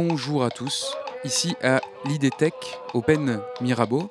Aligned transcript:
Bonjour 0.00 0.44
à 0.44 0.50
tous, 0.50 0.94
ici 1.24 1.56
à 1.60 1.80
l'IDTech, 2.06 2.54
Open 2.94 3.40
Mirabeau. 3.60 4.08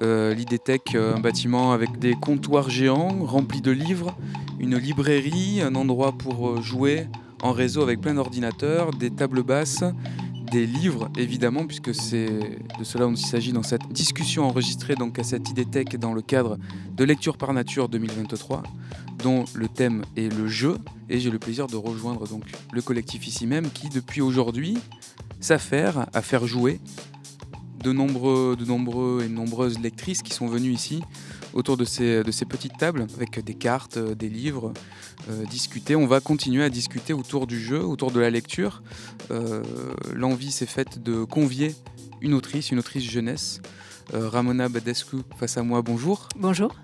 Euh, 0.00 0.32
L'IDTech, 0.32 0.94
un 0.94 1.18
bâtiment 1.18 1.72
avec 1.72 1.98
des 1.98 2.14
comptoirs 2.14 2.70
géants 2.70 3.16
remplis 3.24 3.60
de 3.60 3.72
livres, 3.72 4.16
une 4.60 4.76
librairie, 4.76 5.60
un 5.60 5.74
endroit 5.74 6.12
pour 6.12 6.50
euh, 6.50 6.62
jouer 6.62 7.08
en 7.42 7.50
réseau 7.50 7.82
avec 7.82 8.00
plein 8.00 8.14
d'ordinateurs, 8.14 8.92
des 8.92 9.10
tables 9.10 9.42
basses, 9.42 9.82
des 10.52 10.66
livres 10.66 11.10
évidemment, 11.18 11.66
puisque 11.66 11.92
c'est 11.92 12.28
de 12.78 12.84
cela 12.84 13.06
dont 13.06 13.14
il 13.14 13.26
s'agit 13.26 13.52
dans 13.52 13.64
cette 13.64 13.88
discussion 13.90 14.44
enregistrée 14.44 14.94
donc 14.94 15.18
à 15.18 15.24
cette 15.24 15.50
IDTech 15.50 15.96
dans 15.96 16.12
le 16.12 16.22
cadre 16.22 16.58
de 16.96 17.02
Lecture 17.02 17.36
par 17.36 17.52
Nature 17.52 17.88
2023, 17.88 18.62
dont 19.18 19.46
le 19.52 19.66
thème 19.66 20.04
est 20.16 20.32
le 20.32 20.46
jeu. 20.46 20.78
Et 21.10 21.18
j'ai 21.18 21.30
le 21.30 21.40
plaisir 21.40 21.66
de 21.66 21.76
rejoindre 21.76 22.28
donc 22.28 22.44
le 22.72 22.80
collectif 22.82 23.26
ici 23.26 23.48
même 23.48 23.68
qui 23.70 23.88
depuis 23.88 24.20
aujourd'hui 24.20 24.78
s'affaire 25.44 26.06
à 26.14 26.22
faire 26.22 26.46
jouer 26.46 26.80
de 27.82 27.92
nombreux, 27.92 28.56
de 28.56 29.22
et 29.22 29.28
nombreuses 29.28 29.78
lectrices 29.78 30.22
qui 30.22 30.32
sont 30.32 30.46
venues 30.46 30.72
ici 30.72 31.02
autour 31.52 31.76
de 31.76 31.84
ces, 31.84 32.24
de 32.24 32.30
ces 32.30 32.46
petites 32.46 32.78
tables 32.78 33.06
avec 33.14 33.44
des 33.44 33.54
cartes, 33.54 33.98
euh, 33.98 34.14
des 34.14 34.30
livres, 34.30 34.72
euh, 35.28 35.44
discuter. 35.44 35.94
On 35.96 36.06
va 36.06 36.20
continuer 36.20 36.64
à 36.64 36.70
discuter 36.70 37.12
autour 37.12 37.46
du 37.46 37.60
jeu, 37.60 37.84
autour 37.84 38.10
de 38.10 38.20
la 38.20 38.30
lecture. 38.30 38.82
Euh, 39.30 39.62
L'envie 40.14 40.50
s'est 40.50 40.66
faite 40.66 41.02
de 41.02 41.24
convier 41.24 41.74
une 42.22 42.32
autrice, 42.32 42.70
une 42.70 42.78
autrice 42.78 43.04
jeunesse, 43.04 43.60
Ramona 44.12 44.68
Badescu 44.68 45.18
face 45.38 45.56
à 45.58 45.62
moi. 45.62 45.82
Bonjour. 45.82 46.28
Bonjour. 46.36 46.74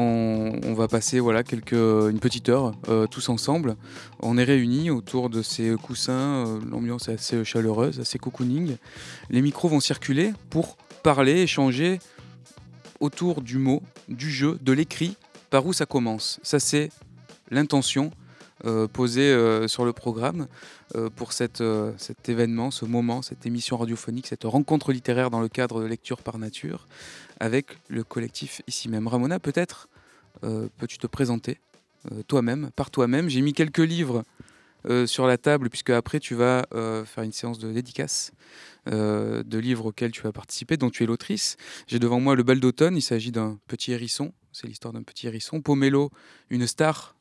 On, 0.00 0.74
va 0.74 0.86
passer 0.86 1.18
voilà, 1.18 1.42
quelques, 1.42 1.72
une 1.72 2.20
petite 2.20 2.48
heure 2.48 2.72
euh, 2.88 3.08
tous 3.08 3.30
ensemble. 3.30 3.74
On 4.20 4.38
est 4.38 4.44
réunis 4.44 4.90
autour 4.90 5.28
de 5.28 5.42
ces 5.42 5.74
coussins. 5.74 6.46
Euh, 6.46 6.60
L'ambiance 6.70 7.08
est 7.08 7.14
assez 7.14 7.44
chaleureuse, 7.44 7.98
assez 7.98 8.16
cocooning. 8.16 8.76
Les 9.28 9.42
micros 9.42 9.68
vont 9.68 9.80
circuler 9.80 10.32
pour 10.50 10.76
parler, 11.02 11.42
échanger 11.42 11.98
autour 13.00 13.42
du 13.42 13.58
mot, 13.58 13.82
du 14.08 14.30
jeu, 14.30 14.56
de 14.62 14.72
l'écrit, 14.72 15.16
par 15.50 15.66
où 15.66 15.72
ça 15.72 15.84
commence. 15.84 16.38
Ça, 16.44 16.60
c'est 16.60 16.90
l'intention 17.50 18.12
euh, 18.66 18.86
posée 18.86 19.36
sur 19.66 19.84
le 19.84 19.92
programme 19.92 20.46
pour 21.16 21.32
cet 21.32 21.60
événement, 22.28 22.70
ce 22.70 22.84
moment, 22.84 23.20
cette 23.20 23.46
émission 23.46 23.76
radiophonique, 23.76 24.28
cette 24.28 24.44
rencontre 24.44 24.92
littéraire 24.92 25.30
dans 25.30 25.40
le 25.40 25.48
cadre 25.48 25.82
de 25.82 25.86
Lecture 25.86 26.22
par 26.22 26.38
Nature 26.38 26.86
avec 27.38 27.78
le 27.88 28.04
collectif 28.04 28.62
ici 28.66 28.88
même. 28.88 29.06
Ramona, 29.06 29.38
peut-être 29.38 29.88
euh, 30.44 30.68
peux-tu 30.78 30.98
te 30.98 31.06
présenter 31.06 31.58
euh, 32.12 32.22
toi-même, 32.26 32.70
par 32.76 32.90
toi-même? 32.90 33.28
J'ai 33.28 33.40
mis 33.40 33.52
quelques 33.52 33.78
livres 33.78 34.24
sur 35.06 35.26
la 35.26 35.36
table, 35.36 35.68
puisque 35.68 35.90
après 35.90 36.18
tu 36.18 36.34
vas 36.34 36.64
faire 37.04 37.22
une 37.24 37.32
séance 37.32 37.58
de 37.58 37.70
dédicace 37.72 38.32
euh, 38.90 39.42
de 39.42 39.58
livres 39.58 39.86
auxquels 39.86 40.12
tu 40.12 40.22
vas 40.22 40.32
participer, 40.32 40.78
dont 40.78 40.88
tu 40.88 41.02
es 41.02 41.06
l'autrice. 41.06 41.56
J'ai 41.88 41.98
devant 41.98 42.20
moi 42.20 42.34
Le 42.34 42.42
bal 42.42 42.58
d'automne, 42.58 42.96
il 42.96 43.02
s'agit 43.02 43.32
d'un 43.32 43.58
petit 43.66 43.92
hérisson, 43.92 44.32
c'est 44.50 44.66
l'histoire 44.66 44.94
d'un 44.94 45.02
petit 45.02 45.26
hérisson. 45.26 45.60
Pomelo, 45.60 46.10
une 46.48 46.66
star 46.66 47.14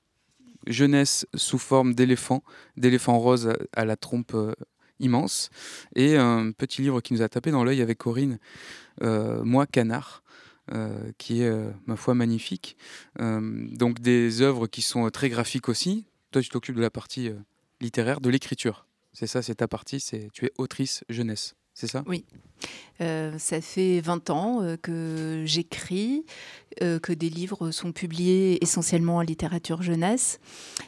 jeunesse 0.65 1.27
sous 1.33 1.57
forme 1.57 1.93
d'éléphant, 1.93 2.41
d'éléphant 2.77 3.19
rose 3.19 3.51
à, 3.73 3.83
la 3.83 3.97
trompe 3.97 4.33
euh, 4.33 4.53
immense. 4.99 5.49
Et 5.95 6.17
un 6.17 6.51
petit 6.51 6.81
livre 6.81 7.01
qui 7.01 7.13
nous 7.13 7.21
a 7.21 7.29
tapé 7.29 7.51
dans 7.51 7.63
l'œil 7.63 7.81
avec 7.81 7.97
Corinne, 7.97 8.39
euh, 9.01 9.43
Moi, 9.43 9.65
canard. 9.65 10.23
Euh, 10.73 11.13
qui 11.17 11.43
est, 11.43 11.63
ma 11.85 11.95
foi, 11.95 12.13
magnifique. 12.13 12.75
donc 13.17 14.01
des 14.01 14.41
œuvres 14.41 14.67
qui 14.67 14.81
sont 14.81 15.09
très 15.09 15.29
graphiques 15.29 15.69
aussi. 15.69 16.03
Toi, 16.31 16.41
tu 16.41 16.49
t'occupes 16.49 16.75
de 16.75 16.81
la 16.81 16.89
partie 16.89 17.31
littéraire, 17.79 18.19
de 18.19 18.29
l'écriture. 18.29 18.85
C'est 19.13 19.27
ça, 19.27 19.41
c'est 19.41 19.55
ta 19.55 19.69
partie, 19.69 20.01
c'est 20.01 20.27
tu 20.33 20.45
es 20.45 20.51
autrice 20.57 21.05
jeunesse, 21.07 21.55
c'est 21.77 21.85
ça? 21.85 22.03
Oui. 22.07 22.25
Euh, 23.01 23.37
ça 23.37 23.61
fait 23.61 24.01
20 24.01 24.31
ans 24.31 24.63
euh, 24.63 24.77
que 24.77 25.43
j'écris, 25.45 26.25
euh, 26.81 26.97
que 26.97 27.13
des 27.13 27.29
livres 27.29 27.69
sont 27.69 27.91
publiés 27.91 28.57
essentiellement 28.63 29.17
en 29.17 29.21
littérature 29.21 29.83
jeunesse. 29.83 30.39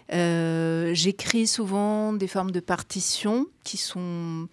j'écris 0.10 1.46
souvent 1.46 2.12
des 2.14 2.26
formes 2.26 2.50
de 2.50 2.60
partitions 2.60 3.46
qui 3.64 3.78
sont 3.78 4.48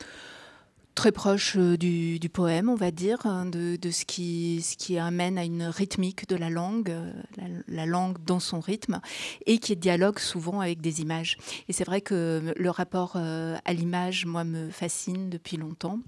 très 0.95 1.11
proche 1.11 1.57
du, 1.57 2.21
poème, 2.31 2.69
on 2.69 2.75
va 2.75 2.91
dire, 2.91 3.21
de, 3.51 3.77
de, 3.77 3.91
ce, 3.91 4.05
qui, 4.05 4.99
amène 4.99 5.39
à 5.39 5.45
une 5.45 5.63
rythmique 5.63 6.29
de 6.29 6.37
la 6.37 6.51
langue, 6.51 6.95
la, 7.39 7.45
la, 7.67 7.87
langue 7.87 8.23
dans 8.27 8.41
son 8.41 8.61
rythme, 8.61 9.01
et 9.47 9.57
qui 9.57 9.75
dialogue 9.75 10.19
souvent 10.19 10.61
avec 10.61 10.83
des 10.83 11.01
images. 11.01 11.39
Et 11.69 11.73
c'est 11.73 11.85
vrai 11.85 12.03
que 12.03 12.53
le 12.55 12.71
rapport 12.71 13.17
à 13.17 13.73
l'image, 13.73 14.27
moi, 14.27 14.45
me 14.45 14.69
fascine 14.69 15.31
depuis 15.31 15.57
longtemps. 15.57 16.01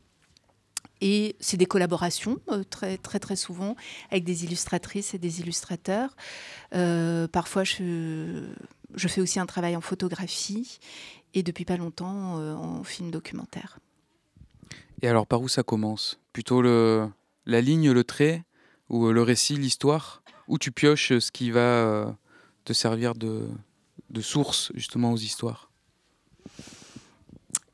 Et 1.01 1.37
c'est 1.41 1.57
des 1.57 1.67
collaborations 1.67 2.39
euh, 2.51 2.65
très 2.65 3.19
très 3.19 3.37
souvent 3.37 3.77
avec 4.11 4.25
des 4.25 4.45
illustratrices 4.45 5.15
et 5.15 5.19
des 5.19 5.41
illustrateurs. 5.41 6.17
Euh, 6.75 7.29
parfois, 7.29 7.65
je, 7.65 8.45
fais 8.97 9.21
aussi 9.21 9.39
un 9.39 9.47
travail 9.47 9.77
en 9.77 9.81
photographie 9.81 10.81
et 11.35 11.43
depuis 11.43 11.65
pas 11.65 11.77
longtemps 11.77 12.39
euh, 12.39 12.55
en 12.55 12.83
film 12.83 13.11
documentaire. 13.11 13.79
Et 15.03 15.09
alors, 15.09 15.27
par 15.27 15.41
où 15.41 15.49
ça 15.49 15.63
commence? 15.63 16.19
Plutôt 16.33 16.61
la 16.63 17.61
ligne, 17.61 17.93
le 17.93 18.05
trait, 18.05 18.45
ou 18.89 19.11
le 19.13 19.23
récit, 19.23 19.57
l'histoire? 19.57 20.23
Où 20.49 20.59
tu 20.59 20.73
pioches 20.73 21.19
ce 21.19 21.31
qui 21.31 21.51
va 21.51 22.17
te 22.65 22.73
servir 22.73 23.15
de 23.15 23.51
source 24.21 24.73
justement 24.75 25.13
aux 25.13 25.17
histoires? 25.17 25.68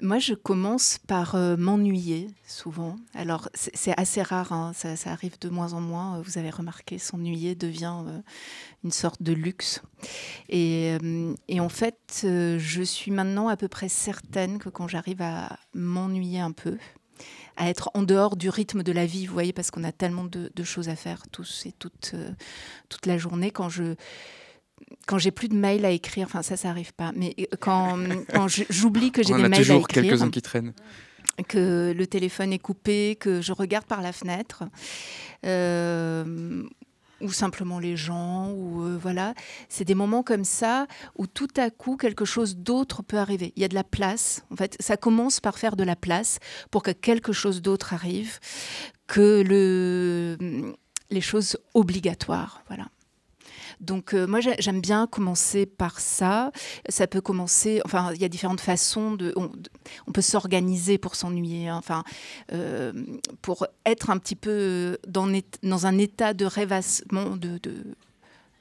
Moi, 0.00 0.19
je 0.19 0.34
commence 0.34 0.99
par 1.06 1.34
euh, 1.34 1.56
m'ennuyer 1.56 2.28
souvent. 2.47 2.97
Alors, 3.15 3.49
c'est 3.55 3.99
assez 3.99 4.22
rare, 4.22 4.53
hein, 4.53 4.72
ça, 4.75 5.10
arrive 5.10 5.38
de 5.38 5.49
moins 5.49 5.72
en 5.72 5.81
moins. 5.81 6.21
Vous 6.21 6.38
avez 6.38 6.50
remarqué, 6.50 6.99
s'ennuyer 6.99 7.55
devient 7.55 8.03
euh, 8.06 8.21
une 8.83 8.91
sorte 8.91 9.22
de 9.22 9.33
luxe. 9.33 9.83
Et, 10.49 10.97
euh, 11.03 11.34
en 11.59 11.69
fait, 11.69 12.21
je 12.22 12.83
suis 12.83 13.10
maintenant 13.10 13.49
à 13.49 13.56
peu 13.56 13.69
près 13.69 13.88
certaine 13.88 14.59
que 14.59 14.69
quand 14.69 14.88
j'arrive 14.88 15.22
à 15.22 15.59
m'ennuyer 15.75 16.41
un 16.41 16.53
peu, 16.53 16.77
à 17.56 17.71
être 17.71 17.91
en 17.94 18.03
dehors 18.03 18.37
du 18.37 18.49
rythme 18.49 18.83
de 18.83 18.93
la 18.93 19.06
vie, 19.06 19.27
vous 19.27 19.33
voyez, 19.33 19.53
parce 19.53 19.71
qu'on 19.71 19.84
a 19.84 19.93
tellement 19.93 20.25
de, 20.25 20.50
de, 20.54 20.65
choses 20.65 20.88
à 20.88 20.97
faire 20.97 21.22
tous 21.31 21.66
et 21.66 21.72
toutes, 21.72 22.15
toute 22.88 23.06
la 23.06 23.16
journée, 23.16 23.53
quand 23.53 23.69
je 23.69 23.94
quand 25.06 25.18
j'ai 25.18 25.30
plus 25.30 25.48
de 25.48 25.54
mails 25.54 25.84
à 25.84 25.90
écrire, 25.90 26.26
enfin 26.26 26.42
ça, 26.42 26.56
ça 26.56 26.70
arrive 26.70 26.94
pas, 26.94 27.12
mais 27.14 27.34
quand, 27.60 27.98
quand 28.32 28.48
j'oublie 28.48 29.12
que 29.12 29.22
j'ai 29.22 29.34
des 29.34 29.42
mails 29.42 29.54
à 29.54 29.60
écrire. 29.60 29.66
toujours 29.66 29.88
quelques-uns 29.88 30.30
qui 30.30 30.42
traînent. 30.42 30.72
Que 31.48 31.92
le 31.96 32.06
téléphone 32.06 32.52
est 32.52 32.60
coupé, 32.60 33.16
que 33.18 33.40
je 33.40 33.52
regarde 33.52 33.86
par 33.86 34.02
la 34.02 34.12
fenêtre, 34.12 34.62
euh, 35.44 36.62
ou 37.20 37.32
simplement 37.32 37.80
les 37.80 37.96
gens, 37.96 38.52
ou 38.52 38.84
euh, 38.84 38.96
voilà. 39.00 39.34
C'est 39.68 39.84
des 39.84 39.96
moments 39.96 40.22
comme 40.22 40.44
ça 40.44 40.86
où 41.16 41.26
tout 41.26 41.48
à 41.56 41.70
coup 41.70 41.96
quelque 41.96 42.24
chose 42.24 42.56
d'autre 42.56 43.02
peut 43.02 43.18
arriver. 43.18 43.52
Il 43.56 43.62
y 43.62 43.64
a 43.64 43.68
de 43.68 43.74
la 43.74 43.82
place. 43.82 44.44
En 44.52 44.56
fait, 44.56 44.76
ça 44.78 44.96
commence 44.96 45.41
par 45.41 45.58
faire 45.58 45.74
de 45.74 45.82
la 45.82 45.96
place 45.96 46.38
pour 46.70 46.84
que 46.84 46.92
quelque 46.92 47.32
chose 47.32 47.62
d'autre 47.62 47.94
arrive, 47.94 48.38
que 49.08 49.42
le, 49.44 50.72
les 51.10 51.20
choses 51.20 51.56
obligatoires. 51.74 52.62
Voilà. 52.68 52.86
Donc 53.80 54.14
euh, 54.14 54.26
moi 54.26 54.40
j'aime 54.40 54.80
bien 54.80 55.06
commencer 55.06 55.66
par 55.66 56.00
ça. 56.00 56.50
Ça 56.88 57.06
peut 57.06 57.20
commencer, 57.20 57.80
enfin 57.84 58.12
il 58.14 58.20
y 58.20 58.24
a 58.24 58.28
différentes 58.28 58.60
façons 58.60 59.12
de, 59.12 59.32
on, 59.36 59.50
peut 60.12 60.22
s'organiser 60.22 60.98
pour 60.98 61.16
s'ennuyer, 61.16 61.68
hein. 61.68 61.76
enfin 61.76 62.04
euh, 62.52 62.92
pour 63.42 63.66
être 63.84 64.10
un 64.10 64.18
petit 64.18 64.36
peu 64.36 64.98
dans, 65.06 65.26
un 65.86 65.98
état 65.98 66.34
de 66.34 66.44
rêvassement, 66.44 67.36
de 67.36 67.59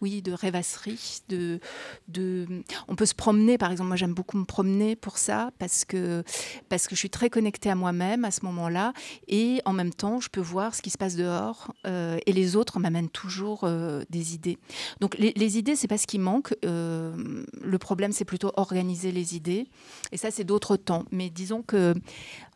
oui, 0.04 0.22
de 0.22 0.34
rêvasserie. 0.34 1.22
De, 1.30 1.62
de... 2.10 2.46
On 2.90 2.96
peut 2.96 3.06
se 3.06 3.16
promener, 3.16 3.58
par 3.58 3.72
exemple. 3.72 3.88
Moi, 3.88 3.96
j'aime 3.96 4.14
beaucoup 4.14 4.38
me 4.38 4.44
promener 4.44 4.98
pour 4.98 5.18
ça, 5.18 5.52
parce 5.60 5.86
que, 5.86 6.24
parce 6.68 6.88
que 6.88 6.96
je 6.96 7.00
suis 7.00 7.10
très 7.10 7.30
connectée 7.30 7.70
à 7.70 7.76
moi-même 7.76 8.26
à 8.26 8.32
ce 8.32 8.44
moment-là. 8.44 8.92
Et 9.30 9.62
en 9.64 9.72
même 9.72 9.94
temps, 9.94 10.20
je 10.20 10.28
peux 10.30 10.42
voir 10.42 10.76
ce 10.76 10.82
qui 10.82 10.90
se 10.90 10.98
passe 10.98 11.16
dehors. 11.16 11.74
Euh, 11.88 12.20
et 12.26 12.34
les 12.34 12.58
autres 12.58 12.80
m'amènent 12.80 13.10
toujours 13.10 13.62
euh, 13.64 14.04
des 14.10 14.36
idées. 14.36 14.58
Donc, 15.00 15.18
les, 15.18 15.58
idées, 15.58 15.78
c'est 15.78 15.88
pas 15.88 15.98
ce 15.98 16.06
qui 16.06 16.20
manque. 16.20 16.54
Euh, 16.66 17.46
le 17.62 17.78
problème, 17.78 18.12
c'est 18.12 18.26
plutôt 18.26 18.52
organiser 18.58 19.14
les 19.14 19.38
idées. 19.38 19.68
Et 20.12 20.18
ça, 20.18 20.32
c'est 20.32 20.44
d'autres 20.44 20.76
temps. 20.76 21.06
Mais 21.12 21.30
disons 21.30 21.62
que 21.62 21.96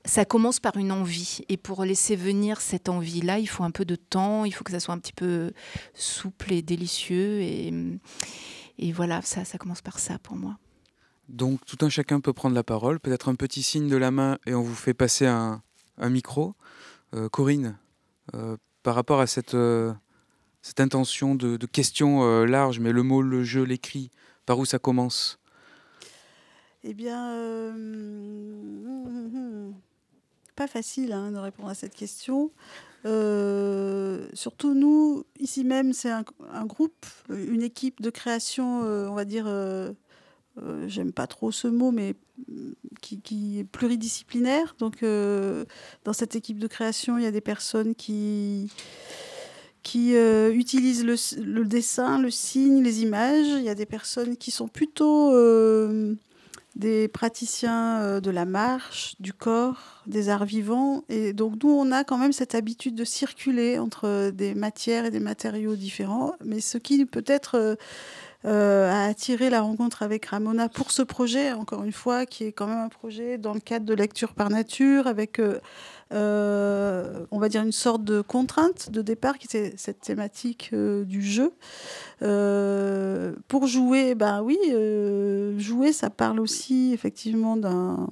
ça 0.05 0.25
commence 0.25 0.59
par 0.59 0.77
une 0.77 0.91
envie. 0.91 1.41
Et 1.49 1.57
pour 1.57 1.83
laisser 1.83 2.15
venir 2.15 2.61
cette 2.61 2.89
envie-là, 2.89 3.39
il 3.39 3.47
faut 3.47 3.63
un 3.63 3.71
peu 3.71 3.85
de 3.85 3.95
temps, 3.95 4.45
il 4.45 4.51
faut 4.51 4.63
que 4.63 4.71
ça 4.71 4.79
soit 4.79 4.93
un 4.93 4.99
petit 4.99 5.13
peu 5.13 5.51
souple 5.93 6.53
et 6.53 6.61
délicieux. 6.61 7.41
Et, 7.41 7.73
et 8.79 8.91
voilà, 8.91 9.21
ça, 9.21 9.45
ça 9.45 9.57
commence 9.57 9.81
par 9.81 9.99
ça 9.99 10.19
pour 10.19 10.35
moi. 10.35 10.57
Donc 11.29 11.65
tout 11.65 11.83
un 11.85 11.89
chacun 11.89 12.21
peut 12.21 12.33
prendre 12.33 12.55
la 12.55 12.63
parole, 12.63 12.99
peut-être 12.99 13.27
un 13.27 13.35
petit 13.35 13.61
signe 13.61 13.89
de 13.89 13.97
la 13.97 14.11
main 14.11 14.37
et 14.45 14.53
on 14.53 14.61
vous 14.61 14.75
fait 14.75 14.93
passer 14.93 15.25
un, 15.25 15.61
un 15.97 16.09
micro. 16.09 16.55
Euh, 17.13 17.29
Corinne, 17.29 17.77
euh, 18.33 18.57
par 18.83 18.95
rapport 18.95 19.19
à 19.21 19.27
cette, 19.27 19.53
euh, 19.53 19.93
cette 20.61 20.79
intention 20.79 21.35
de, 21.35 21.57
de 21.57 21.65
question 21.65 22.23
euh, 22.23 22.45
large, 22.45 22.79
mais 22.79 22.91
le 22.91 23.03
mot, 23.03 23.21
le 23.21 23.43
jeu, 23.43 23.63
l'écrit, 23.63 24.11
par 24.45 24.59
où 24.59 24.65
ça 24.65 24.79
commence? 24.79 25.39
Eh 26.83 26.93
bien, 26.93 27.31
euh, 27.33 28.51
pas 30.57 30.67
facile 30.67 31.13
hein, 31.13 31.31
de 31.31 31.37
répondre 31.37 31.69
à 31.69 31.75
cette 31.75 31.95
question. 31.95 32.51
Euh, 33.05 34.27
surtout 34.33 34.73
nous, 34.73 35.23
ici 35.39 35.63
même, 35.63 35.93
c'est 35.93 36.09
un, 36.09 36.25
groupe, 36.65 37.05
une 37.29 37.61
équipe 37.61 38.01
de 38.01 38.09
création, 38.09 38.81
on 38.81 39.13
va 39.13 39.23
dire, 39.23 39.47
j'aime 40.87 41.13
pas 41.13 41.27
trop 41.27 41.51
ce 41.51 41.69
mot, 41.69 41.91
mais 41.91 42.15
qui, 43.01 43.59
est 43.59 43.63
pluridisciplinaire. 43.63 44.75
Donc, 44.79 45.03
dans 45.03 46.13
cette 46.13 46.35
équipe 46.35 46.59
de 46.59 46.67
création, 46.67 47.17
il 47.17 47.23
y 47.23 47.27
a 47.27 47.31
des 47.31 47.39
personnes 47.39 47.95
qui 47.95 48.69
qui 49.87 50.17
euh, 50.17 50.51
utilisent 50.53 51.05
le, 51.05 51.63
dessin, 51.63 52.19
le 52.19 52.29
signe, 52.29 52.83
les 52.83 53.03
images. 53.03 53.47
Il 53.47 53.63
y 53.63 53.69
a 53.69 53.75
des 53.75 53.85
personnes 53.85 54.35
qui 54.35 54.51
sont 54.51 54.67
plutôt 54.67 55.33
euh, 55.33 56.13
des 56.77 57.07
praticiens 57.07 58.01
euh, 58.01 58.19
de 58.21 58.31
la 58.31 58.45
marche, 58.45 59.15
du 59.19 59.33
corps, 59.33 60.03
des 60.05 60.29
arts 60.29 60.45
vivants. 60.45 61.03
Et 61.09 61.33
donc 61.33 61.61
nous, 61.63 61.69
on 61.69 61.91
a 61.91 62.03
quand 62.03 62.17
même 62.17 62.31
cette 62.31 62.55
habitude 62.55 62.95
de 62.95 63.03
circuler 63.03 63.79
entre 63.79 64.29
des 64.29 64.53
matières 64.55 65.05
et 65.05 65.11
des 65.11 65.19
matériaux 65.19 65.75
différents. 65.75 66.33
Mais 66.45 66.61
ce 66.61 66.77
qui 66.77 67.05
peut-être 67.05 67.77
a 68.43 69.05
attiré 69.05 69.49
la 69.49 69.61
rencontre 69.61 70.03
avec 70.03 70.25
Ramona 70.25 70.69
pour 70.69 70.91
ce 70.91 71.01
projet, 71.01 71.51
encore 71.51 71.83
une 71.83 71.91
fois, 71.91 72.25
qui 72.25 72.45
est 72.45 72.51
quand 72.51 72.67
même 72.67 72.77
un 72.77 72.89
projet 72.89 73.37
dans 73.37 73.53
le 73.53 73.59
cadre 73.59 73.85
de 73.85 73.93
lecture 73.93 74.33
par 74.33 74.49
nature, 74.49 75.07
avec 75.07 75.39
euh, 76.13 77.25
on 77.31 77.39
va 77.39 77.49
dire, 77.49 77.61
une 77.63 77.71
sorte 77.73 78.03
de 78.03 78.21
contrainte 78.21 78.89
de 78.91 79.01
départ 79.01 79.37
qui 79.37 79.45
était 79.45 79.73
cette 79.75 79.99
thématique 79.99 80.69
euh, 80.73 81.03
du 81.03 81.21
jeu. 81.21 81.51
Euh, 82.21 83.35
pour 83.47 83.67
jouer, 83.67 84.15
ben 84.15 84.41
oui, 84.41 84.57
jouer, 85.57 85.91
ça 85.91 86.09
parle 86.09 86.39
aussi 86.39 86.91
effectivement 86.93 87.57
d'un 87.57 88.07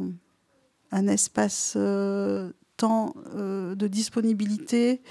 un 0.91 1.07
espace 1.07 1.77
temps 2.77 3.13
de 3.35 3.87
disponibilité. 3.87 5.01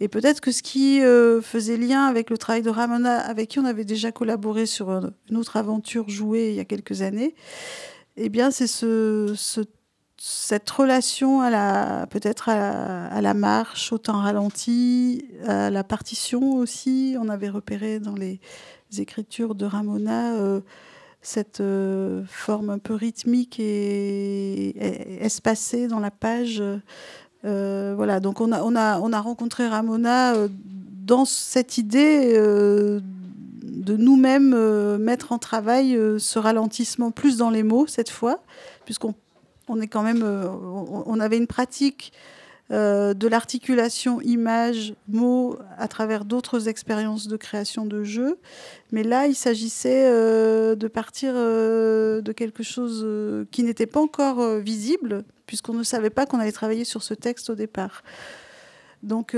Et 0.00 0.08
peut-être 0.08 0.40
que 0.40 0.52
ce 0.52 0.62
qui 0.62 1.00
faisait 1.42 1.76
lien 1.76 2.04
avec 2.06 2.30
le 2.30 2.38
travail 2.38 2.62
de 2.62 2.70
Ramona, 2.70 3.18
avec 3.18 3.50
qui 3.50 3.58
on 3.58 3.64
avait 3.64 3.84
déjà 3.84 4.12
collaboré 4.12 4.66
sur 4.66 4.90
une 4.90 5.36
autre 5.36 5.56
aventure 5.56 6.08
jouée 6.08 6.50
il 6.50 6.56
y 6.56 6.60
a 6.60 6.64
quelques 6.64 7.02
années, 7.02 7.34
eh 8.16 8.28
bien, 8.28 8.50
c'est 8.50 8.66
ce, 8.66 9.34
ce 9.36 9.62
cette 10.22 10.68
relation 10.68 11.40
à 11.40 11.48
la 11.48 12.06
peut-être 12.10 12.50
à, 12.50 13.22
la 13.22 13.32
marche 13.32 13.90
au 13.90 13.96
temps 13.96 14.20
ralenti, 14.20 15.24
à 15.46 15.70
la 15.70 15.82
partition 15.82 16.56
aussi. 16.56 17.16
On 17.18 17.30
avait 17.30 17.48
repéré 17.48 18.00
dans 18.00 18.14
les 18.14 18.38
écritures 18.98 19.54
de 19.54 19.64
Ramona 19.64 20.34
euh, 20.34 20.60
cette 21.22 21.60
euh, 21.60 22.22
forme 22.26 22.70
un 22.70 22.78
peu 22.78 22.94
rythmique 22.94 23.60
et, 23.60 24.74
espacée 25.22 25.88
dans 25.88 26.00
la 26.00 26.10
page. 26.10 26.62
Euh, 27.44 27.94
voilà, 27.96 28.20
donc 28.20 28.40
on 28.40 28.52
a, 28.52 28.62
on, 28.62 28.76
a, 28.76 28.98
on 29.00 29.12
a 29.12 29.20
rencontré 29.20 29.66
Ramona 29.66 30.34
dans 31.06 31.24
cette 31.24 31.78
idée 31.78 32.34
de 32.34 33.96
nous-mêmes 33.96 34.98
mettre 34.98 35.32
en 35.32 35.38
travail 35.38 35.98
ce 36.18 36.38
ralentissement 36.38 37.10
plus 37.10 37.38
dans 37.38 37.50
les 37.50 37.62
mots 37.62 37.86
cette 37.86 38.10
fois, 38.10 38.42
puisqu'on 38.84 39.14
on 39.70 39.80
est 39.80 39.86
quand 39.86 40.02
même, 40.02 40.22
euh, 40.22 40.48
on, 40.48 41.20
avait 41.20 41.36
une 41.36 41.46
pratique 41.46 42.12
euh, 42.70 43.14
de 43.14 43.28
l'articulation 43.28 44.20
image-mot 44.20 45.58
à 45.76 45.88
travers 45.88 46.24
d'autres 46.24 46.68
expériences 46.68 47.26
de 47.26 47.36
création 47.36 47.84
de 47.86 48.04
jeux. 48.04 48.38
Mais 48.92 49.02
là, 49.02 49.26
il 49.26 49.34
s'agissait 49.34 50.06
euh, 50.06 50.74
de 50.74 50.88
partir 50.88 51.34
de 51.34 52.32
quelque 52.32 52.62
chose 52.62 53.06
qui 53.50 53.62
n'était 53.62 53.86
pas 53.86 54.00
encore 54.00 54.58
visible, 54.58 55.24
puisqu'on 55.46 55.74
ne 55.74 55.82
savait 55.82 56.10
pas 56.10 56.26
qu'on 56.26 56.38
allait 56.38 56.52
travailler 56.52 56.84
sur 56.84 57.02
ce 57.02 57.14
texte 57.14 57.50
au 57.50 57.54
départ. 57.54 58.02
Donc, 59.02 59.30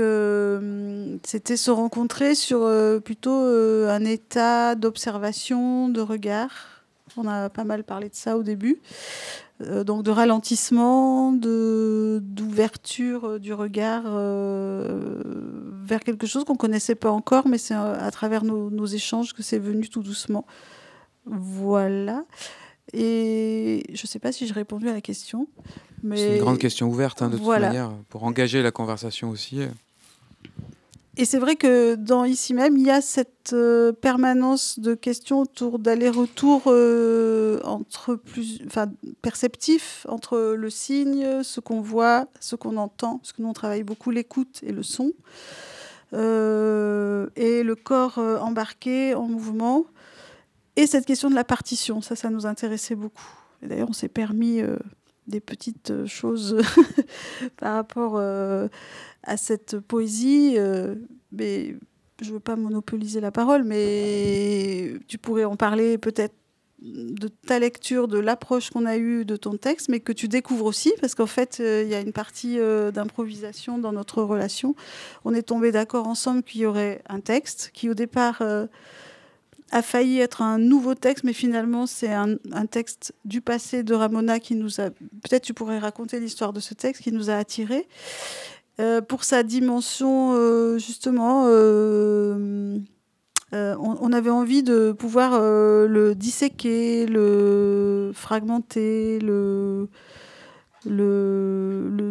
c'était 1.23 1.57
se 1.57 1.71
rencontrer 1.71 2.35
sur 2.35 2.69
plutôt 3.03 3.31
un 3.31 4.05
état 4.05 4.75
d'observation, 4.75 5.89
de 5.89 6.01
regard. 6.01 6.72
On 7.17 7.27
a 7.27 7.49
pas 7.49 7.63
mal 7.63 7.83
parlé 7.83 8.09
de 8.09 8.15
ça 8.15 8.37
au 8.37 8.43
début. 8.43 8.81
Euh, 9.61 9.83
donc 9.83 10.03
de 10.03 10.11
ralentissement, 10.11 11.31
d'ouverture 11.31 13.25
euh, 13.25 13.39
du 13.39 13.53
regard 13.53 14.03
euh, 14.07 15.21
vers 15.83 15.99
quelque 16.01 16.25
chose 16.25 16.43
qu'on 16.43 16.53
ne 16.53 16.57
connaissait 16.57 16.95
pas 16.95 17.11
encore, 17.11 17.47
mais 17.47 17.57
c'est 17.57 17.75
à, 17.75 18.09
travers 18.11 18.43
nos, 18.43 18.85
échanges 18.85 19.33
que 19.33 19.43
c'est 19.43 19.59
venu 19.59 19.87
tout 19.87 20.01
doucement. 20.01 20.45
Voilà. 21.25 22.25
Et 22.93 23.83
je 23.93 24.01
ne 24.03 24.07
sais 24.07 24.19
pas 24.19 24.31
si 24.31 24.45
j'ai 24.47 24.53
répondu 24.53 24.89
à 24.89 24.93
la 24.93 25.01
question. 25.01 25.47
Mais... 26.01 26.17
C'est 26.17 26.35
une 26.35 26.41
grande 26.41 26.57
question 26.59 26.89
ouverte, 26.89 27.21
hein, 27.21 27.29
de 27.29 27.37
toute 27.37 27.47
manière, 27.47 27.91
pour 28.09 28.23
engager 28.23 28.61
la 28.61 28.71
conversation 28.71 29.29
aussi. 29.29 29.61
Et 31.15 31.25
c'est 31.25 31.37
vrai 31.37 31.55
que 31.55 31.93
dans 31.93 32.25
ici 32.25 32.55
même, 32.55 32.75
il 32.75 32.87
y 32.87 32.89
a 32.89 32.99
cette 32.99 33.53
euh, 33.53 33.91
permanence 33.91 34.79
de 34.79 34.95
questions 34.95 35.41
autour 35.41 35.77
d'aller-retour 35.77 36.63
euh, 36.67 37.59
entre 37.63 38.15
plus, 38.15 38.61
enfin, 38.65 38.91
perceptif 39.21 40.07
entre 40.09 40.55
le 40.57 40.69
signe, 40.71 41.43
ce 41.43 41.59
qu'on 41.59 41.81
voit, 41.81 42.25
ce 42.39 42.55
qu'on 42.55 42.77
entend, 42.77 43.19
parce 43.19 43.31
que 43.31 43.43
nous 43.43 43.47
on 43.47 43.53
travaille 43.53 43.83
beaucoup 43.83 44.09
l'écoute 44.09 44.61
et 44.63 44.71
le 44.71 44.81
son, 44.81 45.13
euh, 46.13 47.27
et 47.35 47.61
le 47.61 47.75
corps 47.75 48.17
embarqué 48.17 49.13
en 49.13 49.27
mouvement, 49.27 49.85
et 50.75 50.87
cette 50.87 51.05
question 51.05 51.29
de 51.29 51.35
la 51.35 51.43
partition, 51.43 52.01
ça, 52.01 52.15
ça 52.15 52.31
nous 52.31 52.47
intéressait 52.47 52.95
beaucoup. 52.95 53.29
Et 53.61 53.67
d'ailleurs, 53.67 53.89
on 53.89 53.93
s'est 53.93 54.07
permis 54.07 54.61
des 55.27 55.39
petites 55.39 56.07
choses 56.07 56.57
par 57.57 57.75
rapport 57.75 58.19
à 59.23 59.37
cette 59.37 59.79
poésie. 59.79 60.55
Euh, 60.57 60.95
mais 61.31 61.75
je 62.21 62.29
ne 62.29 62.33
veux 62.33 62.39
pas 62.39 62.55
monopoliser 62.55 63.19
la 63.19 63.31
parole, 63.31 63.63
mais 63.63 64.93
tu 65.07 65.17
pourrais 65.17 65.45
en 65.45 65.55
parler 65.55 65.97
peut-être 65.97 66.35
de 66.81 67.29
ta 67.29 67.59
lecture, 67.59 68.09
de 68.09 68.19
l'approche 68.19 68.69
qu'on 68.69 68.85
a 68.85 68.97
eue 68.97 69.23
de 69.23 69.37
ton 69.37 69.55
texte, 69.55 69.87
mais 69.87 70.01
que 70.01 70.11
tu 70.11 70.27
découvres 70.27 70.65
aussi, 70.65 70.93
parce 70.99 71.15
qu'en 71.15 71.27
fait, 71.27 71.59
euh, 71.61 71.83
il 71.85 71.89
y 71.89 71.95
a 71.95 72.01
une 72.01 72.11
partie 72.11 72.59
euh, 72.59 72.91
d'improvisation 72.91 73.77
dans 73.77 73.93
notre 73.93 74.21
relation. 74.21 74.75
On 75.23 75.33
est 75.33 75.43
tombé 75.43 75.71
d'accord 75.71 76.07
ensemble 76.07 76.43
qu'il 76.43 76.61
y 76.61 76.65
aurait 76.65 77.01
un 77.07 77.21
texte 77.21 77.71
qui, 77.73 77.89
au 77.89 77.93
départ, 77.93 78.41
a 79.73 79.81
failli 79.81 80.19
être 80.19 80.43
un 80.43 80.59
nouveau 80.59 80.93
texte, 80.93 81.23
mais 81.23 81.33
finalement, 81.33 81.87
c'est 81.87 82.13
un, 82.13 82.35
un, 82.51 82.65
texte 82.67 83.13
du 83.25 83.41
passé 83.41 83.81
de 83.81 83.95
Ramona 83.95 84.39
qui 84.39 84.53
nous 84.53 84.79
a... 84.79 84.91
Peut-être 84.91 85.41
tu 85.41 85.55
pourrais 85.55 85.79
raconter 85.79 86.19
l'histoire 86.19 86.53
de 86.53 86.59
ce 86.59 86.75
texte 86.75 87.01
qui 87.01 87.11
nous 87.11 87.31
a 87.31 87.35
attirés. 87.35 87.87
Euh, 88.79 89.01
pour 89.01 89.23
sa 89.23 89.43
dimension, 89.43 90.33
euh, 90.33 90.79
justement, 90.79 91.45
euh, 91.45 92.79
on, 93.51 94.11
avait 94.11 94.31
envie 94.31 94.63
de 94.63 94.91
pouvoir 94.93 95.39
le 95.39 96.13
disséquer, 96.15 97.05
le 97.05 98.11
fragmenter, 98.15 99.19
le, 99.19 99.87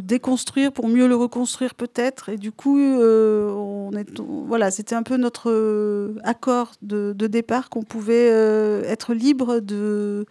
déconstruire 0.04 0.72
pour 0.72 0.86
mieux 0.88 1.08
le 1.08 1.16
reconstruire 1.16 1.74
peut-être. 1.74 2.28
Et 2.28 2.36
du 2.36 2.52
coup, 2.52 2.78
on 2.78 3.90
est, 3.96 4.20
voilà, 4.20 4.70
c'était 4.70 4.94
un 4.94 5.02
peu 5.02 5.16
notre 5.16 6.14
accord 6.22 6.72
de 6.80 7.12
départ 7.26 7.70
qu'on 7.70 7.82
pouvait 7.82 8.28
être 8.86 9.12
libre 9.12 9.58
de 9.58 10.26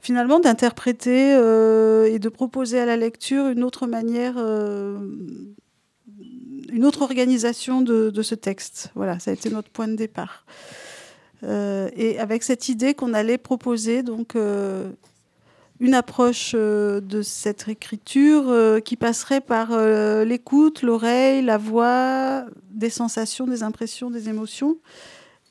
finalement 0.00 0.40
d'interpréter 0.40 1.34
euh, 1.34 2.06
et 2.06 2.18
de 2.18 2.28
proposer 2.28 2.80
à 2.80 2.86
la 2.86 2.96
lecture 2.96 3.48
une 3.48 3.62
autre 3.62 3.86
manière, 3.86 4.34
euh, 4.38 4.98
une 6.72 6.84
autre 6.84 7.02
organisation 7.02 7.82
de, 7.82 8.22
ce 8.22 8.34
texte. 8.34 8.90
Voilà, 8.94 9.18
ça 9.18 9.30
a 9.30 9.34
été 9.34 9.50
notre 9.50 9.70
point 9.70 9.88
de 9.88 9.96
départ. 9.96 10.44
Euh, 11.42 11.88
et 11.96 12.18
avec 12.18 12.42
cette 12.42 12.68
idée 12.68 12.94
qu'on 12.94 13.14
allait 13.14 13.38
proposer 13.38 14.02
donc 14.02 14.36
une 15.80 15.94
approche 15.94 16.54
de 16.54 17.22
cette 17.22 17.68
écriture 17.68 18.80
qui 18.84 18.96
passerait 18.96 19.40
par 19.40 19.76
l'écoute, 20.24 20.82
l'oreille, 20.82 21.42
la 21.42 21.58
voix, 21.58 22.44
des 22.70 22.90
sensations, 22.90 23.46
des 23.46 23.62
impressions, 23.62 24.10
des 24.10 24.28
émotions, 24.28 24.76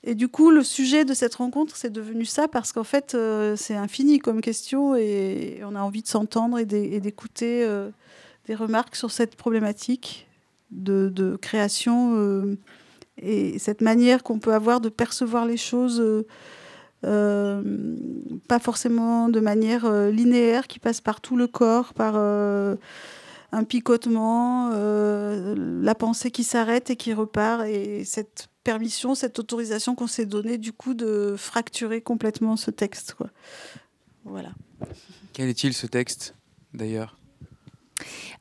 et 0.03 0.15
du 0.15 0.29
coup, 0.29 0.49
le 0.49 0.63
sujet 0.63 1.03
de 1.03 1.13
cette 1.13 1.35
rencontre, 1.35 1.75
c'est 1.75 1.91
devenu 1.91 2.23
ça 2.23 2.47
parce 2.47 2.71
qu'en 2.71 2.85
fait, 2.85 3.15
euh, 3.15 3.55
c'est 3.57 3.75
infini 3.75 4.19
comme 4.19 4.39
question 4.39 4.95
et 4.95 5.61
on 5.65 5.75
a 5.75 5.81
envie 5.81 6.01
de 6.01 6.07
s'entendre 6.07 6.57
et 6.57 6.65
d'écouter 6.65 7.65
euh, 7.65 7.89
des 8.45 8.55
remarques 8.55 8.95
sur 8.95 9.11
cette 9.11 9.35
problématique 9.35 10.27
de, 10.71 11.35
création 11.41 12.15
euh, 12.15 12.57
et 13.21 13.59
cette 13.59 13.81
manière 13.81 14.23
qu'on 14.23 14.39
peut 14.39 14.53
avoir 14.53 14.79
de 14.79 14.87
percevoir 14.87 15.45
les 15.45 15.57
choses, 15.57 16.01
pas 17.01 18.59
forcément 18.61 19.27
de 19.27 19.39
manière 19.41 19.91
linéaire 20.09 20.67
qui 20.67 20.79
passe 20.79 21.01
par 21.01 21.19
tout 21.19 21.35
le 21.35 21.47
corps, 21.47 21.93
par 21.93 22.15
un 22.15 23.63
picotement, 23.67 24.69
la 24.69 25.95
pensée 25.95 26.31
qui 26.31 26.45
s'arrête 26.45 26.89
et 26.91 26.95
qui 26.95 27.13
repart. 27.13 27.65
Et 27.65 28.05
cette 28.05 28.47
permission, 28.69 29.15
cette 29.15 29.39
autorisation 29.39 29.95
qu'on 29.95 30.05
s'est 30.05 30.27
donnée 30.27 30.59
du 30.59 30.73
coup 30.73 30.93
de 30.93 31.33
fracturer 31.35 32.01
complètement 32.01 32.55
ce 32.55 32.69
texte. 32.69 33.15
Voilà. 34.25 34.51
Quel 35.33 35.49
est-il 35.49 35.73
ce 35.73 35.87
texte 35.87 36.35
d'ailleurs? 36.75 37.18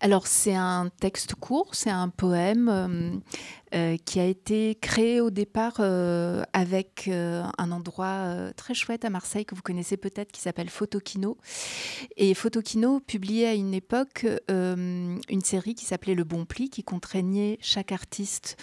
Alors 0.01 0.27
c'est 0.27 0.55
un 0.55 0.91
texte 1.01 1.35
court, 1.35 1.75
c'est 1.75 1.91
un 1.91 2.09
poème 2.09 2.69
euh, 2.69 3.11
euh, 3.75 3.97
qui 4.03 4.19
a 4.19 4.25
été 4.25 4.77
créé 4.81 5.21
au 5.21 5.29
départ 5.31 5.75
euh, 5.81 6.43
avec 6.53 7.09
un 7.09 7.71
endroit 7.71 8.53
très 8.57 8.75
chouette 8.75 9.05
à 9.05 9.11
Marseille 9.11 9.45
que 9.45 9.55
vous 9.55 9.63
connaissez 9.63 9.97
peut-être 9.97 10.33
qui 10.33 10.41
s'appelle 10.41 10.71
Photokino. 10.71 11.37
Et 12.17 12.35
Photokino 12.35 13.01
publiait 13.01 13.47
à 13.47 13.55
une 13.55 13.75
époque 13.75 14.27
une 14.49 15.43
série 15.45 15.75
qui 15.75 15.85
s'appelait 15.85 16.15
Le 16.15 16.25
Bon 16.25 16.45
Pli 16.45 16.71
qui 16.71 16.83
contraignait 16.83 17.59
chaque 17.61 17.93
artiste 17.93 18.57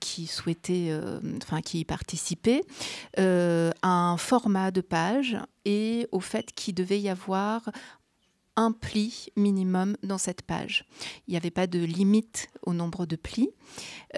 qui 0.00 0.26
souhaitait, 0.26 0.96
enfin 1.42 1.60
qui 1.60 1.80
y 1.80 1.84
participait, 1.84 2.62
à 3.16 3.72
un 3.82 4.16
format 4.16 4.70
de 4.70 4.80
page 4.80 5.36
et 5.64 6.06
au 6.12 6.20
fait 6.20 6.52
qu'il 6.54 6.74
devait 6.74 7.00
y 7.00 7.08
avoir 7.08 7.70
un 8.56 8.72
pli 8.72 9.28
minimum 9.36 9.96
dans 10.02 10.18
cette 10.18 10.42
page. 10.42 10.84
Il 11.26 11.32
n'y 11.32 11.36
avait 11.36 11.50
pas 11.50 11.66
de 11.66 11.78
limite 11.78 12.48
au 12.62 12.74
nombre 12.74 13.06
de 13.06 13.16
plis. 13.16 13.50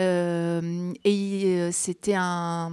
Euh, 0.01 0.93
et 1.05 1.45
euh, 1.45 1.71
c'était 1.73 2.17
un, 2.17 2.73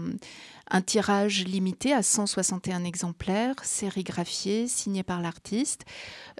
tirage 0.86 1.44
limité 1.44 1.92
à 1.92 2.02
161 2.02 2.86
exemplaires, 2.86 3.56
sérigraphiés, 3.62 4.68
signés 4.70 5.04
par 5.04 5.22
l'artiste. 5.22 5.82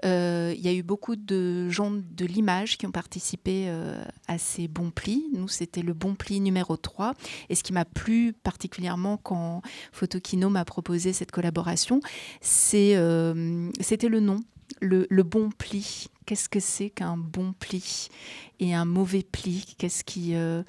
Euh, 0.06 0.54
il 0.56 0.62
y 0.62 0.68
a 0.68 0.72
eu 0.72 0.82
beaucoup 0.82 1.16
de 1.16 1.68
gens 1.68 1.90
de 1.90 2.24
l'image 2.24 2.78
qui 2.78 2.86
ont 2.86 2.92
participé 2.92 3.70
à 4.28 4.38
ces 4.38 4.68
bons 4.68 4.90
plis. 4.90 5.26
Nous, 5.34 5.48
c'était 5.48 5.82
le 5.82 5.92
bon 5.92 6.14
pli 6.14 6.40
numéro 6.40 6.78
3. 6.78 7.12
Et 7.50 7.54
ce 7.54 7.62
qui 7.62 7.74
m'a 7.74 7.84
plu 7.84 8.32
particulièrement 8.32 9.18
quand 9.18 9.60
Photokino 9.92 10.48
m'a 10.48 10.64
proposé 10.64 11.12
cette 11.12 11.30
collaboration, 11.30 12.00
c'était 12.40 12.94
le 12.96 14.20
nom 14.20 14.40
le, 14.82 15.22
bon 15.22 15.50
pli. 15.50 16.06
Qu'est-ce 16.26 16.48
que 16.48 16.60
c'est 16.60 16.90
qu'un 16.90 17.16
bon 17.16 17.52
pli 17.52 18.08
et 18.60 18.74
un 18.74 18.84
mauvais 18.84 19.22
pli? 19.22 19.74
Qu'est-ce 19.76 20.04
qui, 20.04 20.34
euh, 20.34 20.62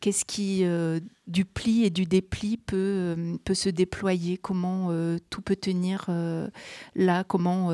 qu'est-ce 0.00 0.24
qui 0.24 0.64
euh, 0.64 0.98
du 1.26 1.44
pli 1.44 1.84
et 1.84 1.90
du 1.90 2.06
dépli 2.06 2.56
peut, 2.56 2.76
euh, 2.76 3.36
peut 3.44 3.54
se 3.54 3.68
déployer? 3.68 4.38
Comment 4.38 4.90
tout 5.30 5.42
peut 5.42 5.56
tenir 5.56 6.08
là? 6.94 7.24
Comment 7.24 7.70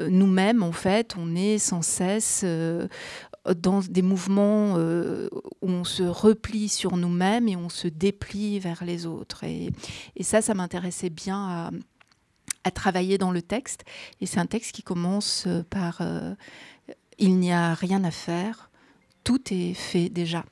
nous-mêmes, 0.00 0.62
en 0.62 0.72
fait, 0.72 1.14
on 1.16 1.34
est 1.36 1.58
sans 1.58 1.82
cesse 1.82 2.44
dans 3.56 3.80
des 3.80 4.02
mouvements 4.02 4.76
où 4.76 5.68
on 5.68 5.84
se 5.84 6.02
replie 6.02 6.68
sur 6.68 6.96
nous-mêmes 6.96 7.48
et 7.48 7.56
on 7.56 7.68
se 7.68 7.88
déplie 7.88 8.58
vers 8.58 8.84
les 8.84 9.06
autres. 9.06 9.44
Et, 9.44 9.70
et 10.16 10.22
ça, 10.22 10.42
ça 10.42 10.54
m'intéressait 10.54 11.10
bien 11.10 11.38
à 11.38 11.70
à 12.64 12.70
travailler 12.70 13.18
dans 13.18 13.30
le 13.30 13.42
texte. 13.42 13.84
Et 14.20 14.26
c'est 14.26 14.38
un 14.38 14.46
texte 14.46 14.72
qui 14.72 14.82
commence 14.82 15.44
euh, 15.46 15.62
par 15.68 15.98
euh, 16.00 16.34
Il 17.18 17.38
n'y 17.38 17.52
a 17.52 17.74
rien 17.74 18.04
à 18.04 18.10
faire, 18.10 18.70
tout 19.24 19.40
est 19.52 19.74
fait 19.74 20.08
déjà. 20.08 20.44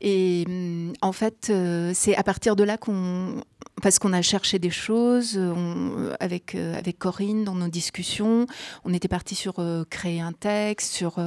Et 0.00 0.44
mm, 0.46 0.94
en 1.00 1.12
fait, 1.12 1.48
euh, 1.50 1.92
c'est 1.94 2.16
à 2.16 2.22
partir 2.22 2.56
de 2.56 2.64
là 2.64 2.76
qu'on 2.76 3.42
parce 3.82 3.98
qu'on 3.98 4.12
a 4.12 4.22
cherché 4.22 4.58
des 4.58 4.70
choses 4.70 5.34
euh, 5.36 6.14
avec, 6.18 6.54
euh, 6.54 6.74
avec 6.76 6.98
Corinne 6.98 7.44
dans 7.44 7.54
nos 7.54 7.68
discussions. 7.68 8.46
On 8.84 8.94
était 8.94 9.08
parti 9.08 9.34
sur 9.34 9.54
créer 9.90 10.20
un 10.20 10.32
texte. 10.32 10.94
Sur, 10.94 11.18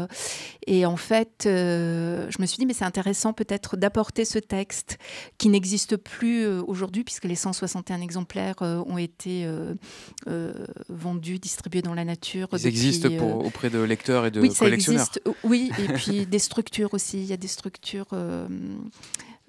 et 0.66 0.86
en 0.86 0.98
fait, 0.98 1.42
je 1.46 2.42
me 2.42 2.46
suis 2.46 2.58
dit, 2.58 2.66
mais 2.66 2.74
c'est 2.74 2.86
intéressant 2.86 3.34
peut-être 3.34 3.78
d'apporter 3.78 4.26
ce 4.26 4.40
texte 4.40 4.98
qui 5.38 5.50
n'existe 5.50 5.98
plus 5.98 6.48
aujourd'hui, 6.48 7.04
puisque 7.04 7.26
les 7.26 7.36
161 7.36 8.02
exemplaires 8.02 8.56
ont 8.62 8.98
été 8.98 9.48
vendus, 10.90 11.40
distribués 11.40 11.82
dans 11.82 11.94
la 11.94 12.06
nature. 12.06 12.48
Ils 12.54 12.68
existent 12.68 13.10
pour, 13.18 13.46
auprès 13.46 13.70
de 13.70 13.80
lecteurs 13.80 14.26
et 14.26 14.32
de 14.32 14.42
oui, 14.42 14.54
collectionneurs. 14.54 15.06
Ça 15.06 15.20
existe, 15.20 15.38
oui, 15.44 15.72
et 15.78 15.94
puis 15.94 16.26
des 16.26 16.40
structures 16.40 16.94
aussi. 16.94 17.20
Il 17.20 17.26
y 17.26 17.34
a 17.34 17.38
des 17.38 17.48
structures. 17.48 18.08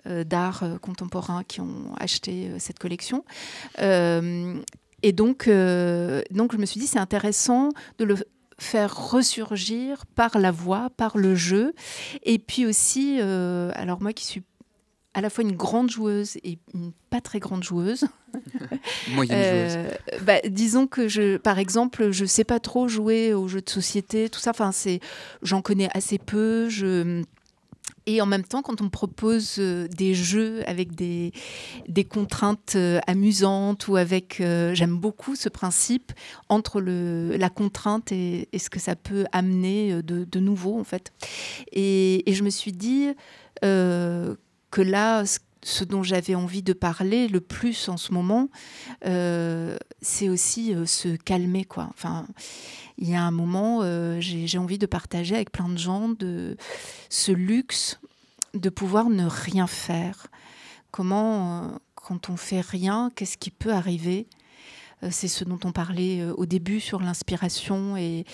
Euh, 0.07 0.25
d'art 0.25 0.63
euh, 0.63 0.79
contemporain 0.79 1.45
qui 1.45 1.61
ont 1.61 1.95
acheté 1.99 2.49
euh, 2.49 2.57
cette 2.59 2.79
collection. 2.79 3.23
et 3.79 5.13
donc, 5.13 5.49
donc, 5.49 6.53
je 6.53 6.57
me 6.57 6.65
suis 6.65 6.81
dit, 6.81 6.87
c'est 6.87 6.99
intéressant 6.99 7.69
de 7.99 8.05
le 8.05 8.17
faire 8.59 9.11
ressurgir 9.11 10.07
par 10.07 10.39
la 10.39 10.51
voix, 10.51 10.89
par 10.97 11.19
le 11.19 11.35
jeu. 11.35 11.75
Et 12.23 12.39
puis 12.39 12.67
aussi, 12.67 13.21
alors 13.21 14.01
moi 14.01 14.13
qui 14.13 14.25
suis 14.25 14.43
à 15.13 15.21
la 15.21 15.31
fois 15.31 15.43
une 15.43 15.57
grande 15.57 15.91
joueuse 15.91 16.37
et 16.45 16.59
une 16.75 16.93
pas 17.09 17.21
très 17.21 17.41
grande 17.41 17.65
joueuse. 17.65 18.05
Moyenne 19.09 19.71
joueuse. 19.71 20.23
Bah, 20.23 20.41
disons 20.47 20.87
que 20.87 21.09
je, 21.09 21.39
par 21.39 21.59
exemple, 21.59 22.11
je 22.11 22.25
sais 22.27 22.45
pas 22.45 22.61
trop 22.61 22.87
jouer 22.89 23.33
aux 23.33 23.49
jeux 23.49 23.63
de 23.63 23.71
société, 23.71 24.29
tout 24.29 24.41
ça. 24.41 24.51
Enfin, 24.51 24.71
c'est, 24.71 25.01
j'en 25.43 25.63
connais 25.63 25.89
assez 25.95 26.19
peu. 26.19 26.69
Je 26.69 27.23
et 28.07 28.21
en 28.21 28.27
même 28.27 28.45
temps, 28.45 28.63
quand 28.63 28.81
on 28.81 28.89
propose 28.89 29.57
euh, 29.59 29.87
des 29.89 30.15
jeux 30.15 30.63
avec 30.67 30.95
des, 30.95 31.33
des 31.89 32.05
contraintes 32.05 32.75
euh, 32.77 33.01
amusantes 33.07 33.89
ou 33.89 33.97
avec... 33.97 34.41
Euh, 34.41 34.75
j'aime 34.75 34.97
beaucoup 34.97 35.37
ce 35.37 35.49
principe 35.49 36.13
entre 36.49 36.81
le, 36.81 37.37
la 37.37 37.51
contrainte 37.51 38.13
et, 38.13 38.49
ce 38.57 38.71
que 38.71 38.81
ça 38.81 38.97
peut 38.97 39.27
amener 39.33 40.03
de, 40.03 40.41
nouveau, 40.41 40.79
en 40.79 40.85
fait. 40.85 41.13
Et, 41.73 42.29
et, 42.31 42.35
je 42.35 42.43
me 42.43 42.51
suis 42.51 42.73
dit 42.73 43.09
que 43.61 44.37
là, 44.81 45.27
ce 45.27 45.39
dont 45.85 46.03
j'avais 46.03 46.35
envie 46.35 46.63
de 46.63 46.73
parler 46.73 47.29
le 47.29 47.41
plus 47.41 47.89
en 47.89 47.97
ce 47.97 48.13
moment, 48.13 48.49
c'est 49.03 50.29
aussi 50.29 50.75
se 50.87 51.17
calmer. 51.17 51.67
Enfin, 51.77 52.27
il 53.01 53.09
y 53.09 53.15
a 53.15 53.23
un 53.23 53.31
moment, 53.31 53.81
euh, 53.83 54.21
j'ai 54.21 54.59
envie 54.59 54.79
de 54.79 54.85
partager 54.85 55.35
avec 55.35 55.51
plein 55.51 55.71
de 55.71 55.79
gens 55.79 56.11
de 56.11 56.57
ce 57.09 57.33
luxe 57.33 57.99
de 58.53 58.69
pouvoir 58.69 59.09
ne 59.09 59.25
rien 59.27 59.67
faire. 59.67 60.27
Comment, 60.91 61.65
euh, 61.65 61.69
quand 61.95 62.29
on 62.29 62.37
fait 62.37 62.61
rien, 62.61 63.11
qu'est-ce 63.17 63.39
qui 63.39 63.51
peut 63.51 63.73
arriver? 63.73 64.29
Euh, 65.03 65.09
C'est 65.11 65.29
ce 65.29 65.45
dont 65.45 65.59
on 65.65 65.73
parlait 65.73 66.27
au 66.37 66.45
début 66.45 66.79
sur 66.79 67.01
l'inspiration 67.01 67.97
et, 67.97 68.27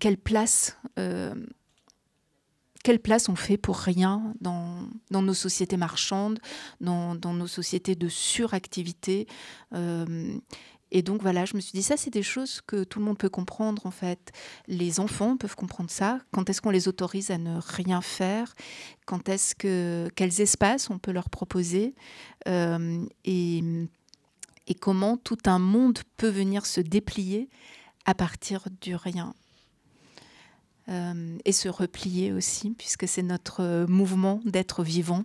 quelle 0.00 0.16
place. 0.16 0.76
Quelle 2.84 3.00
place 3.00 3.28
on 3.28 3.34
fait 3.34 3.56
pour 3.56 3.76
rien 3.78 4.34
dans, 4.40 4.86
nos 5.10 5.34
sociétés 5.34 5.76
marchandes, 5.76 6.38
dans, 6.80 7.16
nos 7.16 7.48
sociétés 7.48 7.96
de 7.96 8.08
suractivité 8.08 9.26
et 10.94 11.02
donc 11.02 11.22
voilà, 11.22 11.44
je 11.44 11.56
me 11.56 11.60
suis 11.60 11.72
dit, 11.72 11.82
ça, 11.82 11.96
c'est 11.96 12.12
des 12.12 12.22
choses 12.22 12.60
que 12.60 12.84
tout 12.84 13.00
le 13.00 13.04
monde 13.04 13.18
peut 13.18 13.28
comprendre 13.28 13.84
en 13.84 13.90
fait. 13.90 14.30
Les 14.68 15.00
enfants 15.00 15.36
peuvent 15.36 15.56
comprendre 15.56 15.90
ça. 15.90 16.20
Quand 16.30 16.48
est-ce 16.48 16.62
qu'on 16.62 16.70
les 16.70 16.86
autorise 16.86 17.32
à 17.32 17.38
ne 17.38 17.58
rien 17.60 18.00
faire? 18.00 18.54
Quand 19.04 19.28
est-ce 19.28 19.56
que 19.56 20.08
quels 20.14 20.40
espaces 20.40 20.90
on 20.90 21.00
peut 21.00 21.10
leur 21.10 21.30
proposer? 21.30 21.96
Euh, 22.46 23.04
et 23.24 24.74
comment 24.78 25.16
tout 25.16 25.38
un 25.46 25.58
monde 25.58 25.98
peut 26.16 26.28
venir 26.28 26.64
se 26.64 26.80
déplier 26.80 27.50
à 28.04 28.14
partir 28.14 28.68
du 28.80 28.94
rien? 28.94 29.34
Euh, 30.90 31.38
et 31.46 31.52
se 31.52 31.68
replier 31.68 32.32
aussi, 32.32 32.70
puisque 32.70 33.08
c'est 33.08 33.22
notre 33.22 33.86
mouvement 33.88 34.40
d'être 34.44 34.82
vivant 34.82 35.24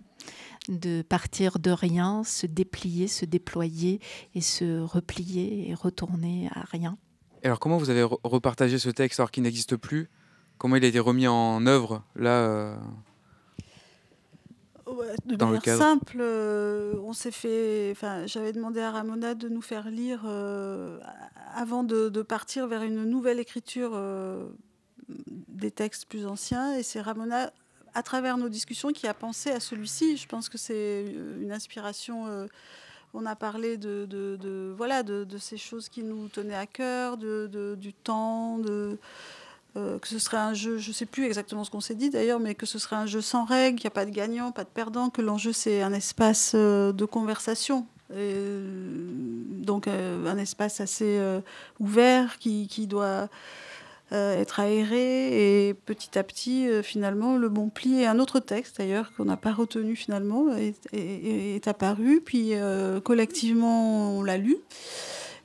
de 0.68 1.02
partir 1.02 1.58
de 1.58 1.70
rien, 1.70 2.22
se 2.24 2.46
déplier, 2.46 3.08
se 3.08 3.24
déployer 3.24 4.00
et 4.34 4.40
se 4.40 4.80
replier 4.80 5.68
et 5.68 5.74
retourner 5.74 6.48
à 6.54 6.62
rien. 6.62 6.96
alors 7.42 7.58
comment 7.58 7.78
vous 7.78 7.90
avez 7.90 8.02
repartagé 8.02 8.78
ce 8.78 8.90
texte 8.90 9.20
alors 9.20 9.30
qu'il 9.30 9.42
n'existe 9.42 9.76
plus? 9.76 10.08
Comment 10.58 10.76
il 10.76 10.84
a 10.84 10.88
été 10.88 10.98
remis 10.98 11.26
en 11.26 11.66
œuvre 11.66 12.04
là 12.14 12.40
euh, 12.46 12.76
de 15.24 15.36
dans 15.36 15.46
manière 15.46 15.76
simple, 15.76 16.18
euh, 16.20 16.94
on 17.02 17.12
s'est 17.12 17.30
fait. 17.30 17.90
Enfin, 17.92 18.26
j'avais 18.26 18.52
demandé 18.52 18.80
à 18.80 18.90
Ramona 18.90 19.34
de 19.34 19.48
nous 19.48 19.62
faire 19.62 19.88
lire 19.88 20.22
euh, 20.26 20.98
avant 21.54 21.84
de, 21.84 22.08
de, 22.08 22.22
partir 22.22 22.66
vers 22.66 22.82
une 22.82 23.04
nouvelle 23.04 23.38
écriture 23.38 23.92
des 25.48 25.70
textes 25.70 26.06
plus 26.06 26.26
anciens, 26.26 26.74
et 26.74 26.82
c'est 26.82 27.00
Ramona 27.00 27.52
à 27.94 28.02
travers 28.02 28.36
nos 28.36 28.48
discussions 28.48 28.92
qui 28.92 29.06
a 29.06 29.14
pensé 29.14 29.50
à 29.50 29.60
celui-ci. 29.60 30.16
Je 30.16 30.26
pense 30.26 30.48
que 30.48 30.58
c'est 30.58 30.74
euh, 30.74 31.42
une 31.42 31.52
inspiration. 31.52 32.26
Euh, 32.26 32.46
on 33.14 33.26
a 33.26 33.34
parlé 33.34 33.76
de, 33.76 34.72
voilà 34.76 35.02
de, 35.02 35.26
ces 35.38 35.56
choses 35.56 35.88
qui 35.88 36.04
nous 36.04 36.28
tenaient 36.28 36.54
à 36.54 36.66
cœur, 36.66 37.16
de, 37.16 37.76
du 37.76 37.92
temps, 37.92 38.58
de 38.58 38.98
euh, 39.76 39.98
que 39.98 40.06
ce 40.06 40.20
serait 40.20 40.36
un 40.36 40.54
jeu, 40.54 40.78
je 40.78 40.90
ne 40.90 40.94
sais 40.94 41.06
plus 41.06 41.24
exactement 41.24 41.64
ce 41.64 41.70
qu'on 41.70 41.80
s'est 41.80 41.96
dit 41.96 42.10
d'ailleurs, 42.10 42.38
mais 42.38 42.54
que 42.54 42.66
ce 42.66 42.78
serait 42.78 42.94
un 42.94 43.06
jeu 43.06 43.20
sans 43.20 43.44
règles, 43.44 43.80
qu'il 43.80 43.88
n'y 43.88 43.92
a 43.92 43.94
pas 43.94 44.06
de 44.06 44.10
gagnant, 44.10 44.52
pas 44.52 44.62
de 44.62 44.68
perdant, 44.68 45.10
que 45.10 45.22
l'enjeu 45.22 45.52
c'est 45.52 45.82
un 45.82 45.92
espace 45.92 46.54
de 46.54 47.04
conversation. 47.04 47.84
donc 48.10 49.88
un 49.88 50.38
espace 50.38 50.80
assez 50.80 51.20
ouvert 51.80 52.38
qui, 52.38 52.68
qui 52.68 52.86
doit 52.86 53.28
être 54.12 54.60
aéré 54.60 55.68
et 55.68 55.74
petit 55.74 56.18
à 56.18 56.22
petit, 56.22 56.68
euh, 56.68 56.82
finalement, 56.82 57.36
le 57.36 57.48
bon 57.48 57.68
pli 57.68 58.00
et 58.00 58.06
un 58.06 58.18
autre 58.18 58.40
texte 58.40 58.78
d'ailleurs 58.78 59.12
qu'on 59.16 59.24
n'a 59.24 59.36
pas 59.36 59.52
retenu 59.52 59.96
finalement 59.96 60.46
est, 60.92 61.68
apparu. 61.68 62.20
Puis 62.24 62.50
euh, 62.54 63.00
collectivement, 63.00 64.18
on 64.18 64.22
l'a 64.22 64.38
lu. 64.38 64.56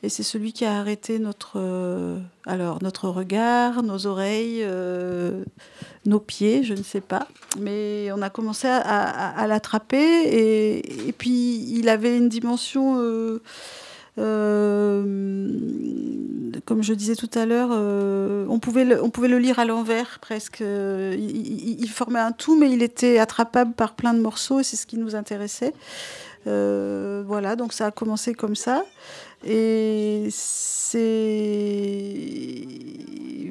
Et 0.04 0.10
c'est 0.10 0.24
celui 0.24 0.54
qui 0.54 0.66
a 0.66 0.78
arrêté 0.78 1.18
notre, 1.18 1.58
alors, 2.46 2.84
notre 2.84 3.10
regard, 3.10 3.82
nos 3.82 4.06
oreilles, 4.06 4.64
nos 6.06 6.20
pieds, 6.20 6.64
je 6.64 6.74
ne 6.74 6.84
sais 6.84 7.02
pas. 7.02 7.28
Mais 7.60 8.12
on 8.12 8.22
a 8.22 8.30
commencé 8.30 8.68
à, 8.68 9.46
l'attraper. 9.48 10.78
Et, 11.08 11.12
puis, 11.14 11.66
il 11.70 11.90
avait 11.90 12.16
une 12.18 12.30
dimension 12.30 13.00
euh, 13.00 13.42
comme 16.66 16.82
je 16.82 16.94
disais 16.94 17.16
tout 17.16 17.30
à 17.34 17.46
l'heure, 17.46 17.70
euh, 17.72 18.46
on, 18.50 18.60
pouvait 18.60 18.86
le, 18.86 19.04
on 19.04 19.10
pouvait 19.10 19.28
le 19.28 19.40
lire 19.40 19.60
à 19.60 19.66
l'envers 19.66 20.20
presque. 20.20 20.62
Il, 20.62 21.90
formait 21.90 22.20
un 22.20 22.32
tout, 22.32 22.58
mais 22.58 22.72
il 22.72 22.82
était 22.82 23.20
attrapable 23.20 23.74
par 23.74 23.96
plein 23.96 24.14
de 24.14 24.20
morceaux 24.20 24.60
et 24.60 24.64
c'est 24.64 24.76
ce 24.76 24.86
qui 24.86 24.98
nous 24.98 25.16
intéressait. 25.16 25.74
Euh, 26.48 27.24
voilà, 27.26 27.56
donc 27.56 27.74
ça 27.74 27.88
a 27.88 27.92
commencé 27.92 28.34
comme 28.34 28.56
ça. 28.56 28.84
Et 29.46 30.28
c'est. 30.32 30.98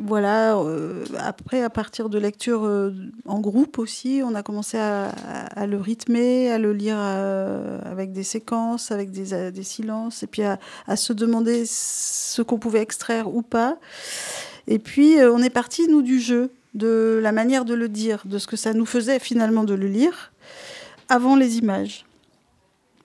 Voilà, 0.06 0.58
euh, 0.58 1.02
après, 1.16 1.62
à 1.62 1.70
partir 1.70 2.10
de 2.10 2.18
lectures 2.18 2.66
euh, 2.66 2.92
en 3.24 3.40
groupe 3.40 3.78
aussi, 3.78 4.20
on 4.22 4.34
a 4.34 4.42
commencé 4.42 4.76
à, 4.76 5.66
le 5.66 5.78
rythmer, 5.78 6.50
à 6.50 6.58
le 6.58 6.74
lire 6.74 6.98
euh, 6.98 7.80
avec 7.86 8.12
des 8.12 8.22
séquences, 8.22 8.90
avec 8.90 9.10
des, 9.10 9.62
silences, 9.62 10.22
et 10.22 10.26
puis 10.26 10.42
à 10.42 10.96
se 10.96 11.14
demander 11.14 11.64
ce 11.64 12.42
qu'on 12.42 12.58
pouvait 12.58 12.82
extraire 12.82 13.34
ou 13.34 13.40
pas. 13.40 13.78
Et 14.66 14.78
puis, 14.78 15.16
on 15.22 15.42
est 15.42 15.48
parti, 15.48 15.88
nous, 15.88 16.02
du 16.02 16.20
jeu, 16.20 16.50
de 16.74 17.18
la 17.22 17.32
manière 17.32 17.64
de 17.64 17.72
le 17.72 17.88
dire, 17.88 18.24
de 18.26 18.36
ce 18.36 18.46
que 18.46 18.56
ça 18.56 18.74
nous 18.74 18.86
faisait 18.86 19.18
finalement 19.18 19.64
de 19.64 19.72
le 19.72 19.86
lire, 19.86 20.32
avant 21.08 21.34
les 21.34 21.56
images, 21.56 22.04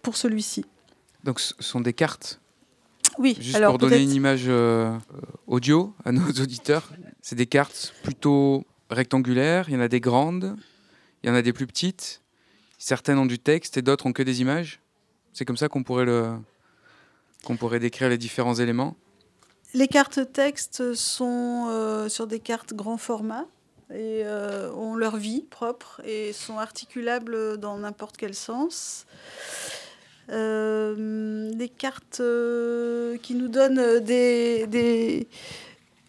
pour 0.01 0.17
celui-ci. 0.17 0.65
Donc, 1.23 1.39
ce 1.39 1.53
sont 1.59 1.79
des 1.79 1.93
cartes 1.93 2.38
oui, 3.19 3.37
Juste 3.39 3.61
pour 3.65 3.77
donner 3.77 4.01
une 4.01 4.13
image 4.13 4.45
euh, 4.47 4.97
audio 5.45 5.93
à 6.05 6.13
nos 6.13 6.29
auditeurs, 6.41 6.89
c'est 7.21 7.35
des 7.35 7.47
cartes 7.47 7.93
plutôt 8.01 8.65
rectangulaires. 8.89 9.67
Il 9.67 9.73
y 9.73 9.77
en 9.77 9.81
a 9.81 9.89
des 9.89 9.99
grandes, 9.99 10.55
il 11.21 11.27
y 11.27 11.29
en 11.29 11.35
a 11.35 11.41
des 11.41 11.51
plus 11.51 11.67
petites. 11.67 12.21
Certaines 12.77 13.17
ont 13.17 13.25
du 13.25 13.37
texte 13.37 13.75
et 13.75 13.81
d'autres 13.81 14.05
ont 14.05 14.13
que 14.13 14.23
des 14.23 14.39
images. 14.39 14.79
C'est 15.33 15.43
comme 15.43 15.57
ça 15.57 15.67
qu'on 15.67 15.83
pourrait, 15.83 16.05
le... 16.05 16.31
qu'on 17.43 17.57
pourrait 17.57 17.79
décrire 17.79 18.07
les 18.07 18.17
différents 18.17 18.55
éléments. 18.55 18.95
Les 19.73 19.89
cartes 19.89 20.31
texte 20.31 20.93
sont 20.93 21.67
euh, 21.69 22.07
sur 22.07 22.25
des 22.25 22.39
cartes 22.39 22.73
grand 22.73 22.97
format 22.97 23.45
et 23.91 24.23
euh, 24.23 24.71
ont 24.73 24.95
leur 24.95 25.17
vie 25.17 25.41
propre 25.41 26.01
et 26.05 26.31
sont 26.31 26.57
articulables 26.57 27.57
dans 27.57 27.77
n'importe 27.79 28.15
quel 28.15 28.33
sens. 28.33 29.05
Euh, 30.31 31.51
des 31.53 31.69
cartes 31.69 32.19
euh, 32.19 33.17
qui 33.17 33.33
nous 33.33 33.47
donnent 33.47 33.99
des, 33.99 35.27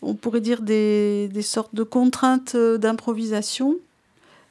on 0.03 0.15
pourrait 0.15 0.43
dire 0.43 0.61
des, 0.61 1.31
sortes 1.43 1.75
de 1.75 1.85
contraintes 1.85 2.55
d'improvisation. 2.57 3.77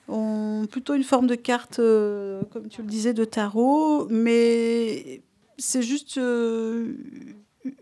ont 0.08 0.66
plutôt 0.70 0.96
une 0.96 1.04
forme 1.04 1.28
de 1.28 1.36
carte, 1.36 1.78
euh, 1.80 2.42
comme 2.52 2.68
tu 2.68 2.82
le 2.82 2.88
disais, 2.88 3.14
de 3.14 3.26
tarot, 3.26 4.08
mais 4.10 5.22
c'est 5.60 5.84
juste 5.84 6.18
une, 6.18 6.90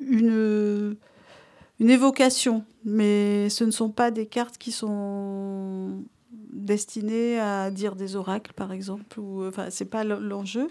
une 0.01 1.89
évocation. 1.89 2.65
Mais 2.83 3.49
ce 3.49 3.63
ne 3.63 3.71
sont 3.71 3.89
pas 3.89 4.11
des 4.11 4.25
cartes 4.25 4.57
qui 4.57 4.73
sont 4.73 6.03
destinées 6.51 7.39
à 7.39 7.71
dire 7.71 7.95
des 7.95 8.17
oracles, 8.17 8.51
par 8.53 8.73
exemple. 8.73 9.19
Ou, 9.19 9.45
enfin, 9.45 9.67
c'est 9.69 9.85
pas 9.85 10.03
l'enjeu. 10.03 10.69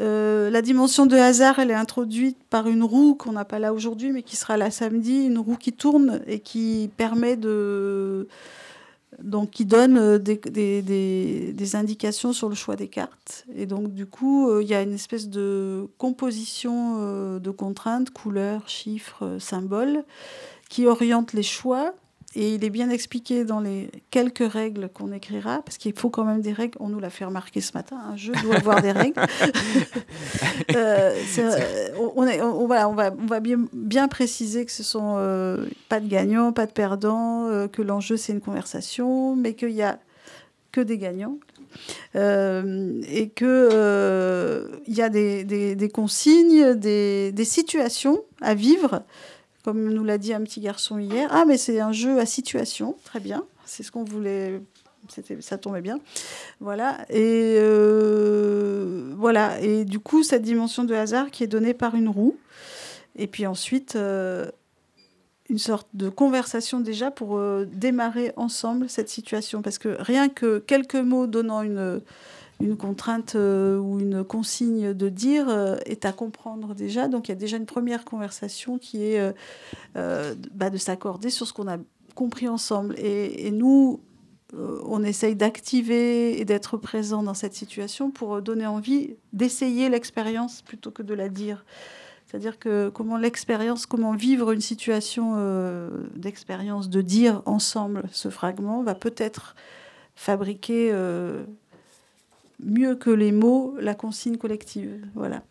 Euh, 0.00 0.50
la 0.50 0.62
dimension 0.62 1.06
de 1.06 1.16
hasard, 1.16 1.58
elle 1.58 1.70
est 1.70 1.74
introduite 1.74 2.36
par 2.50 2.66
une 2.66 2.82
roue 2.82 3.14
qu'on 3.14 3.32
n'a 3.32 3.44
pas 3.44 3.58
là 3.58 3.72
aujourd'hui, 3.72 4.12
mais 4.12 4.22
qui 4.22 4.36
sera 4.36 4.56
là 4.56 4.70
samedi, 4.70 5.24
une 5.24 5.38
roue 5.38 5.56
qui 5.56 5.72
tourne 5.72 6.20
et 6.26 6.40
qui 6.40 6.90
permet 6.96 7.36
de. 7.36 8.28
Donc, 9.22 9.52
qui 9.52 9.64
donne 9.64 9.96
euh, 9.96 10.18
des, 10.18 11.76
indications 11.76 12.32
sur 12.32 12.48
le 12.48 12.56
choix 12.56 12.74
des 12.74 12.88
cartes. 12.88 13.46
Et 13.54 13.64
donc, 13.64 13.94
du 13.94 14.06
coup, 14.06 14.50
euh, 14.50 14.60
il 14.60 14.68
y 14.68 14.74
a 14.74 14.82
une 14.82 14.92
espèce 14.92 15.28
de 15.28 15.86
composition 15.98 17.38
de 17.38 17.50
contraintes, 17.50 18.10
couleurs, 18.10 18.68
chiffres, 18.68 19.36
symboles, 19.38 20.02
qui 20.68 20.86
oriente 20.86 21.32
les 21.32 21.44
choix 21.44 21.94
et 22.36 22.54
il 22.54 22.64
est 22.64 22.70
bien 22.70 22.90
expliqué 22.90 23.44
dans 23.44 23.60
les 23.60 23.90
quelques 24.10 24.52
règles 24.52 24.88
qu'on 24.92 25.12
écrira, 25.12 25.62
parce 25.64 25.78
qu'il 25.78 25.96
faut 25.96 26.10
quand 26.10 26.24
même 26.24 26.40
des 26.40 26.52
règles. 26.52 26.76
On 26.80 26.88
nous 26.88 26.98
l'a 26.98 27.10
fait 27.10 27.24
remarquer 27.24 27.60
ce 27.60 27.72
matin, 27.74 27.96
un 27.96 28.16
jeu 28.16 28.32
doit 28.42 28.56
avoir 28.56 28.82
des 28.82 28.92
règles. 28.92 29.20
Euh, 30.74 31.14
on, 32.16 32.26
on, 32.26 32.66
va, 32.66 32.88
on 32.88 32.94
va 32.94 33.40
bien, 33.40 33.64
bien 33.72 34.08
préciser 34.08 34.64
que 34.64 34.72
ce 34.72 34.82
sont 34.82 35.16
euh, 35.18 35.66
pas 35.88 36.00
de 36.00 36.08
gagnants, 36.08 36.52
pas 36.52 36.66
de 36.66 36.72
perdants, 36.72 37.46
euh, 37.48 37.68
que 37.68 37.82
l'enjeu 37.82 38.16
c'est 38.16 38.32
une 38.32 38.40
conversation, 38.40 39.36
mais 39.36 39.54
qu'il 39.54 39.70
y 39.70 39.82
a 39.82 39.98
que 40.72 40.80
des 40.80 40.98
gagnants. 40.98 41.38
et 42.14 43.30
que 43.34 44.70
il 44.86 44.94
y 44.94 45.02
a 45.02 45.08
des, 45.08 45.44
des, 45.44 45.74
des 45.76 45.88
consignes, 45.88 46.74
des, 46.74 47.32
des, 47.32 47.44
situations 47.44 48.22
à 48.40 48.54
vivre 48.54 49.02
comme 49.64 49.88
nous 49.88 50.04
l'a 50.04 50.18
dit 50.18 50.34
un 50.34 50.42
petit 50.42 50.60
garçon 50.60 50.98
hier. 50.98 51.28
Ah, 51.32 51.44
mais 51.46 51.56
c'est 51.56 51.80
un 51.80 51.92
jeu 51.92 52.18
à 52.18 52.26
situation, 52.26 52.96
très 53.04 53.18
bien. 53.18 53.44
C'est 53.64 53.82
ce 53.82 53.90
qu'on 53.90 54.04
voulait. 54.04 54.60
Ça 55.40 55.58
tombait 55.58 55.80
bien. 55.80 56.00
Voilà. 56.60 56.98
Et 57.08 57.56
euh, 57.58 59.12
voilà. 59.16 59.60
Et 59.60 59.84
du 59.84 60.00
coup, 60.00 60.22
cette 60.22 60.42
dimension 60.42 60.84
de 60.84 60.94
hasard 60.94 61.30
qui 61.30 61.44
est 61.44 61.46
donnée 61.46 61.74
par 61.74 61.94
une 61.94 62.08
roue. 62.08 62.36
Et 63.16 63.26
puis 63.26 63.46
ensuite, 63.46 63.96
euh, 63.96 64.50
une 65.48 65.58
sorte 65.58 65.88
de 65.94 66.08
conversation 66.08 66.80
déjà 66.80 67.10
pour 67.10 67.36
euh, 67.36 67.66
démarrer 67.70 68.32
ensemble 68.36 68.88
cette 68.88 69.08
situation. 69.08 69.62
Parce 69.62 69.78
que 69.78 69.96
rien 69.98 70.28
que 70.28 70.58
quelques 70.58 70.94
mots 70.94 71.26
donnant 71.26 71.62
une 71.62 72.00
une 72.60 72.76
contrainte 72.76 73.34
euh, 73.34 73.78
ou 73.78 74.00
une 74.00 74.24
consigne 74.24 74.94
de 74.94 75.08
dire 75.08 75.48
euh, 75.48 75.76
est 75.86 76.04
à 76.04 76.12
comprendre 76.12 76.74
déjà. 76.74 77.08
Donc 77.08 77.28
il 77.28 77.32
y 77.32 77.32
a 77.32 77.36
déjà 77.36 77.56
une 77.56 77.66
première 77.66 78.04
conversation 78.04 78.78
qui 78.78 79.02
est 79.02 79.34
euh, 79.96 80.34
bah, 80.52 80.70
de 80.70 80.76
s'accorder 80.76 81.30
sur 81.30 81.46
ce 81.46 81.52
qu'on 81.52 81.68
a 81.68 81.78
compris 82.14 82.48
ensemble. 82.48 82.94
Et, 82.98 83.50
nous, 83.50 84.00
on 84.56 85.02
essaye 85.02 85.34
d'activer 85.34 86.38
et 86.40 86.44
d'être 86.44 86.76
présent 86.76 87.24
dans 87.24 87.34
cette 87.34 87.54
situation 87.54 88.12
pour 88.12 88.40
donner 88.40 88.66
envie 88.66 89.16
d'essayer 89.32 89.88
l'expérience 89.88 90.62
plutôt 90.62 90.92
que 90.92 91.02
de 91.02 91.12
la 91.12 91.28
dire. 91.28 91.64
C'est-à-dire 92.24 92.60
que 92.60 92.88
comment 92.88 93.16
l'expérience, 93.16 93.84
comment 93.84 94.12
vivre 94.12 94.52
une 94.52 94.60
situation 94.60 95.36
d'expérience, 96.14 96.88
de 96.88 97.00
dire 97.00 97.42
ensemble 97.46 98.04
ce 98.12 98.28
fragment, 98.28 98.84
va 98.84 98.94
peut-être 98.94 99.56
fabriquer 100.14 100.92
mieux 102.60 102.94
que 102.96 103.10
les 103.10 103.32
mots 103.32 103.76
la 103.80 103.94
consigne 103.94 104.36
collective. 104.36 105.06
Voilà. 105.14 105.42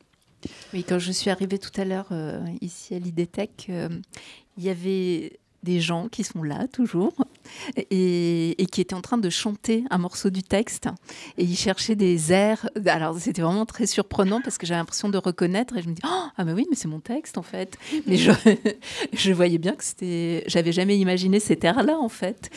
Oui, 0.73 0.83
quand 0.83 0.99
je 0.99 1.11
suis 1.11 1.29
arrivée 1.29 1.59
tout 1.59 1.71
à 1.79 1.85
l'heure 1.85 2.07
euh, 2.11 2.43
ici 2.61 2.95
à 2.95 2.99
l'IDTech, 2.99 3.67
euh, 3.69 3.89
il 4.57 4.63
y 4.63 4.69
avait 4.69 5.39
des 5.63 5.79
gens 5.79 6.09
qui 6.09 6.23
sont 6.23 6.43
là 6.43 6.67
toujours 6.67 7.13
et, 7.89 8.55
qui 8.71 8.81
étaient 8.81 8.93
en 8.93 9.01
train 9.01 9.17
de 9.17 9.29
chanter 9.29 9.85
un 9.89 9.97
morceau 9.97 10.29
du 10.29 10.43
texte 10.43 10.89
et 11.37 11.43
ils 11.43 11.55
cherchaient 11.55 11.95
des 11.95 12.31
airs. 12.31 12.69
Alors 12.85 13.17
c'était 13.17 13.41
vraiment 13.41 13.65
très 13.65 13.85
surprenant 13.85 14.41
parce 14.41 14.57
que 14.57 14.65
j'avais 14.65 14.79
l'impression 14.79 15.09
de 15.09 15.17
reconnaître 15.17 15.77
et 15.77 15.81
je 15.81 15.87
me 15.87 15.93
dis 15.93 16.01
oh, 16.05 16.27
ah 16.35 16.43
mais 16.43 16.53
oui 16.53 16.67
mais 16.69 16.75
c'est 16.75 16.89
mon 16.89 16.99
texte 16.99 17.37
en 17.37 17.43
fait. 17.43 17.77
Mais 18.05 18.17
je, 18.17 19.31
voyais 19.31 19.57
bien 19.57 19.73
que 19.73 19.83
c'était 19.83 20.43
j'avais 20.47 20.73
jamais 20.73 20.97
imaginé 20.97 21.39
cet 21.39 21.63
air 21.63 21.81
là 21.83 21.97
en 21.97 22.09
fait 22.09 22.49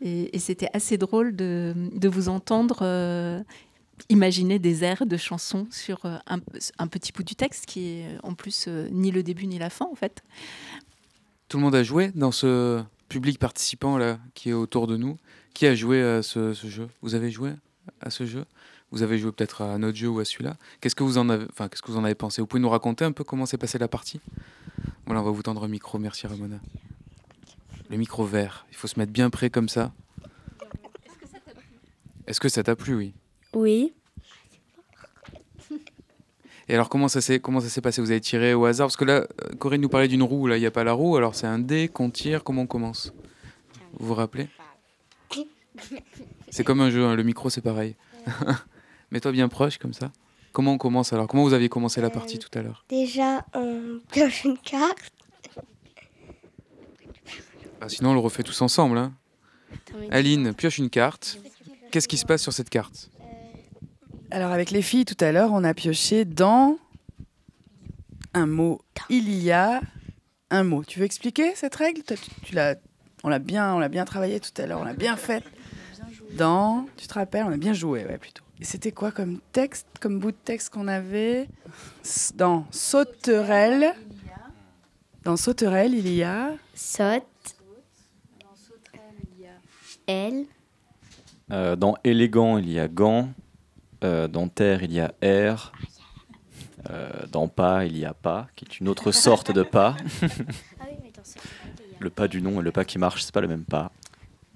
et, 0.00 0.38
c'était 0.38 0.68
assez 0.72 0.98
drôle 0.98 1.34
de, 1.34 1.74
de 1.92 2.08
vous 2.08 2.28
entendre. 2.28 2.78
Euh, 2.82 3.42
imaginer 4.08 4.58
des 4.58 4.84
airs 4.84 5.06
de 5.06 5.16
chansons 5.16 5.66
sur 5.70 6.04
euh, 6.04 6.16
un, 6.26 6.86
petit 6.86 7.12
bout 7.12 7.22
du 7.22 7.34
texte 7.34 7.66
qui 7.66 7.88
est 7.88 8.06
euh, 8.06 8.18
en 8.22 8.34
plus 8.34 8.66
euh, 8.68 8.88
ni 8.90 9.10
le 9.10 9.22
début 9.22 9.46
ni 9.46 9.58
la 9.58 9.70
fin 9.70 9.86
en 9.90 9.94
fait. 9.94 10.22
Tout 11.48 11.58
le 11.58 11.62
monde 11.62 11.74
a 11.74 11.82
joué 11.82 12.10
dans 12.14 12.32
ce 12.32 12.82
public 13.08 13.38
participant 13.38 13.98
là 13.98 14.18
qui 14.34 14.50
est 14.50 14.54
autour 14.54 14.86
de 14.86 14.96
nous. 14.96 15.18
Qui 15.52 15.66
a 15.66 15.74
joué 15.74 16.02
à 16.02 16.22
ce, 16.22 16.52
jeu? 16.52 16.88
Vous 17.00 17.14
avez 17.14 17.30
joué 17.30 17.52
à 18.00 18.10
ce 18.10 18.26
jeu? 18.26 18.44
Vous 18.90 19.02
avez 19.02 19.18
joué 19.18 19.30
peut-être 19.30 19.62
à 19.62 19.78
notre 19.78 19.96
jeu 19.96 20.08
ou 20.08 20.18
à 20.18 20.24
celui-là? 20.24 20.56
Qu'est-ce 20.80 20.96
que 20.96 21.04
vous 21.04 21.16
en 21.16 21.28
avez, 21.28 21.44
enfin 21.50 21.68
qu'est-ce 21.68 21.82
que 21.82 21.92
vous 21.92 21.96
en 21.96 22.04
avez 22.04 22.16
pensé? 22.16 22.40
Vous 22.40 22.48
pouvez 22.48 22.60
nous 22.60 22.68
raconter 22.68 23.04
un 23.04 23.12
peu 23.12 23.22
comment 23.22 23.46
s'est 23.46 23.58
passée 23.58 23.78
la 23.78 23.86
partie? 23.86 24.20
Voilà, 25.06 25.20
on 25.20 25.24
va 25.24 25.30
vous 25.30 25.42
tendre 25.42 25.62
un 25.62 25.68
micro. 25.68 25.98
Merci 25.98 26.26
Ramona. 26.26 26.58
Le 27.88 27.96
micro 27.96 28.24
vert. 28.24 28.66
Il 28.70 28.76
faut 28.76 28.88
se 28.88 28.98
mettre 28.98 29.12
bien 29.12 29.30
près 29.30 29.50
comme 29.50 29.68
ça. 29.68 29.92
Est-ce 32.26 32.40
que 32.40 32.48
ça 32.48 32.62
t'a 32.62 32.74
plu? 32.74 32.96
Oui. 32.96 33.14
Oui. 33.54 33.94
Et 36.68 36.74
alors, 36.74 36.88
comment 36.88 37.08
ça 37.08 37.20
s'est 37.20 37.40
comment 37.40 37.60
ça 37.60 37.68
s'est 37.68 37.80
passé? 37.80 38.00
Vous 38.00 38.10
avez 38.10 38.20
tiré 38.20 38.54
au 38.54 38.64
hasard? 38.64 38.86
Parce 38.86 38.96
que 38.96 39.04
là, 39.04 39.26
euh, 39.44 39.54
Corinne 39.58 39.82
nous 39.82 39.88
parlait 39.88 40.08
d'une 40.08 40.22
roue. 40.22 40.46
Là, 40.46 40.56
il 40.56 40.60
n'y 40.60 40.66
a 40.66 40.70
pas 40.70 40.84
la 40.84 40.92
roue. 40.92 41.16
Alors, 41.16 41.34
c'est 41.34 41.46
un 41.46 41.58
dé 41.58 41.88
qu'on 41.88 42.10
tire. 42.10 42.42
Comment 42.42 42.62
on 42.62 42.66
commence? 42.66 43.12
Vous 43.98 44.06
vous 44.06 44.14
rappelez? 44.14 44.48
C'est 46.50 46.64
comme 46.64 46.80
un 46.80 46.90
jeu. 46.90 47.04
Hein, 47.04 47.16
le 47.16 47.22
micro, 47.22 47.50
c'est 47.50 47.60
pareil. 47.60 47.96
Mets-toi 49.10 49.32
bien 49.32 49.48
proche 49.48 49.78
comme 49.78 49.92
ça. 49.92 50.10
Comment 50.52 50.74
on 50.74 50.78
commence 50.78 51.12
alors? 51.12 51.26
Comment 51.26 51.42
vous 51.42 51.52
aviez 51.52 51.68
commencé 51.68 52.00
la 52.00 52.10
partie 52.10 52.38
tout 52.38 52.50
à 52.58 52.62
l'heure? 52.62 52.84
Déjà, 52.88 53.44
on 53.54 53.84
on 53.94 54.00
pioche 54.10 54.44
une 54.44 54.58
carte. 54.58 55.12
Ah, 57.80 57.88
sinon, 57.88 58.10
on 58.10 58.14
le 58.14 58.20
refait 58.20 58.42
tous 58.42 58.62
ensemble. 58.62 58.96
Hein. 58.96 59.12
Aline, 60.10 60.54
pioche 60.54 60.78
une 60.78 60.90
carte. 60.90 61.38
Qu'est-ce 61.90 62.08
qui 62.08 62.16
se 62.16 62.24
passe 62.24 62.42
sur 62.42 62.52
cette 62.52 62.70
carte? 62.70 63.10
Alors, 64.34 64.50
avec 64.50 64.72
les 64.72 64.82
filles, 64.82 65.04
tout 65.04 65.16
à 65.20 65.30
l'heure, 65.30 65.52
on 65.52 65.62
a 65.62 65.74
pioché 65.74 66.24
dans 66.24 66.76
un 68.32 68.46
mot. 68.46 68.80
Il 69.08 69.32
y 69.32 69.52
a 69.52 69.80
un 70.50 70.64
mot. 70.64 70.82
Tu 70.82 70.98
veux 70.98 71.04
expliquer 71.04 71.54
cette 71.54 71.76
règle? 71.76 72.02
Tu, 72.42 72.52
l'as, 72.52 72.74
on 73.22 73.28
l'a 73.28 73.38
bien, 73.38 73.72
on 73.76 73.78
l'a 73.78 73.88
bien 73.88 74.04
travaillé 74.04 74.40
tout 74.40 74.50
à 74.60 74.66
l'heure, 74.66 74.80
on 74.80 74.84
l'a 74.84 74.94
bien 74.94 75.16
fait. 75.16 75.44
Dans, 76.32 76.84
tu 76.96 77.06
te 77.06 77.14
rappelles, 77.14 77.44
on 77.44 77.52
a 77.52 77.56
bien 77.56 77.74
joué, 77.74 78.04
ouais, 78.04 78.18
plutôt. 78.18 78.42
Et 78.60 78.64
c'était 78.64 78.90
quoi 78.90 79.12
comme 79.12 79.38
texte, 79.52 79.86
comme 80.00 80.18
bout 80.18 80.32
de 80.32 80.36
texte 80.44 80.70
qu'on 80.70 80.88
avait? 80.88 81.48
Dans 82.34 82.66
Sauterelle. 82.72 83.94
Dans 85.22 85.36
Sauterelle, 85.36 85.94
il 85.94 86.12
y 86.12 86.24
a. 86.24 86.50
Saute. 86.74 87.22
Dans 88.40 88.56
Sauterelle, 88.56 89.14
il 89.36 89.44
y 89.44 89.46
a. 89.46 89.52
Elle. 90.08 90.46
Euh, 91.52 91.76
dans 91.76 91.94
élégant, 92.02 92.58
il 92.58 92.68
y 92.68 92.80
a 92.80 92.88
gant. 92.88 93.28
Euh, 94.02 94.28
dans 94.28 94.48
terre, 94.48 94.82
il 94.82 94.92
y 94.92 95.00
a 95.00 95.12
air. 95.20 95.72
Euh, 96.90 97.08
dans 97.30 97.48
pas, 97.48 97.86
il 97.86 97.96
y 97.96 98.04
a 98.04 98.12
pas, 98.12 98.48
qui 98.56 98.66
est 98.66 98.78
une 98.78 98.88
autre 98.88 99.12
sorte 99.12 99.52
de 99.52 99.62
pas. 99.62 99.96
Ah 100.80 100.84
le 102.00 102.10
pas 102.10 102.28
du 102.28 102.42
nom 102.42 102.60
et 102.60 102.62
le 102.62 102.72
pas 102.72 102.84
qui 102.84 102.98
marche, 102.98 103.22
c'est 103.22 103.32
pas 103.32 103.40
le 103.40 103.48
même 103.48 103.64
pas. 103.64 103.90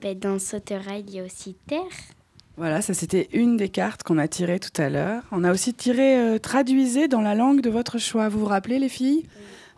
Ben, 0.03 0.19
dans 0.19 0.39
Sauterelle, 0.39 1.05
il 1.09 1.15
y 1.15 1.21
a 1.21 1.25
aussi 1.25 1.57
terre. 1.67 1.81
Voilà, 2.59 2.83
ça 2.83 2.93
c'était 2.93 3.29
une 3.33 3.57
des 3.57 3.69
cartes 3.69 4.03
qu'on 4.03 4.19
a 4.19 4.29
tirées 4.29 4.59
tout 4.59 4.83
à 4.83 4.91
l'heure. 4.91 5.23
On 5.31 5.45
a 5.45 5.53
aussi 5.53 5.75
tiré 5.75 6.19
euh, 6.19 6.39
traduisez 6.39 7.07
dans 7.09 7.21
la 7.21 7.35
langue 7.35 7.61
de 7.61 7.71
votre 7.71 7.99
choix. 7.99 8.29
Vous 8.29 8.41
vous 8.41 8.47
rappelez 8.47 8.79
les 8.79 8.89
filles? 8.89 9.25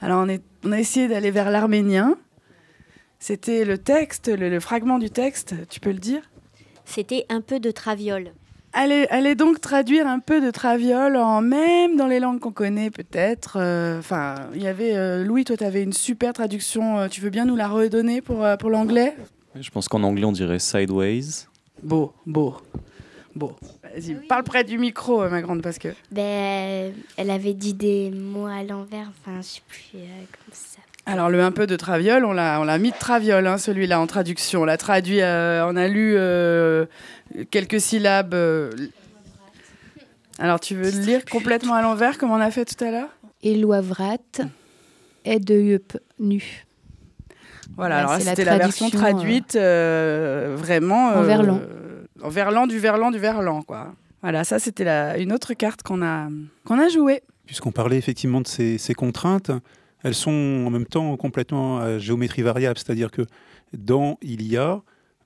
Alors 0.01 0.25
on, 0.25 0.29
est, 0.29 0.43
on, 0.65 0.73
a 0.73 0.81
essayé 0.81 1.07
d'aller 1.07 1.31
vers 1.31 1.51
l'arménien. 1.51 2.17
C'était 3.19 3.67
le 3.67 3.77
texte, 3.77 4.29
le, 4.29 4.59
fragment 4.61 4.99
du 4.99 5.11
texte, 5.11 5.55
tu 5.69 5.79
peux 5.79 5.93
le 5.93 5.99
dire? 5.99 6.23
C'était 6.87 7.27
un 7.29 7.43
peu 7.43 7.61
de 7.61 7.71
traviole. 7.71 8.33
Allez, 8.73 9.07
allez 9.11 9.35
donc 9.35 9.61
traduire 9.61 10.07
un 10.07 10.21
peu 10.21 10.41
de 10.41 10.51
traviole, 10.53 11.17
en, 11.17 11.41
même 11.41 11.97
dans 11.97 12.07
les 12.07 12.21
langues 12.21 12.39
qu'on 12.39 12.53
connaît 12.53 12.91
peut-être. 12.91 13.59
Euh, 13.61 13.99
enfin, 13.99 14.37
il 14.55 14.63
y 14.63 14.69
avait 14.69 14.97
euh, 14.97 15.25
Louis, 15.25 15.45
toi, 15.45 15.57
tu 15.57 15.65
avais 15.65 15.83
une 15.83 15.93
super 15.93 16.33
traduction. 16.33 16.99
Euh, 16.99 17.09
tu 17.09 17.21
veux 17.21 17.31
bien 17.31 17.45
nous 17.45 17.57
la 17.57 17.69
redonner 17.69 18.21
pour, 18.21 18.47
pour 18.59 18.71
l'anglais? 18.71 19.17
Je 19.61 19.71
pense 19.71 19.89
qu'en 19.89 20.05
anglais, 20.05 20.25
on 20.25 20.33
dirait 20.33 20.61
sideways. 20.61 21.47
Beau, 21.83 22.13
beau, 22.27 22.59
beau. 23.35 23.57
Vas-y, 23.83 24.15
parle 24.29 24.45
près 24.45 24.63
du 24.63 24.79
micro, 24.79 25.29
ma 25.29 25.43
grande, 25.43 25.63
parce 25.63 25.79
que. 25.79 25.89
Ben, 26.13 26.93
elle 27.17 27.31
avait 27.31 27.55
dit 27.55 27.75
des 27.75 28.11
mots 28.11 28.47
à 28.47 28.63
l'envers. 28.63 29.11
Enfin, 29.11 29.41
je 29.41 29.47
sais 29.47 29.63
plus 29.67 29.99
comme 29.99 30.53
ça. 30.53 30.80
Alors 31.07 31.31
le 31.31 31.41
un 31.43 31.51
peu 31.51 31.67
de 31.67 31.77
traviole, 31.77 32.25
on 32.25 32.33
l'a, 32.33 32.61
on 32.61 32.65
l'a 32.65 32.79
mis 32.79 32.91
de 32.91 32.97
traviole, 32.97 33.47
hein, 33.47 33.59
celui-là 33.59 34.01
en 34.01 34.07
traduction. 34.07 34.63
On 34.63 34.65
l'a 34.65 34.77
traduit, 34.77 35.23
euh, 35.23 35.67
on 35.67 35.77
a 35.77 35.89
lu 35.89 36.15
euh, 36.17 36.87
quelques 37.51 37.81
syllabes. 37.81 38.35
Euh. 38.35 38.71
Alors 40.39 40.61
tu 40.61 40.75
veux 40.75 40.91
le 40.91 41.05
lire 41.05 41.25
complètement 41.25 41.75
à 41.75 41.83
l'envers 41.83 42.19
comme 42.19 42.31
on 42.31 42.41
a 42.41 42.51
fait 42.51 42.65
tout 42.65 42.83
à 42.85 42.91
l'heure? 42.91 43.09
Eloivrat 43.43 44.19
est 45.25 45.41
de 45.41 45.81
nu. 46.19 46.65
Voilà, 47.77 47.99
alors 47.99 48.17
c'était 48.21 48.45
la, 48.45 48.59
version 48.59 48.91
traduite 48.91 49.55
vraiment 49.55 51.09
en 51.09 51.23
verlan. 51.23 51.61
en 52.23 52.29
verlan 52.29 52.67
du 52.67 52.79
verlan 52.79 53.11
du 53.11 53.19
verlan 53.19 53.63
quoi. 53.63 53.95
Voilà, 54.23 54.45
ça 54.45 54.59
c'était 54.59 54.87
une 55.19 55.33
autre 55.33 55.55
carte 55.55 55.83
qu'on 55.83 56.03
a 56.03 56.29
qu'on 56.65 56.79
a 56.79 56.89
jouée. 56.89 57.23
Puisqu'on 57.47 57.73
parlait 57.73 57.97
effectivement 57.97 58.41
de 58.41 58.47
ces, 58.47 58.79
ces 58.79 58.95
contraintes, 58.95 59.51
elles 60.03 60.15
sont 60.15 60.65
en 60.67 60.71
même 60.71 60.87
temps 60.87 61.17
complètement 61.17 61.79
à 61.79 61.99
géométrie 61.99 62.43
variable, 62.43 62.79
c'est-à-dire 62.79 63.11
que 63.11 63.23
dans 63.73 64.19
il 64.23 64.43
y 64.47 64.57
a, 64.57 64.83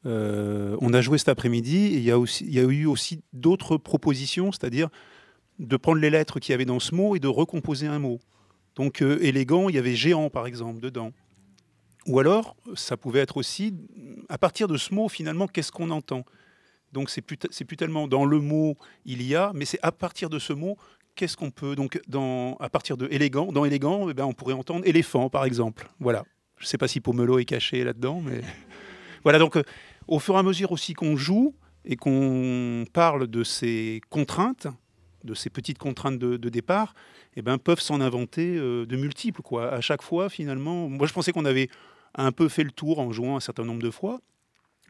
euh, 0.07 0.77
on 0.81 0.93
a 0.93 1.01
joué 1.01 1.19
cet 1.19 1.29
après-midi 1.29 1.93
il 1.95 2.03
y, 2.03 2.11
a 2.11 2.19
aussi, 2.19 2.45
eu 2.45 2.87
aussi 2.87 3.23
d'autres 3.33 3.77
propositions, 3.77 4.53
c'est-à-dire 4.53 4.89
de 5.59 5.77
prendre 5.77 6.01
les 6.01 6.11
lettres 6.11 6.41
qu'il 6.41 6.53
y 6.53 6.55
avait 6.55 6.65
dans 6.65 6.81
ce 6.81 6.95
mot 6.95 7.17
et 7.17 7.21
de 7.21 7.29
recomposer 7.29 7.87
un 7.87 7.99
mot. 7.99 8.21
Donc 8.75 9.03
euh, 9.03 9.19
élégant, 9.23 9.69
il 9.69 9.77
y 9.77 9.79
avait 9.79 9.95
géant 9.95 10.31
par 10.31 10.47
exemple 10.47 10.81
dedans. 10.81 11.13
Ou 12.07 12.19
alors, 12.19 12.55
ça 12.75 12.97
pouvait 12.99 13.21
être 13.21 13.39
aussi, 13.39 13.75
à 14.29 14.37
partir 14.37 14.69
de 14.69 14.77
ce 14.77 14.95
mot, 14.95 15.09
finalement, 15.09 15.47
qu'est-ce 15.47 15.73
qu'on 15.73 15.91
entend? 15.91 16.25
Donc 16.93 17.09
c'est 17.09 17.23
plus, 17.23 17.37
plus 17.37 17.77
tellement 17.77 18.07
dans 18.07 18.25
le 18.25 18.41
mot 18.41 18.77
il 19.05 19.23
y 19.23 19.35
a, 19.35 19.53
mais 19.55 19.65
c'est 19.65 19.81
à 19.83 19.91
partir 19.91 20.29
de 20.29 20.39
ce 20.39 20.53
mot, 20.53 20.77
qu'est-ce 21.15 21.37
qu'on 21.37 21.51
peut 21.51 21.77
donc 21.77 22.01
dans, 22.09 22.57
à 22.57 22.69
partir 22.69 22.97
de 22.97 23.09
élégant, 23.11 23.53
dans 23.53 23.65
élégant, 23.65 24.09
eh 24.09 24.15
ben, 24.15 24.25
on 24.25 24.33
pourrait 24.33 24.55
entendre 24.55 24.87
éléphant 24.87 25.31
par 25.31 25.45
exemple. 25.45 25.89
Voilà. 26.01 26.25
Je 26.59 26.65
ne 26.65 26.69
sais 26.69 26.79
pas 26.79 26.89
si 26.89 27.01
Pomelo 27.01 27.39
est 27.39 27.45
caché 27.45 27.85
là-dedans, 27.85 28.21
mais 28.21 28.41
voilà. 29.23 29.39
Donc, 29.39 29.57
euh, 29.57 29.63
au 30.09 30.19
fur 30.19 30.35
et 30.35 30.39
à 30.39 30.43
mesure 30.43 30.73
aussi 30.73 30.95
qu'on 30.95 31.17
joue 31.17 31.55
et 31.85 31.97
qu'on 31.97 32.85
parle 32.93 33.27
de 33.27 33.45
ces 33.45 34.01
contraintes, 34.09 34.67
de 35.25 35.35
ces 35.35 35.51
petites 35.51 35.79
contraintes 35.79 36.19
de, 36.19 36.49
départ, 36.49 36.95
eh 37.37 37.43
ben, 37.43 37.59
peuvent 37.59 37.81
s'en 37.81 38.01
inventer 38.01 38.57
euh, 38.57 38.87
de 38.87 38.97
multiples. 38.97 39.43
Quoi. 39.43 39.73
À 39.73 39.81
chaque 39.81 40.03
fois, 40.03 40.29
finalement, 40.29 40.89
moi 40.89 41.07
je 41.07 41.13
pensais 41.13 41.33
qu'on 41.33 41.45
avait 41.45 41.69
un 42.15 42.33
peu 42.33 42.49
fait 42.49 42.65
le 42.65 42.71
tour 42.71 42.99
en 42.99 43.11
jouant 43.11 43.37
un 43.37 43.41
certain 43.41 43.65
nombre 43.65 43.83
de 43.83 43.91
fois. 43.91 44.21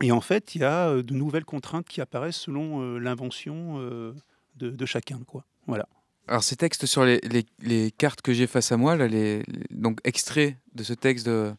Et 0.03 0.13
en 0.13 0.21
fait, 0.21 0.55
il 0.55 0.61
y 0.61 0.65
a 0.65 0.89
euh, 0.89 1.03
de 1.03 1.15
nouvelles 1.15 1.45
contraintes 1.45 1.89
qui 1.89 2.01
apparaissent 2.01 2.37
selon 2.37 2.99
l'invention 2.99 3.79
de, 3.79 4.71
de, 4.71 4.87
chacun. 4.87 5.21
Quoi. 5.27 5.45
Voilà. 5.67 5.89
Alors 6.27 6.43
ces 6.43 6.57
textes 6.57 6.87
sur 6.87 7.05
les, 7.05 7.91
cartes 7.99 8.23
que 8.23 8.33
j'ai 8.33 8.47
face 8.47 8.73
à 8.73 8.77
moi, 8.77 8.97
là, 8.97 9.07
les, 9.07 9.43
donc 9.71 9.99
extraits 10.05 10.57
de 10.75 10.83
ce 10.83 10.95
texte 10.95 11.27
de, 11.27 11.55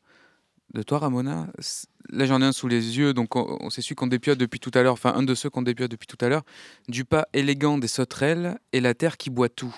toi 0.88 1.00
Ramona, 1.00 1.48
là 2.10 2.26
j'en 2.26 2.42
ai 2.42 2.46
un 2.46 2.52
sous 2.52 2.68
les 2.68 2.98
yeux, 2.98 3.14
donc 3.14 3.36
on, 3.36 3.70
s'est 3.70 3.84
su 3.84 3.94
qu'on 3.94 4.08
dépiote 4.08 4.40
depuis 4.40 4.60
tout 4.60 4.72
à 4.74 4.82
l'heure, 4.82 4.94
enfin 4.94 5.14
un 5.16 5.24
de 5.24 5.36
ceux 5.36 5.50
qu'on 5.50 5.62
dépiote 5.62 5.92
depuis 5.92 6.08
tout 6.08 6.18
à 6.20 6.30
l'heure, 6.30 6.44
du 6.88 7.06
pas 7.06 7.28
élégant 7.34 7.78
des 7.78 7.88
sauterelles 7.88 8.58
et 8.74 8.82
la 8.82 8.96
terre 8.96 9.18
qui 9.18 9.30
boit 9.30 9.50
tout. 9.50 9.76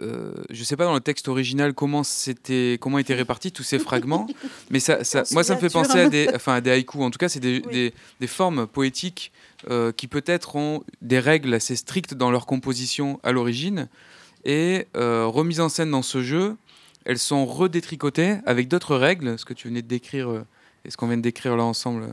Euh, 0.00 0.32
je 0.50 0.60
ne 0.60 0.64
sais 0.64 0.76
pas 0.76 0.84
dans 0.84 0.94
le 0.94 1.00
texte 1.00 1.26
original 1.26 1.74
comment 1.74 2.04
c'était 2.04 2.78
comment 2.80 2.98
étaient 2.98 3.14
répartis 3.14 3.50
tous 3.50 3.64
ces 3.64 3.78
fragments, 3.80 4.28
mais 4.70 4.78
ça, 4.78 5.02
ça 5.02 5.24
moi 5.32 5.42
ça 5.42 5.56
me 5.56 5.60
fait 5.60 5.68
penser 5.68 5.98
à 5.98 6.08
des, 6.08 6.28
enfin, 6.32 6.54
à 6.54 6.60
des 6.60 6.70
haïkus. 6.70 7.00
En 7.00 7.10
tout 7.10 7.18
cas, 7.18 7.28
c'est 7.28 7.40
des, 7.40 7.60
des, 7.60 7.92
des, 8.20 8.26
formes 8.28 8.68
poétiques 8.68 9.32
euh, 9.68 9.90
qui 9.90 10.06
peut-être 10.06 10.54
ont 10.54 10.84
des 11.02 11.18
règles 11.18 11.52
assez 11.54 11.74
strictes 11.74 12.14
dans 12.14 12.30
leur 12.30 12.46
composition 12.46 13.18
à 13.24 13.32
l'origine 13.32 13.88
et 14.44 14.86
euh, 14.96 15.26
remises 15.26 15.60
en 15.60 15.68
scène 15.68 15.90
dans 15.90 16.02
ce 16.02 16.22
jeu, 16.22 16.56
elles 17.04 17.18
sont 17.18 17.44
redétricotées 17.44 18.36
avec 18.46 18.68
d'autres 18.68 18.96
règles, 18.96 19.38
ce 19.40 19.44
que 19.44 19.54
tu 19.54 19.66
venais 19.66 19.82
de 19.82 19.88
décrire 19.88 20.44
et 20.84 20.90
ce 20.90 20.96
qu'on 20.96 21.08
vient 21.08 21.16
de 21.16 21.22
décrire 21.22 21.56
là 21.56 21.64
ensemble 21.64 22.06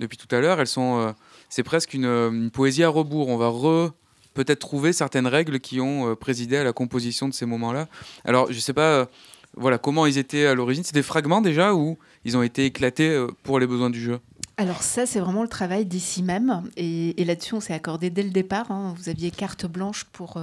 depuis 0.00 0.18
tout 0.18 0.34
à 0.34 0.40
l'heure. 0.40 0.60
Elles 0.60 0.66
sont, 0.66 1.14
c'est 1.48 1.62
presque 1.62 1.94
une, 1.94 2.06
une, 2.06 2.50
poésie 2.50 2.82
à 2.82 2.88
rebours. 2.88 3.28
On 3.28 3.36
va 3.36 3.48
re 3.48 3.92
peut-être 4.34 4.60
trouver 4.60 4.92
certaines 4.92 5.26
règles 5.26 5.60
qui 5.60 5.80
ont 5.80 6.10
euh, 6.10 6.14
présidé 6.14 6.56
à 6.56 6.64
la 6.64 6.72
composition 6.72 7.28
de 7.28 7.34
ces 7.34 7.46
moments-là. 7.46 7.88
Alors, 8.24 8.48
je 8.50 8.56
ne 8.56 8.60
sais 8.60 8.72
pas 8.72 8.90
euh, 8.90 9.06
voilà, 9.56 9.78
comment 9.78 10.06
ils 10.06 10.18
étaient 10.18 10.46
à 10.46 10.54
l'origine. 10.54 10.84
C'est 10.84 10.94
des 10.94 11.02
fragments 11.02 11.40
déjà 11.40 11.74
ou 11.74 11.98
ils 12.24 12.36
ont 12.36 12.42
été 12.42 12.66
éclatés 12.66 13.08
euh, 13.08 13.28
pour 13.42 13.58
les 13.58 13.66
besoins 13.66 13.90
du 13.90 14.00
jeu? 14.00 14.20
Alors 14.56 14.82
ça, 14.82 15.06
c'est 15.06 15.20
vraiment 15.20 15.42
le 15.42 15.48
travail 15.48 15.86
d'ici 15.86 16.22
même. 16.22 16.62
Et, 16.76 17.14
là-dessus, 17.24 17.54
on 17.54 17.60
s'est 17.60 17.72
accordé 17.72 18.10
dès 18.10 18.22
le 18.22 18.30
départ. 18.30 18.70
Hein. 18.70 18.94
Vous 18.98 19.08
aviez 19.08 19.30
carte 19.30 19.66
blanche 19.66 20.04
pour 20.12 20.38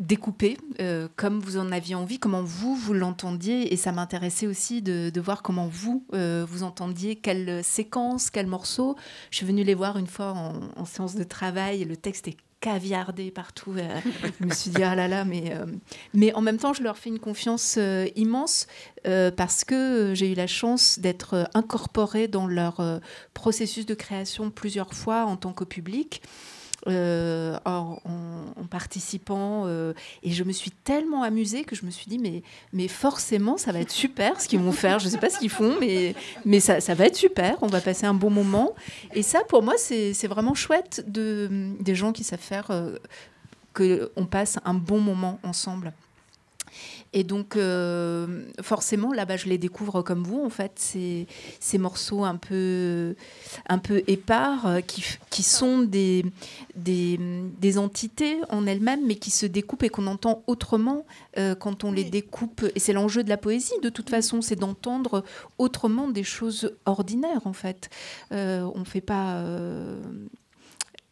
découper 0.00 0.56
euh, 0.80 1.08
comme 1.14 1.40
vous 1.40 1.58
en 1.58 1.70
aviez 1.70 1.94
envie, 1.94 2.18
comment 2.18 2.42
vous, 2.42 2.74
vous 2.74 2.94
l'entendiez. 2.94 3.72
Et 3.72 3.76
ça 3.76 3.92
m'intéressait 3.92 4.46
aussi 4.46 4.82
de, 4.82 5.20
voir 5.20 5.42
comment 5.42 5.68
vous, 5.70 6.04
euh, 6.14 6.44
vous 6.48 6.62
entendiez 6.62 7.16
quelle 7.16 7.62
séquence, 7.62 8.30
quel 8.30 8.46
morceau. 8.46 8.96
Je 9.30 9.36
suis 9.36 9.46
venue 9.46 9.62
les 9.62 9.74
voir 9.74 9.98
une 9.98 10.06
fois 10.06 10.32
en, 10.76 10.84
séance 10.86 11.14
de 11.14 11.22
travail. 11.22 11.84
Le 11.84 11.96
texte 11.96 12.28
est 12.28 12.36
caviardé 12.60 13.30
partout. 13.30 13.74
Euh, 13.76 14.00
je 14.40 14.46
me 14.46 14.54
suis 14.54 14.70
dit, 14.70 14.82
ah 14.82 14.94
là 14.94 15.06
là, 15.06 15.26
mais, 15.26 15.52
mais 16.14 16.32
en 16.34 16.40
même 16.40 16.56
temps, 16.56 16.72
je 16.72 16.82
leur 16.82 16.96
fais 16.96 17.10
une 17.10 17.18
confiance 17.18 17.78
immense 18.16 18.66
parce 19.04 19.64
que 19.64 20.12
j'ai 20.14 20.32
eu 20.32 20.34
la 20.34 20.46
chance 20.46 20.98
d'être 20.98 21.48
incorporée 21.52 22.26
dans 22.26 22.46
leur 22.46 23.00
processus 23.34 23.84
de 23.84 23.94
création 23.94 24.50
plusieurs 24.50 24.94
fois 24.94 25.24
en 25.24 25.36
tant 25.36 25.52
que 25.52 25.64
public. 25.64 26.22
Euh, 26.88 27.58
en, 27.66 27.98
participant. 28.70 29.64
Euh, 29.66 29.92
et 30.22 30.30
je 30.30 30.44
me 30.44 30.52
suis 30.52 30.70
tellement 30.70 31.24
amusée 31.24 31.64
que 31.64 31.74
je 31.74 31.84
me 31.84 31.90
suis 31.90 32.06
dit, 32.06 32.18
mais, 32.18 32.42
mais 32.72 32.86
forcément, 32.86 33.56
ça 33.56 33.72
va 33.72 33.80
être 33.80 33.90
super 33.90 34.40
ce 34.40 34.46
qu'ils 34.46 34.60
vont 34.60 34.70
faire. 34.70 35.00
Je 35.00 35.06
ne 35.06 35.10
sais 35.10 35.18
pas 35.18 35.28
ce 35.28 35.40
qu'ils 35.40 35.50
font, 35.50 35.76
mais, 35.80 36.14
mais 36.44 36.60
ça, 36.60 36.80
ça, 36.80 36.94
va 36.94 37.06
être 37.06 37.16
super. 37.16 37.56
On 37.62 37.66
va 37.66 37.80
passer 37.80 38.06
un 38.06 38.14
bon 38.14 38.30
moment. 38.30 38.74
Et 39.12 39.22
ça, 39.22 39.40
pour 39.48 39.62
moi, 39.62 39.74
c'est 39.76 40.26
vraiment 40.28 40.54
chouette 40.54 41.04
de, 41.08 41.72
des 41.80 41.96
gens 41.96 42.12
qui 42.12 42.22
savent 42.22 42.38
faire 42.38 42.70
euh, 42.70 42.96
qu'on 43.74 44.26
passe 44.26 44.58
un 44.64 44.74
bon 44.74 45.00
moment 45.00 45.40
ensemble. 45.42 45.92
Et 47.12 47.24
donc, 47.24 47.56
euh, 47.56 48.44
forcément, 48.62 49.12
là-bas, 49.12 49.36
je 49.36 49.48
les 49.48 49.58
découvre 49.58 50.02
comme 50.02 50.22
vous, 50.22 50.44
en 50.44 50.50
fait, 50.50 50.72
ces, 50.76 51.26
ces 51.58 51.78
morceaux 51.78 52.24
un 52.24 52.36
peu, 52.36 53.16
un 53.68 53.78
peu 53.78 54.02
épars, 54.06 54.66
euh, 54.66 54.80
qui, 54.80 55.04
qui 55.28 55.42
sont 55.42 55.80
des, 55.80 56.24
des, 56.76 57.18
des 57.60 57.78
entités 57.78 58.36
en 58.48 58.66
elles-mêmes, 58.66 59.06
mais 59.06 59.16
qui 59.16 59.30
se 59.30 59.46
découpent 59.46 59.82
et 59.82 59.88
qu'on 59.88 60.06
entend 60.06 60.44
autrement 60.46 61.04
euh, 61.36 61.56
quand 61.56 61.82
on 61.82 61.90
les 61.90 62.04
découpe. 62.04 62.64
Et 62.74 62.80
c'est 62.80 62.92
l'enjeu 62.92 63.24
de 63.24 63.28
la 63.28 63.36
poésie, 63.36 63.74
de 63.82 63.88
toute 63.88 64.10
façon, 64.10 64.40
c'est 64.40 64.56
d'entendre 64.56 65.24
autrement 65.58 66.08
des 66.08 66.24
choses 66.24 66.76
ordinaires, 66.86 67.46
en 67.46 67.52
fait. 67.52 67.90
on 68.30 68.78
ne 68.78 68.84
fait 68.84 69.00
pas 69.00 69.44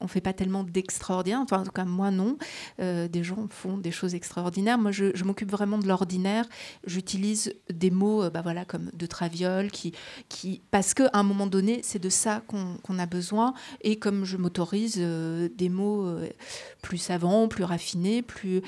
on 0.00 0.06
fait 0.06 0.20
pas 0.20 0.32
tellement 0.32 0.64
d'extraordinaire. 0.64 1.40
Enfin, 1.40 1.60
en 1.60 1.64
tout 1.64 1.72
cas, 1.72 1.84
moi, 1.84 2.10
non. 2.10 2.38
Euh, 2.80 3.08
des 3.08 3.24
gens 3.24 3.46
font 3.50 3.78
des 3.78 3.90
choses 3.90 4.14
extraordinaires. 4.14 4.78
Moi, 4.78 4.92
je, 4.92 5.24
m'occupe 5.24 5.50
vraiment 5.50 5.78
de 5.78 5.86
l'ordinaire. 5.86 6.46
J'utilise 6.86 7.54
des 7.70 7.90
mots 7.90 8.22
euh, 8.22 8.30
bah 8.30 8.40
voilà, 8.42 8.64
comme 8.64 8.90
de 8.92 9.06
traviole, 9.06 9.70
qui, 9.70 9.92
qui, 10.28 10.62
parce 10.70 10.94
qu'à 10.94 11.10
un 11.12 11.22
moment 11.22 11.46
donné, 11.46 11.80
c'est 11.82 11.98
de 11.98 12.08
ça 12.08 12.42
qu'on 12.46 12.98
a 12.98 13.06
besoin. 13.06 13.54
Et 13.82 13.98
comme 13.98 14.24
je 14.24 14.36
m'autorise 14.36 14.96
euh, 14.98 15.48
des 15.56 15.68
mots 15.68 16.08
plus 16.82 16.98
savants, 16.98 17.48
plus 17.48 17.64
raffinés, 17.64 18.22
plus. 18.22 18.62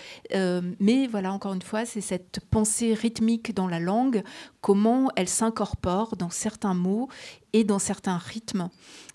mais 0.80 1.06
voilà, 1.06 1.32
encore 1.32 1.54
une 1.54 1.62
fois, 1.62 1.84
c'est 1.84 2.00
cette 2.00 2.40
pensée 2.50 2.94
rythmique 2.94 3.54
dans 3.54 3.68
la 3.68 3.78
langue, 3.78 4.22
comment 4.60 5.10
elle 5.16 5.28
s'incorpore 5.28 6.16
dans 6.16 6.30
certains 6.30 6.74
mots 6.74 7.08
et 7.52 7.64
dans 7.64 7.78
certains 7.78 8.18
rythmes. 8.18 8.68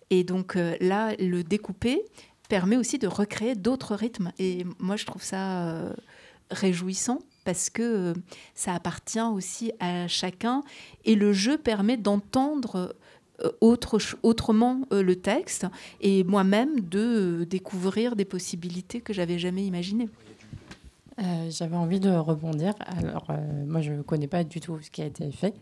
Et 0.10 0.24
donc 0.24 0.56
euh, 0.56 0.76
là, 0.82 1.15
le 1.20 1.44
découper 1.44 2.02
permet 2.50 2.78
aussi 2.78 2.98
de 2.98 3.08
recréer 3.08 3.56
d'autres 3.56 3.96
rythmes. 3.96 4.32
Et 4.39 4.65
moi, 4.80 4.96
je 4.96 5.06
trouve 5.06 5.24
ça 5.24 5.68
euh, 5.68 5.94
réjouissant 6.52 7.20
parce 7.44 7.70
que 7.70 7.82
euh, 7.82 8.13
ça 8.54 8.74
appartient 8.74 9.20
aussi 9.20 9.72
à 9.80 10.08
chacun. 10.08 10.62
Et 11.06 11.15
le 11.15 11.34
jeu 11.34 11.58
permet 11.58 11.98
d'entendre 11.98 12.96
autre, 13.60 14.00
autrement 14.24 14.88
le 14.91 15.15
texte 15.18 15.68
et 16.00 16.24
moi-même 16.24 16.80
de 16.80 17.46
découvrir 17.50 18.15
des 18.15 18.24
possibilités 18.24 19.02
que 19.02 19.12
j'avais 19.12 19.39
jamais 19.39 19.65
imaginées. 19.65 20.08
Euh, 21.17 21.49
j'avais 21.49 21.78
envie 21.78 21.99
de 21.99 22.10
rebondir. 22.10 22.73
Alors, 22.86 23.28
euh, 23.30 23.65
moi, 23.65 23.82
je 23.82 23.93
ne 23.93 24.01
connais 24.01 24.28
pas 24.28 24.43
du 24.43 24.60
tout 24.60 24.80
ce 24.82 24.89
qui 24.89 25.01
a 25.01 25.06
été 25.06 25.32
fait. 25.32 25.54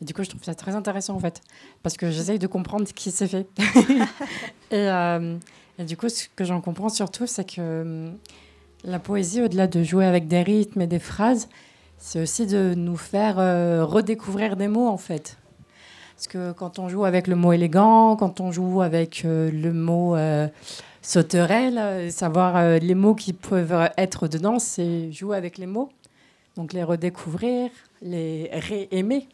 Mais 0.00 0.06
du 0.06 0.12
coup, 0.12 0.22
je 0.22 0.28
trouve 0.28 0.44
ça 0.44 0.54
très 0.54 0.74
intéressant, 0.74 1.14
en 1.14 1.20
fait. 1.20 1.40
Parce 1.82 1.96
que 1.96 2.10
j'essaye 2.10 2.38
de 2.38 2.46
comprendre 2.46 2.86
ce 2.86 2.92
qui 2.92 3.10
s'est 3.10 3.28
fait. 3.28 3.48
Euh, 4.72 5.36
et, 5.80 5.84
du 5.84 5.96
coup, 5.96 6.08
ce 6.08 6.28
que 6.36 6.44
j'en 6.44 6.60
comprends 6.60 6.90
surtout, 6.90 7.26
c'est 7.26 7.56
que 7.56 8.12
la 8.84 9.00
poésie, 9.00 9.42
au-delà 9.42 9.66
de 9.66 9.82
jouer 9.82 10.06
avec 10.06 10.28
des 10.28 10.42
rythmes 10.42 10.82
et 10.82 10.86
des 10.86 11.00
phrases, 11.00 11.48
c'est 11.98 12.22
aussi 12.22 12.46
de 12.46 12.74
nous 12.76 12.96
faire 12.96 13.34
redécouvrir 13.84 14.56
des 14.56 14.68
mots, 14.68 14.86
en 14.86 14.96
fait. 14.96 15.39
Parce 16.20 16.28
que 16.28 16.52
quand 16.52 16.78
on 16.78 16.90
joue 16.90 17.06
avec 17.06 17.28
le 17.28 17.34
mot 17.34 17.54
élégant, 17.54 18.14
quand 18.14 18.40
on 18.40 18.52
joue 18.52 18.82
avec 18.82 19.22
le 19.24 19.72
mot 19.72 20.16
sauterelle, 21.02 22.12
savoir 22.12 22.56
euh, 22.56 22.78
les 22.78 22.94
mots 22.94 23.14
qui 23.14 23.32
peuvent 23.32 23.90
être 23.96 24.28
dedans, 24.28 24.58
c'est 24.58 25.10
jouer 25.12 25.36
avec 25.36 25.58
les 25.58 25.66
mots. 25.66 25.90
Donc 26.56 26.72
les 26.72 26.82
redécouvrir, 26.82 27.70
les 28.02 28.50
réaimer, 28.52 29.28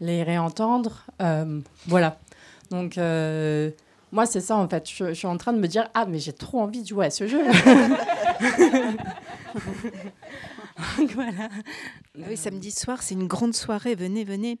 les 0.00 0.22
réentendre. 0.22 1.04
Euh, 1.20 1.60
voilà. 1.86 2.18
Donc 2.70 2.96
euh, 2.96 3.70
moi, 4.12 4.24
c'est 4.24 4.40
ça 4.40 4.56
en 4.56 4.68
fait. 4.68 4.88
Je, 4.88 5.08
je, 5.08 5.12
suis 5.12 5.26
en 5.26 5.36
train 5.36 5.52
de 5.52 5.58
me 5.58 5.68
dire 5.68 5.90
Ah, 5.94 6.06
mais 6.06 6.18
j'ai 6.18 6.32
trop 6.32 6.60
envie 6.60 6.82
de 6.82 6.88
jouer 6.88 7.06
à 7.06 7.10
ce 7.10 7.26
jeu. 7.26 7.42
voilà. 11.14 11.48
Oui, 12.18 12.36
samedi 12.36 12.70
soir, 12.70 13.02
c'est 13.02 13.14
une 13.14 13.26
grande 13.26 13.54
soirée. 13.54 13.94
Venez, 13.94 14.24
venez. 14.24 14.58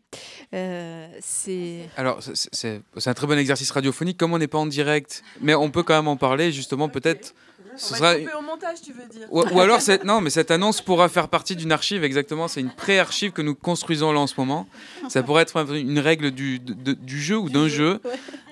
Euh, 0.54 1.06
c'est. 1.20 1.80
Alors, 1.98 2.20
c'est 2.22 2.80
un 3.04 3.14
très 3.14 3.26
bon 3.26 3.38
exercice 3.38 3.70
radiophonique. 3.70 4.16
Comme 4.16 4.32
on 4.32 4.38
n'est 4.38 4.48
pas 4.48 4.58
en 4.58 4.64
direct, 4.64 5.22
mais 5.42 5.54
on 5.54 5.70
peut 5.70 5.82
quand 5.82 5.94
même 5.94 6.08
en 6.08 6.16
parler, 6.16 6.50
justement, 6.50 6.88
peut-être. 6.88 7.34
Ce 7.76 7.94
sera... 7.94 8.14
au 8.14 8.42
montage, 8.42 8.80
tu 8.82 8.92
veux 8.92 9.06
dire 9.06 9.26
ou, 9.30 9.60
alors, 9.60 9.80
non, 10.04 10.20
mais 10.20 10.30
cette 10.30 10.50
annonce 10.50 10.80
pourra 10.80 11.08
faire 11.08 11.28
partie 11.28 11.56
d'une 11.56 11.72
archive, 11.72 12.04
exactement. 12.04 12.48
C'est 12.48 12.60
une 12.60 12.70
pré-archive 12.70 13.32
que 13.32 13.42
nous 13.42 13.54
construisons 13.54 14.12
là 14.12 14.20
en 14.20 14.26
ce 14.26 14.34
moment. 14.36 14.66
Ça 15.08 15.22
pourrait 15.22 15.42
être 15.42 15.74
une 15.74 15.98
règle 15.98 16.30
du, 16.30 16.58
du 16.58 17.20
jeu 17.20 17.38
ou 17.38 17.48
d'un 17.48 17.68
jeu, 17.68 18.00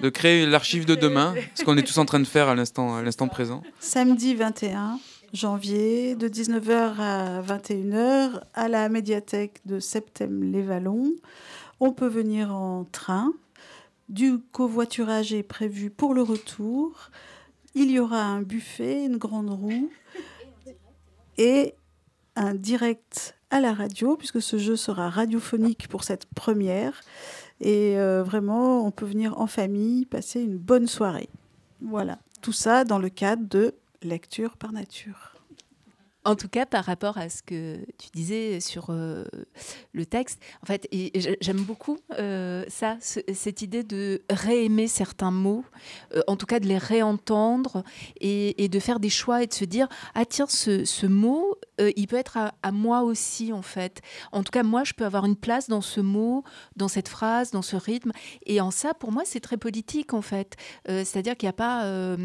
de 0.00 0.08
créer 0.08 0.46
l'archive 0.46 0.86
de 0.86 0.94
demain, 0.94 1.34
ce 1.54 1.64
qu'on 1.64 1.76
est 1.76 1.82
tous 1.82 1.98
en 1.98 2.06
train 2.06 2.20
de 2.20 2.26
faire 2.26 2.48
à 2.48 2.54
l'instant 2.54 3.28
présent. 3.28 3.62
Samedi 3.78 4.34
21, 4.34 4.98
janvier, 5.32 6.14
de 6.14 6.28
19h 6.28 6.94
à 6.98 7.42
21h, 7.42 8.42
à 8.54 8.68
la 8.68 8.88
médiathèque 8.88 9.60
de 9.64 9.78
Septem-les-Vallons. 9.78 11.12
On 11.78 11.92
peut 11.92 12.08
venir 12.08 12.54
en 12.54 12.84
train. 12.84 13.32
Du 14.08 14.38
covoiturage 14.38 15.32
est 15.32 15.42
prévu 15.42 15.90
pour 15.90 16.14
le 16.14 16.22
retour. 16.22 17.10
Il 17.74 17.90
y 17.90 17.98
aura 17.98 18.22
un 18.22 18.42
buffet, 18.42 19.04
une 19.04 19.18
grande 19.18 19.50
roue 19.50 19.90
et 21.38 21.74
un 22.36 22.54
direct 22.54 23.36
à 23.50 23.60
la 23.60 23.72
radio, 23.72 24.16
puisque 24.16 24.42
ce 24.42 24.58
jeu 24.58 24.76
sera 24.76 25.10
radiophonique 25.10 25.88
pour 25.88 26.04
cette 26.04 26.26
première. 26.26 27.00
Et 27.60 27.98
euh, 27.98 28.22
vraiment, 28.22 28.84
on 28.84 28.90
peut 28.90 29.06
venir 29.06 29.38
en 29.40 29.46
famille, 29.46 30.06
passer 30.06 30.40
une 30.40 30.56
bonne 30.56 30.86
soirée. 30.86 31.28
Voilà, 31.80 32.18
tout 32.42 32.52
ça 32.52 32.84
dans 32.84 32.98
le 32.98 33.08
cadre 33.08 33.46
de 33.48 33.74
lecture 34.02 34.56
par 34.56 34.72
nature. 34.72 35.40
En 36.24 36.36
tout 36.36 36.48
cas, 36.48 36.66
par 36.66 36.84
rapport 36.84 37.16
à 37.16 37.30
ce 37.30 37.42
que 37.42 37.78
tu 37.98 38.08
disais 38.12 38.60
sur 38.60 38.90
euh, 38.90 39.24
le 39.94 40.04
texte, 40.04 40.38
en 40.62 40.66
fait, 40.66 40.86
j'aime 41.40 41.62
beaucoup 41.62 41.98
euh, 42.18 42.62
ça, 42.68 42.98
cette 43.00 43.62
idée 43.62 43.82
de 43.84 44.22
réaimer 44.28 44.86
certains 44.86 45.30
mots, 45.30 45.64
euh, 46.14 46.20
en 46.26 46.36
tout 46.36 46.44
cas 46.44 46.60
de 46.60 46.66
les 46.66 46.76
réentendre 46.76 47.84
et, 48.20 48.68
de 48.68 48.78
faire 48.78 49.00
des 49.00 49.08
choix 49.08 49.42
et 49.42 49.46
de 49.46 49.54
se 49.54 49.64
dire 49.64 49.88
ah 50.14 50.26
tiens 50.26 50.46
ce, 50.46 51.06
mot, 51.06 51.56
il 51.78 52.06
peut 52.06 52.16
être 52.16 52.36
à, 52.36 52.52
à, 52.62 52.70
moi 52.70 53.02
aussi 53.02 53.54
en 53.54 53.62
fait. 53.62 54.02
En 54.30 54.42
tout 54.42 54.52
cas, 54.52 54.62
moi, 54.62 54.84
je 54.84 54.92
peux 54.92 55.06
avoir 55.06 55.24
une 55.24 55.36
place 55.36 55.68
dans 55.68 55.80
ce 55.80 56.02
mot, 56.02 56.44
dans 56.76 56.88
cette 56.88 57.08
phrase, 57.08 57.50
dans 57.50 57.62
ce 57.62 57.76
rythme. 57.76 58.12
Et 58.44 58.60
en 58.60 58.70
ça, 58.70 58.92
pour 58.92 59.10
moi, 59.10 59.22
c'est 59.24 59.40
très 59.40 59.56
politique 59.56 60.12
en 60.12 60.22
fait. 60.22 60.56
C'est-à-dire 60.86 61.36
qu'il 61.36 61.46
n'y 61.46 61.50
a 61.50 61.54
pas 61.54 62.16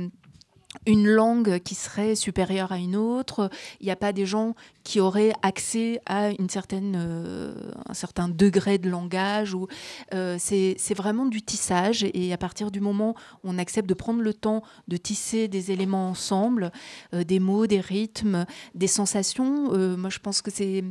une 0.86 1.08
langue 1.08 1.60
qui 1.60 1.76
serait 1.76 2.16
supérieure 2.16 2.72
à 2.72 2.78
une 2.78 2.96
autre. 2.96 3.50
Il 3.80 3.86
n'y 3.86 3.92
a 3.92 3.96
pas 3.96 4.14
des 4.14 4.26
gens 4.26 4.56
qui 4.84 5.00
auraient 5.00 5.34
accès 5.42 6.00
à 6.06 6.30
une 6.30 6.50
certaine, 6.50 6.96
euh, 6.98 7.72
un 7.90 7.94
certain 7.94 8.30
degré 8.30 8.78
de 8.78 8.90
langage. 8.90 9.54
Ou, 9.54 9.68
euh, 10.14 10.38
c'est, 10.40 10.76
vraiment 10.96 11.26
du 11.26 11.42
tissage. 11.42 12.06
Et 12.14 12.32
à 12.32 12.38
partir 12.38 12.72
du 12.72 12.80
moment 12.80 13.16
où 13.44 13.50
on 13.50 13.58
accepte 13.58 13.90
de 13.90 13.94
prendre 13.94 14.22
le 14.22 14.34
temps 14.34 14.64
de 14.88 14.96
tisser 14.96 15.48
des 15.48 15.72
éléments 15.72 16.10
ensemble, 16.10 16.72
euh, 17.14 17.24
des 17.24 17.40
mots, 17.40 17.68
des 17.68 17.82
rythmes, 17.82 18.46
des 18.76 18.88
sensations, 18.88 19.96
moi 19.98 20.10
je 20.10 20.20
pense 20.20 20.42
que 20.42 20.52
c'est... 20.52 20.84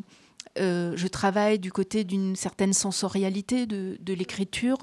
je 0.57 1.07
travaille 1.07 1.59
du 1.59 1.73
côté 1.73 2.05
d'une 2.05 2.37
certaine 2.37 2.73
sensorialité 2.73 3.66
de, 3.66 4.12
l'écriture. 4.12 4.79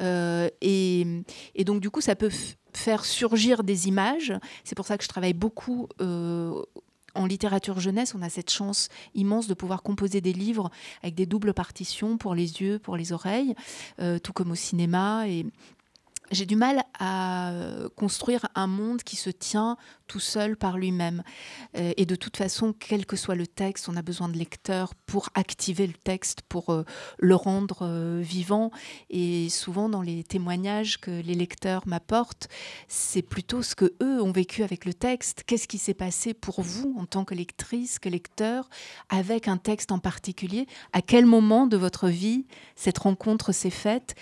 et, 0.00 1.06
et, 1.54 1.64
donc, 1.64 1.80
du 1.80 1.90
coup, 1.90 2.00
ça 2.00 2.16
peut 2.16 2.30
faire 2.78 3.04
surgir 3.04 3.64
des 3.64 3.88
images. 3.88 4.32
C'est 4.64 4.74
pour 4.74 4.86
ça 4.86 4.96
que 4.96 5.04
je 5.04 5.08
travaille 5.08 5.34
beaucoup 5.34 5.88
euh, 6.00 6.62
en 7.14 7.26
littérature 7.26 7.80
jeunesse, 7.80 8.14
on 8.14 8.22
a 8.22 8.28
cette 8.28 8.50
chance 8.50 8.88
immense 9.14 9.48
de 9.48 9.54
pouvoir 9.54 9.82
composer 9.82 10.20
des 10.20 10.32
livres 10.32 10.70
avec 11.02 11.14
des 11.14 11.26
doubles 11.26 11.52
partitions 11.52 12.16
pour 12.16 12.34
les 12.34 12.60
yeux, 12.60 12.78
pour 12.78 12.96
les 12.96 13.12
oreilles, 13.12 13.54
euh, 14.00 14.18
tout 14.18 14.32
comme 14.32 14.52
au 14.52 14.54
cinéma. 14.54 15.28
Et 15.28 15.44
j'ai 16.30 16.46
du 16.46 16.56
mal 16.56 16.82
à 16.98 17.50
euh, 17.52 17.88
construire 17.96 18.46
un 18.54 18.66
monde 18.66 19.02
qui 19.02 19.16
se 19.16 19.30
tient 19.30 19.76
tout 20.06 20.20
seul 20.20 20.56
par 20.56 20.78
lui-même. 20.78 21.22
Euh, 21.76 21.92
et 21.96 22.06
de 22.06 22.14
toute 22.14 22.36
façon, 22.36 22.72
quel 22.72 23.06
que 23.06 23.16
soit 23.16 23.34
le 23.34 23.46
texte, 23.46 23.88
on 23.88 23.96
a 23.96 24.02
besoin 24.02 24.28
de 24.28 24.36
lecteurs 24.36 24.94
pour 24.94 25.28
activer 25.34 25.86
le 25.86 25.92
texte, 25.92 26.42
pour 26.48 26.70
euh, 26.70 26.84
le 27.18 27.34
rendre 27.34 28.18
vivant. 28.20 28.70
Et 29.10 29.48
souvent, 29.48 29.88
dans 29.88 30.02
les 30.02 30.24
témoignages 30.24 31.00
que 31.00 31.10
les 31.10 31.34
lecteurs 31.34 31.86
m'apportent, 31.86 32.48
c'est 32.88 33.22
plutôt 33.22 33.62
ce 33.62 33.74
que 33.74 33.94
eux 34.02 34.22
ont 34.22 34.32
vécu 34.32 34.62
avec 34.62 34.84
le 34.84 34.94
texte. 34.94 35.44
Qu'est-ce 35.46 35.68
qui 35.68 35.78
s'est 35.78 35.94
passé 35.94 36.34
pour 36.34 36.62
vous 36.62 36.94
en 36.98 37.06
tant 37.06 37.24
que 37.24 37.34
lectrice, 37.34 37.98
que 37.98 38.08
lecteur, 38.08 38.68
avec 39.08 39.48
un 39.48 39.56
texte 39.56 39.92
en 39.92 39.98
particulier? 39.98 40.66
À 40.92 41.02
quel 41.02 41.26
moment 41.26 41.66
de 41.66 41.76
votre 41.76 42.08
vie 42.08 42.46
cette 42.76 42.98
rencontre 42.98 43.52
s'est 43.52 43.70
faite? 43.70 44.14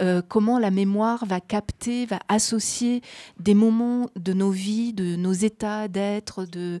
Euh, 0.00 0.22
comment 0.26 0.58
la 0.58 0.70
mémoire 0.70 1.26
va 1.26 1.40
capter, 1.40 2.06
va 2.06 2.20
associer 2.28 3.02
des 3.38 3.54
moments 3.54 4.08
de 4.16 4.32
nos 4.32 4.50
vies, 4.50 4.92
de 4.92 5.16
nos 5.16 5.32
états 5.32 5.88
d'être, 5.88 6.44
de 6.44 6.80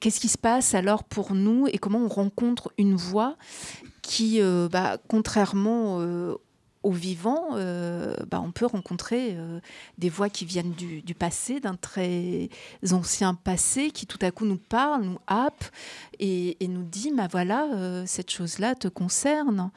qu'est-ce 0.00 0.20
qui 0.20 0.28
se 0.28 0.38
passe 0.38 0.74
alors 0.74 1.04
pour 1.04 1.34
nous 1.34 1.66
et 1.68 1.78
comment 1.78 2.00
on 2.00 2.08
rencontre 2.08 2.72
une 2.78 2.94
voix 2.94 3.36
qui, 4.02 4.40
euh, 4.40 4.68
bah, 4.70 4.98
contrairement 5.08 6.00
euh, 6.00 6.34
au 6.82 6.90
vivant, 6.90 7.52
euh, 7.52 8.14
bah, 8.30 8.42
on 8.44 8.52
peut 8.52 8.66
rencontrer 8.66 9.36
des 9.96 10.10
voix 10.10 10.28
qui 10.28 10.44
viennent 10.44 10.72
du, 10.72 11.14
passé, 11.14 11.58
d'un 11.58 11.76
très 11.76 12.50
ancien 12.92 13.34
passé, 13.34 13.90
qui 13.90 14.06
tout 14.06 14.18
à 14.20 14.30
coup 14.30 14.44
nous 14.44 14.58
parle, 14.58 15.04
nous 15.04 15.18
happe 15.26 15.64
et, 16.20 16.58
nous 16.60 16.82
dit, 16.82 17.10
bah 17.16 17.28
voilà, 17.30 18.04
cette 18.04 18.30
chose-là 18.30 18.74
te 18.74 18.88
concerne. 18.88 19.70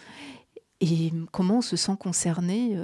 Et 0.81 1.11
comment 1.31 1.57
on 1.57 1.61
se 1.61 1.75
sent 1.75 1.95
concerné 1.99 2.77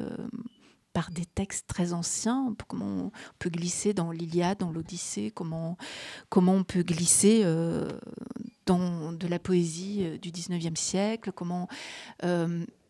par 0.93 1.11
des 1.11 1.25
textes 1.25 1.67
très 1.67 1.93
anciens, 1.93 2.55
comment 2.67 2.85
on 2.85 3.11
peut 3.37 3.49
glisser 3.49 3.93
dans 3.93 4.11
l'Iliade, 4.11 4.59
dans 4.59 4.71
l'Odyssée, 4.71 5.31
comment, 5.33 5.77
comment 6.29 6.55
on 6.55 6.63
peut 6.63 6.81
glisser 6.81 7.43
dans 8.65 9.11
de 9.11 9.27
la 9.27 9.37
poésie 9.39 10.19
du 10.21 10.31
19e 10.31 10.75
siècle, 10.75 11.31
comment 11.33 11.67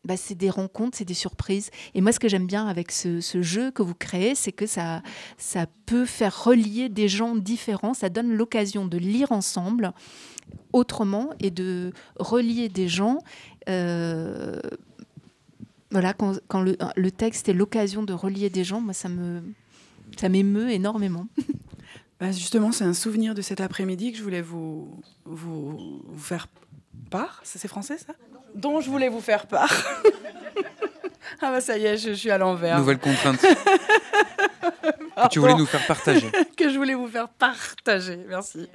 bah, 0.06 0.18
c'est 0.18 0.36
des 0.36 0.50
rencontres, 0.50 0.98
c'est 0.98 1.06
des 1.06 1.14
surprises. 1.14 1.70
Et 1.94 2.02
moi, 2.02 2.12
ce 2.12 2.20
que 2.20 2.28
j'aime 2.28 2.46
bien 2.46 2.68
avec 2.68 2.92
ce, 2.92 3.20
jeu 3.42 3.72
que 3.72 3.82
vous 3.82 3.96
créez, 3.96 4.36
c'est 4.36 4.52
que 4.52 4.66
ça, 4.66 5.02
ça 5.38 5.66
peut 5.86 6.06
faire 6.06 6.44
relier 6.44 6.90
des 6.90 7.08
gens 7.08 7.36
différents. 7.36 7.94
Ça 7.94 8.10
donne 8.10 8.34
l'occasion 8.34 8.86
de 8.86 8.98
lire 8.98 9.32
ensemble 9.32 9.94
autrement 10.74 11.30
et 11.40 11.52
de 11.52 11.94
relier 12.18 12.68
des 12.68 12.90
gens. 12.90 13.20
Euh, 13.70 14.60
voilà, 15.94 16.14
quand, 16.14 16.40
quand 16.50 16.62
le, 16.62 16.76
le, 16.96 17.12
texte 17.12 17.48
est 17.48 17.54
l'occasion 17.54 18.04
de 18.04 18.14
relier 18.14 18.50
des 18.50 18.64
gens, 18.64 18.82
moi, 18.82 18.94
ça 18.94 19.08
me 19.10 19.42
ça 20.18 20.28
m'émeut 20.30 20.70
énormément. 20.72 21.28
Bah 22.20 22.32
justement, 22.32 22.72
c'est 22.72 22.86
un 22.86 22.94
souvenir 22.94 23.34
de 23.34 23.42
cet 23.42 23.60
après-midi 23.60 24.14
que 24.14 24.18
je 24.18 24.24
voulais 24.24 24.42
vous, 24.42 25.02
vous, 25.26 26.02
vous 26.06 26.20
faire 26.20 26.48
part. 27.10 27.42
C'est 27.44 27.68
français, 27.68 27.98
ça? 27.98 28.14
Dont 28.56 28.80
je 28.80 28.90
voulais 28.90 29.10
vous 29.10 29.20
faire 29.20 29.46
part. 29.46 29.74
ah 31.42 31.52
bah 31.52 31.60
ça 31.60 31.78
y 31.78 31.86
est, 31.86 31.98
je, 31.98 32.14
suis 32.14 32.32
à 32.32 32.38
l'envers. 32.38 32.78
Nouvelle 32.78 33.00
contrainte. 33.00 33.42
que 33.42 35.30
tu 35.32 35.40
voulais 35.40 35.56
nous 35.56 35.66
faire 35.66 35.86
partager. 35.86 36.32
que 36.56 36.70
je 36.70 36.78
voulais 36.78 36.94
vous 36.94 37.10
faire 37.10 37.28
partager, 37.28 38.20
merci. 38.30 38.70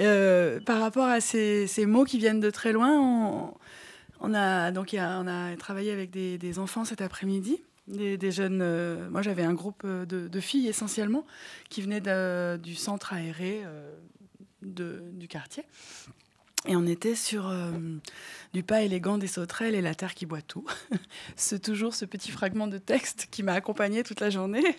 Euh, 0.00 0.58
par 0.58 0.80
rapport 0.80 1.06
à 1.06 1.20
ces, 1.20 1.68
ces, 1.68 1.86
mots 1.86 2.04
qui 2.04 2.18
viennent 2.18 2.40
de 2.40 2.50
très 2.50 2.72
loin, 2.72 2.98
on, 2.98 3.54
on 4.20 4.34
a, 4.34 4.70
donc, 4.70 4.94
on 4.94 5.26
a 5.26 5.56
travaillé 5.56 5.92
avec 5.92 6.10
des, 6.10 6.58
enfants 6.58 6.84
cet 6.84 7.00
après-midi. 7.00 7.62
Des, 7.88 8.30
jeunes. 8.30 8.60
Euh, 8.62 9.10
moi, 9.10 9.22
j'avais 9.22 9.42
un 9.42 9.54
groupe 9.54 9.84
de, 9.84 10.28
de, 10.28 10.40
filles 10.40 10.68
essentiellement 10.68 11.26
qui 11.68 11.82
venaient 11.82 12.00
du 12.58 12.74
centre 12.76 13.12
aéré 13.12 13.62
euh, 13.64 13.90
du 14.62 15.26
quartier. 15.26 15.64
Et 16.66 16.76
on 16.76 16.86
était 16.86 17.14
sur 17.14 17.48
euh, 17.48 17.70
du 18.52 18.62
pas 18.62 18.82
élégant 18.82 19.16
des 19.16 19.26
sauterelles 19.26 19.74
et 19.74 19.80
la 19.80 19.94
terre 19.94 20.14
qui 20.14 20.26
boit 20.26 20.42
tout. 20.42 20.66
C'est 21.36 21.62
toujours 21.62 21.94
ce 21.94 22.04
petit 22.04 22.30
fragment 22.30 22.66
de 22.66 22.76
texte 22.76 23.28
qui 23.30 23.42
m'a 23.42 23.54
accompagné 23.54 24.02
toute 24.02 24.20
la 24.20 24.28
journée. 24.28 24.76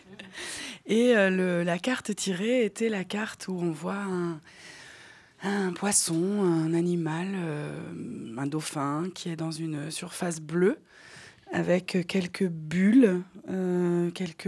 Et 0.85 1.17
euh, 1.17 1.63
la 1.63 1.79
carte 1.79 2.15
tirée 2.15 2.63
était 2.63 2.89
la 2.89 3.03
carte 3.03 3.47
où 3.47 3.53
on 3.53 3.71
voit 3.71 3.95
un, 3.95 4.39
poisson, 5.75 6.43
un 6.43 6.73
animal, 6.73 7.27
euh, 7.33 8.35
un 8.37 8.47
dauphin 8.47 9.09
qui 9.13 9.29
est 9.29 9.35
dans 9.35 9.51
une 9.51 9.91
surface 9.91 10.39
bleue 10.39 10.77
avec 11.51 12.05
quelques 12.07 12.47
bulles, 12.47 13.21
quelques 14.13 14.47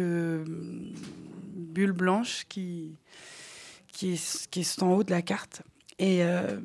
bulles 1.73 1.91
blanches 1.91 2.45
qui, 2.47 2.95
qui, 3.93 4.63
sont 4.63 4.85
en 4.85 4.93
haut 4.93 5.03
de 5.03 5.11
la 5.11 5.21
carte. 5.21 5.61
Et, 5.99 6.23
euh, 6.23 6.59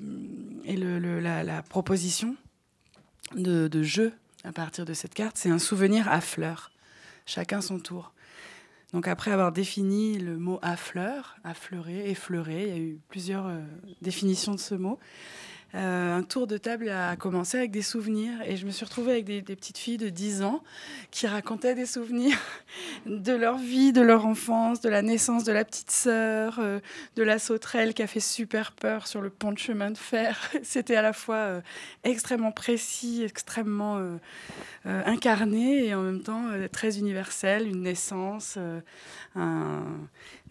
et 0.65 0.77
la, 0.77 1.63
proposition 1.63 2.37
de, 3.37 3.69
de, 3.69 3.83
jeu 3.83 4.13
à 4.45 4.53
partir 4.53 4.85
de 4.85 4.95
cette 4.95 5.15
carte, 5.15 5.37
c'est 5.37 5.51
un 5.51 5.59
souvenir 5.59 6.09
à 6.09 6.21
fleurs, 6.21 6.71
chacun 7.27 7.61
son 7.61 7.79
tour. 7.79 8.13
Donc 8.93 9.07
après 9.07 9.31
avoir 9.31 9.53
défini 9.53 10.19
le 10.19 10.39
mot 10.39 10.59
à 10.63 10.77
fleurs, 10.77 11.37
affleurer, 11.45 12.11
effleurer, 12.11 12.63
il 12.63 12.69
y 12.69 12.73
a 12.73 12.79
eu 12.79 13.01
plusieurs 13.09 13.47
euh, 13.47 13.61
définitions 14.01 14.55
de 14.55 14.61
ce 14.61 14.75
mot. 14.75 14.99
Euh, 15.75 16.17
un 16.17 16.23
tour 16.23 16.47
de 16.47 16.57
table 16.57 16.89
a 16.89 17.15
commencé 17.17 17.59
avec 17.59 17.71
des 17.71 17.83
souvenirs 17.83 18.33
et 18.47 18.57
je 18.57 18.65
me 18.65 18.71
suis 18.71 18.87
retrouvée 18.87 19.13
avec 19.13 19.27
des, 19.27 19.43
petites 19.43 19.77
filles 19.77 19.99
de 19.99 20.09
10 20.09 20.43
ans 20.43 20.63
qui 21.11 21.27
racontaient 21.27 21.75
des 21.75 21.85
souvenirs 21.85 22.39
de 23.07 23.35
leur 23.35 23.59
vie, 23.59 23.93
de 23.93 24.01
leur 24.01 24.25
enfance, 24.25 24.81
de 24.81 24.89
la 24.89 25.03
naissance 25.03 25.45
de 25.45 25.53
la 25.53 25.67
petite 25.67 25.91
sœur, 25.91 26.59
euh, 26.59 26.81
de 27.17 27.23
la 27.23 27.39
sauterelle 27.39 27.93
qui 27.93 28.03
a 28.03 28.07
fait 28.07 28.19
super 28.19 28.73
peur 28.73 29.07
sur 29.07 29.21
le 29.21 29.29
pont 29.29 29.53
de 29.53 29.59
chemin 29.59 29.91
de 29.91 29.99
fer. 29.99 30.51
C'était 30.63 30.97
à 30.97 31.03
la 31.03 31.13
fois 31.13 31.37
euh, 31.37 31.61
extrêmement 32.03 32.53
précis, 32.53 33.23
extrêmement 33.23 34.19
incarné 34.85 35.87
et 35.87 35.95
en 35.95 36.01
même 36.01 36.23
temps 36.23 36.45
très 36.73 36.99
universel, 36.99 37.67
une 37.67 37.83
naissance, 37.83 38.59
un 39.35 39.85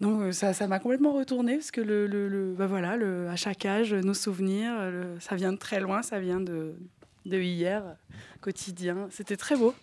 donc 0.01 0.21
euh, 0.21 0.31
ça, 0.31 0.67
m'a 0.67 0.79
complètement 0.79 1.13
retourné 1.13 1.55
parce 1.55 1.71
que 1.71 1.81
le, 1.81 2.07
le, 2.07 2.53
bah 2.53 2.67
voilà, 2.67 2.97
le, 2.97 3.27
à 3.29 3.35
chaque 3.35 3.65
âge, 3.65 3.93
nos 3.93 4.13
souvenirs, 4.13 4.73
ça 5.19 5.35
vient 5.35 5.53
de 5.53 5.57
très 5.57 5.79
loin, 5.79 6.01
ça 6.01 6.19
vient 6.19 6.39
de, 6.39 6.75
de 7.25 7.39
hier, 7.39 7.83
quotidien. 8.41 9.07
C'était 9.11 9.37
très 9.37 9.55
beau. 9.55 9.73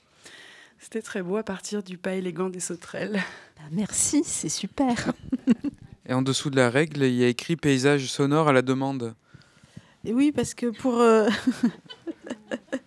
C'était 0.79 1.03
très 1.03 1.23
beau 1.23 1.37
à 1.37 1.43
partir 1.43 1.83
du 1.83 1.97
pas 1.97 2.15
élégant 2.15 2.51
des 2.51 2.61
sauterelles. 2.61 3.21
Bah, 3.57 3.63
merci, 3.73 4.23
c'est 4.25 4.49
super. 4.49 5.13
Et 6.07 6.13
en 6.13 6.21
dessous 6.21 6.51
de 6.51 6.57
la 6.57 6.69
règle, 6.69 7.05
il 7.05 7.15
y 7.15 7.25
a 7.25 7.29
écrit 7.29 7.57
paysage 7.57 8.07
sonore 8.07 8.49
à 8.49 8.53
la 8.53 8.63
demande. 8.63 9.15
Et 10.05 10.13
oui, 10.13 10.33
parce 10.33 10.53
que 10.53 10.67
pour, 10.67 11.01
euh, 11.01 11.29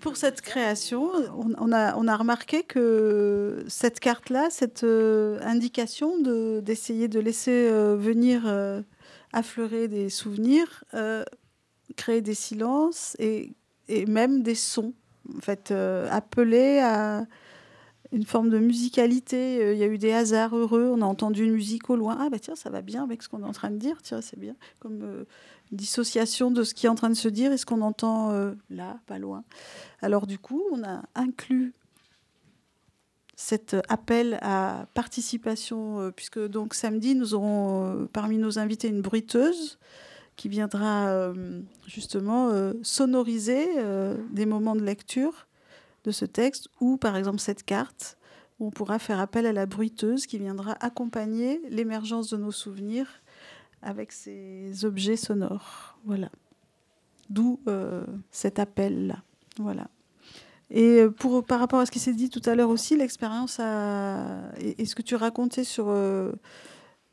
pour 0.00 0.16
cette 0.16 0.40
création, 0.40 1.10
on, 1.36 1.72
a, 1.72 2.16
remarqué 2.16 2.62
que 2.62 3.64
cette 3.68 4.00
carte-là, 4.00 4.48
cette 4.50 4.84
euh, 4.84 5.38
indication 5.42 6.18
d'essayer 6.60 7.08
de, 7.08 7.20
laisser 7.20 7.68
euh, 7.70 7.96
venir 7.96 8.42
euh, 8.46 8.82
affleurer 9.32 9.88
des 9.88 10.08
souvenirs, 10.08 10.84
créer 11.96 12.20
des 12.20 12.34
silences 12.34 13.16
et, 13.18 13.52
et, 13.88 14.06
même 14.06 14.42
des 14.42 14.54
sons, 14.54 14.94
en 15.36 15.40
fait, 15.40 15.72
appeler 16.10 16.78
à 16.78 17.26
une 18.12 18.24
forme 18.24 18.50
de 18.50 18.58
musicalité. 18.58 19.72
Il 19.72 19.78
y 19.78 19.84
a 19.84 19.86
eu 19.86 19.98
des 19.98 20.12
hasards 20.12 20.56
heureux. 20.56 20.90
On 20.92 21.00
a 21.00 21.04
entendu 21.04 21.44
une 21.44 21.52
musique 21.52 21.90
au 21.90 21.96
loin. 21.96 22.16
Ah, 22.20 22.28
bah 22.28 22.40
tiens, 22.40 22.56
ça 22.56 22.70
va 22.70 22.82
bien 22.82 23.04
avec 23.04 23.22
ce 23.22 23.28
qu'on 23.28 23.42
est 23.42 23.46
en 23.46 23.52
train 23.52 23.70
de 23.70 23.76
dire. 23.76 24.02
Tiens, 24.02 24.20
c'est 24.20 24.38
bien. 24.38 24.56
Comme 24.80 25.24
dissociation 25.72 26.50
de 26.50 26.64
ce 26.64 26.74
qui 26.74 26.86
est 26.86 26.88
en 26.88 26.94
train 26.94 27.10
de 27.10 27.14
se 27.14 27.28
dire 27.28 27.52
et 27.52 27.56
ce 27.56 27.66
qu'on 27.66 27.82
entend 27.82 28.32
euh, 28.32 28.52
là, 28.70 28.98
pas 29.06 29.18
loin. 29.18 29.44
Alors 30.02 30.26
du 30.26 30.38
coup, 30.38 30.62
on 30.72 30.82
a 30.82 31.02
inclus 31.14 31.72
cet 33.36 33.76
appel 33.88 34.38
à 34.42 34.86
participation, 34.94 36.00
euh, 36.00 36.10
puisque 36.10 36.44
donc 36.46 36.74
samedi, 36.74 37.14
nous 37.14 37.34
aurons 37.34 37.86
euh, 37.86 38.08
parmi 38.12 38.36
nos 38.38 38.58
invités 38.58 38.88
une 38.88 39.02
bruiteuse 39.02 39.78
qui 40.36 40.48
viendra 40.48 41.34
justement 41.86 42.50
sonoriser 42.82 43.68
des 44.30 44.46
moments 44.46 44.74
de 44.74 44.82
lecture 44.82 45.48
de 46.04 46.10
ce 46.12 46.24
texte, 46.24 46.68
ou 46.80 46.96
par 46.96 47.14
exemple 47.16 47.40
cette 47.40 47.62
carte, 47.62 48.16
on 48.58 48.70
pourra 48.70 48.98
faire 48.98 49.20
appel 49.20 49.44
à 49.44 49.52
la 49.52 49.66
bruiteuse 49.66 50.26
qui 50.26 50.38
viendra 50.38 50.78
accompagner 50.80 51.60
l'émergence 51.68 52.30
de 52.30 52.38
nos 52.38 52.52
souvenirs 52.52 53.22
avec 53.82 54.12
ces 54.12 54.84
objets 54.84 55.16
sonores. 55.16 55.98
Voilà. 56.04 56.30
D'où 57.28 57.60
euh, 57.68 58.04
cet 58.30 58.58
appel-là. 58.58 59.22
Voilà. 59.58 59.88
Et 60.70 61.00
euh, 61.00 61.10
pour, 61.10 61.44
par 61.44 61.60
rapport 61.60 61.80
à 61.80 61.86
ce 61.86 61.90
qui 61.90 61.98
s'est 61.98 62.12
dit 62.12 62.30
tout 62.30 62.42
à 62.44 62.54
l'heure 62.54 62.70
aussi, 62.70 62.96
l'expérience 62.96 63.58
et, 63.58 64.84
ce 64.84 64.94
que 64.94 65.02
tu 65.02 65.14
racontais 65.14 65.64
sur 65.64 65.86
euh, 65.88 66.32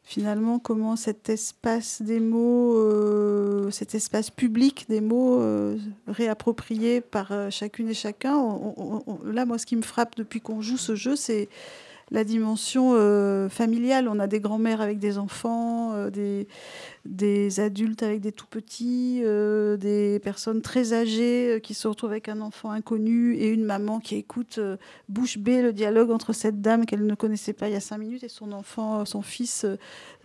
finalement 0.04 0.60
comment 0.60 0.96
cet 0.96 1.30
espace 1.30 2.02
des 2.02 2.20
mots, 2.20 3.70
cet 3.72 3.96
espace 3.96 4.30
public 4.30 4.86
des 4.90 5.02
mots 5.02 5.42
réappropriés 6.08 7.02
par 7.02 7.52
chacune 7.52 7.90
et 7.90 7.94
chacun, 7.94 8.36
là, 9.26 9.46
moi, 9.46 9.58
ce 9.58 9.66
qui 9.66 9.76
me 9.76 9.82
frappe 9.82 10.16
depuis 10.16 10.40
qu'on 10.40 10.62
joue 10.62 10.78
ce 10.78 10.96
jeu, 10.96 11.16
c'est 11.16 11.50
la 12.12 12.24
dimension 12.24 12.94
euh, 12.94 13.50
familiale. 13.50 14.08
On 14.08 14.20
a 14.20 14.28
des 14.28 14.40
grands-mères 14.40 14.82
avec 14.82 15.00
des 15.00 15.18
enfants, 15.18 15.94
euh, 15.94 16.10
des, 16.10 16.48
des 17.08 17.60
adultes 17.60 18.04
avec 18.04 18.22
des 18.22 18.32
tout 18.32 18.46
petits, 18.48 19.22
euh, 19.24 19.78
des 19.78 20.20
personnes 20.20 20.62
très 20.62 20.94
âgées 20.94 21.56
euh, 21.56 21.60
qui 21.60 21.74
se 21.74 21.88
retrouvent 21.88 22.12
avec 22.12 22.30
un 22.30 22.42
enfant 22.42 22.72
inconnu 22.72 23.36
et 23.36 23.48
une 23.48 23.64
maman 23.64 24.00
qui 24.00 24.16
écoute 24.16 24.58
euh, 24.58 24.78
bouche 25.10 25.38
bée 25.38 25.62
le 25.62 25.74
dialogue 25.74 26.12
entre 26.12 26.34
cette 26.34 26.62
dame 26.62 26.86
qu'elle 26.86 27.06
ne 27.06 27.16
connaissait 27.16 27.54
pas 27.54 27.70
il 27.70 27.74
y 27.74 27.78
a 27.78 27.80
cinq 27.80 27.98
minutes 27.98 28.24
et 28.24 28.30
son 28.30 28.52
enfant, 28.52 29.06
son 29.06 29.22
fils. 29.22 29.66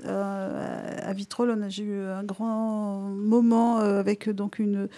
à 0.05 1.13
Vitrolles, 1.13 1.55
on 1.57 1.63
a 1.63 1.69
eu 1.69 2.01
un 2.01 2.25
grand 2.25 3.01
moment 3.11 3.77
avec 3.79 4.29
donc 4.29 4.59
une, 4.59 4.89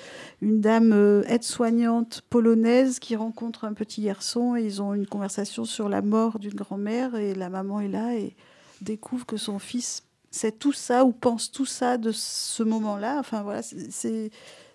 une 0.41 0.61
dame 0.61 1.23
aide-soignante 1.27 2.23
polonaise 2.31 2.99
qui 2.99 3.17
rencontre 3.17 3.65
un 3.65 3.75
petit 3.75 4.03
garçon 4.03 4.57
et 4.57 4.63
ils 4.63 4.81
ont 4.81 4.95
une 4.95 5.07
conversation 5.07 5.65
sur 5.65 5.89
la 5.89 6.03
mort 6.03 6.39
d'une 6.39 6.55
grand-mère 6.55 7.15
et 7.17 7.35
la 7.35 7.51
maman 7.51 7.81
est 7.81 7.89
là 7.89 8.15
et 8.17 8.35
découvre 8.81 9.27
que 9.27 9.37
son 9.37 9.59
fils 9.59 10.03
c'est 10.35 10.59
tout 10.59 10.73
ça 10.73 11.05
ou 11.05 11.13
pense 11.13 11.53
tout 11.53 11.65
ça 11.65 11.97
de 11.97 12.11
ce 12.11 12.65
moment-là. 12.65 13.19
Enfin 13.21 13.43
voilà, 13.43 13.63
c'est 13.63 14.31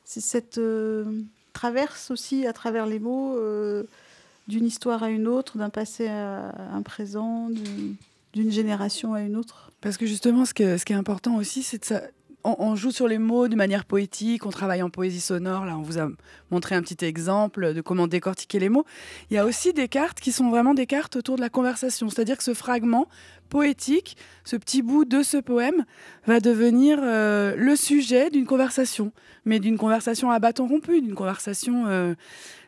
cette 0.05 0.57
euh, 0.57 1.21
traverse 1.51 2.11
aussi 2.11 2.47
à 2.47 2.53
travers 2.53 2.85
les 2.85 2.99
mots 2.99 3.35
euh, 3.35 3.83
d'une 4.47 4.65
histoire 4.65 5.03
à 5.03 5.09
une 5.09 5.27
autre, 5.27 5.57
d'un 5.57 5.69
passé 5.69 6.07
à 6.07 6.53
un 6.73 6.81
présent, 6.81 7.49
d'une 8.33 8.51
génération 8.51 9.13
à 9.13 9.21
une 9.21 9.35
autre. 9.35 9.71
Parce 9.81 9.97
que 9.97 10.05
justement, 10.05 10.45
ce, 10.45 10.53
ce 10.55 10.85
qui 10.85 10.93
est 10.93 10.97
important 10.97 11.35
aussi, 11.35 11.61
c'est 11.61 11.79
de 11.79 11.85
ça 11.85 12.03
on, 12.43 12.75
joue 12.75 12.91
sur 12.91 13.07
les 13.07 13.17
mots 13.17 13.47
de 13.47 13.55
manière 13.55 13.85
poétique, 13.85 14.45
on 14.45 14.49
travaille 14.49 14.81
en 14.81 14.89
poésie 14.89 15.19
sonore. 15.19 15.65
Là, 15.65 15.77
on 15.77 15.81
vous 15.81 15.99
a 15.99 16.07
montré 16.51 16.75
un 16.75 16.81
petit 16.81 17.03
exemple 17.03 17.73
de 17.73 17.81
comment 17.81 18.07
décortiquer 18.07 18.59
les 18.59 18.69
mots. 18.69 18.85
Il 19.29 19.33
y 19.33 19.37
a 19.37 19.45
aussi 19.45 19.73
des 19.73 19.87
cartes 19.87 20.19
qui 20.19 20.31
sont 20.31 20.49
vraiment 20.49 20.73
des 20.73 20.85
cartes 20.85 21.15
autour 21.15 21.35
de 21.35 21.41
la 21.41 21.49
conversation. 21.49 22.09
C'est-à-dire 22.09 22.37
que 22.37 22.43
ce 22.43 22.53
fragment 22.53 23.07
poétique, 23.49 24.15
ce 24.45 24.55
petit 24.55 24.81
bout 24.81 25.05
de 25.05 25.23
ce 25.23 25.37
poème, 25.37 25.85
va 26.25 26.39
devenir 26.39 26.99
euh, 27.01 27.55
le 27.57 27.75
sujet 27.75 28.29
d'une 28.29 28.45
conversation, 28.45 29.11
mais 29.45 29.59
d'une 29.59 29.77
conversation 29.77 30.31
à 30.31 30.39
bâton 30.39 30.67
rompu, 30.67 31.01
d'une 31.01 31.15
conversation 31.15 31.85
euh, 31.87 32.13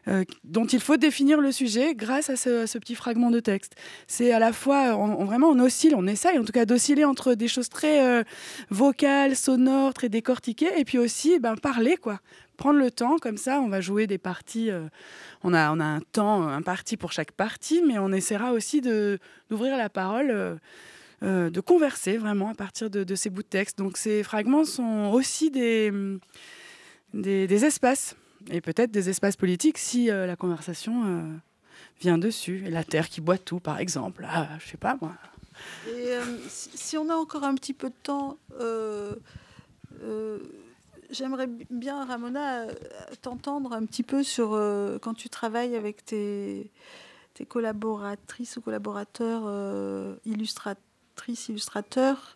euh, 0.08 0.24
dont 0.43 0.66
il 0.66 0.80
faut 0.80 0.97
définir 0.97 1.39
le 1.41 1.52
sujet 1.52 1.93
grâce 1.93 2.32
à 2.32 2.36
ce, 2.36 2.78
petit 2.80 2.95
fragment 2.95 3.30
de 3.30 3.39
texte. 3.39 3.76
C'est 4.08 4.32
à 4.32 4.39
la 4.39 4.52
fois, 4.52 4.95
on, 4.95 5.26
vraiment, 5.26 5.49
on 5.49 5.60
oscille, 5.60 5.93
on 5.95 6.08
essaye 6.08 6.39
en 6.39 6.43
tout 6.43 6.52
cas 6.52 6.66
d'osciller 6.66 7.06
entre 7.06 7.36
des 7.36 7.47
choses 7.47 7.70
très 7.70 8.04
euh, 8.04 8.24
vocales, 8.70 9.36
sonores, 9.36 9.93
très 9.93 10.10
décortiquées, 10.10 10.72
et 10.78 10.86
puis 10.86 10.97
aussi 10.97 11.39
ben, 11.39 11.56
parler, 11.56 11.97
quoi. 11.97 12.20
Prendre 12.58 12.80
le 12.80 12.89
temps, 12.89 13.18
comme 13.18 13.38
ça, 13.38 13.60
on 13.62 13.70
va 13.70 13.80
jouer 13.82 14.08
des 14.08 14.18
parties. 14.18 14.72
Euh, 14.72 14.88
on, 15.43 15.54
a, 15.54 15.72
on 15.72 15.80
a 15.80 15.86
un 15.86 16.02
temps, 16.02 16.47
un 16.47 16.62
parti 16.62 16.97
pour 16.97 17.12
chaque 17.12 17.32
partie, 17.32 17.84
mais 17.86 17.99
on 17.99 18.12
essaiera 18.12 18.54
aussi 18.54 18.82
d'ouvrir 18.82 19.78
la 19.78 19.89
parole. 19.89 20.60
de 21.22 21.60
converser 21.62 22.18
vraiment 22.18 22.49
à 22.49 22.56
partir 22.56 22.89
de, 22.89 23.16
ces 23.16 23.30
bouts 23.30 23.43
de 23.43 23.47
texte. 23.47 23.78
Donc 23.78 23.97
ces 23.97 24.24
fragments 24.24 24.66
sont 24.66 25.12
aussi 25.14 25.52
des, 25.52 25.91
des 27.14 27.66
espaces 27.66 28.16
et 28.50 28.62
peut-être 28.62 28.92
des 28.92 29.10
espaces 29.10 29.36
politiques 29.36 29.78
si 29.78 30.10
euh, 30.10 30.26
la 30.26 30.36
conversation 30.36 31.04
euh, 31.06 31.34
vient 32.00 32.18
dessus. 32.18 32.60
La 32.70 32.84
Terre 32.84 33.10
qui 33.10 33.22
boit 33.22 33.38
tout, 33.38 33.60
par 33.60 33.80
exemple. 33.80 34.26
Ah, 34.28 34.48
je 34.60 34.68
sais 34.68 34.78
pas, 34.78 34.98
moi. 35.02 35.14
Euh, 35.88 36.38
si 36.48 36.98
on 36.98 37.10
a 37.10 37.16
encore 37.16 37.44
un 37.44 37.56
petit 37.56 37.74
peu 37.74 37.89
de 37.89 37.96
temps, 38.04 38.38
j'aimerais 41.10 41.48
bien, 41.70 42.06
Ramona, 42.06 42.66
t'entendre 43.22 43.74
un 43.74 43.86
petit 43.86 44.04
peu 44.04 44.24
sur 44.24 44.52
quand 45.02 45.14
tu 45.14 45.30
travailles 45.30 45.76
avec 45.76 46.06
tes, 46.06 46.72
collaboratrices 47.48 48.58
ou 48.58 48.62
collaborateurs, 48.62 49.44
illustratrices, 50.26 51.50
illustrateurs. 51.50 52.36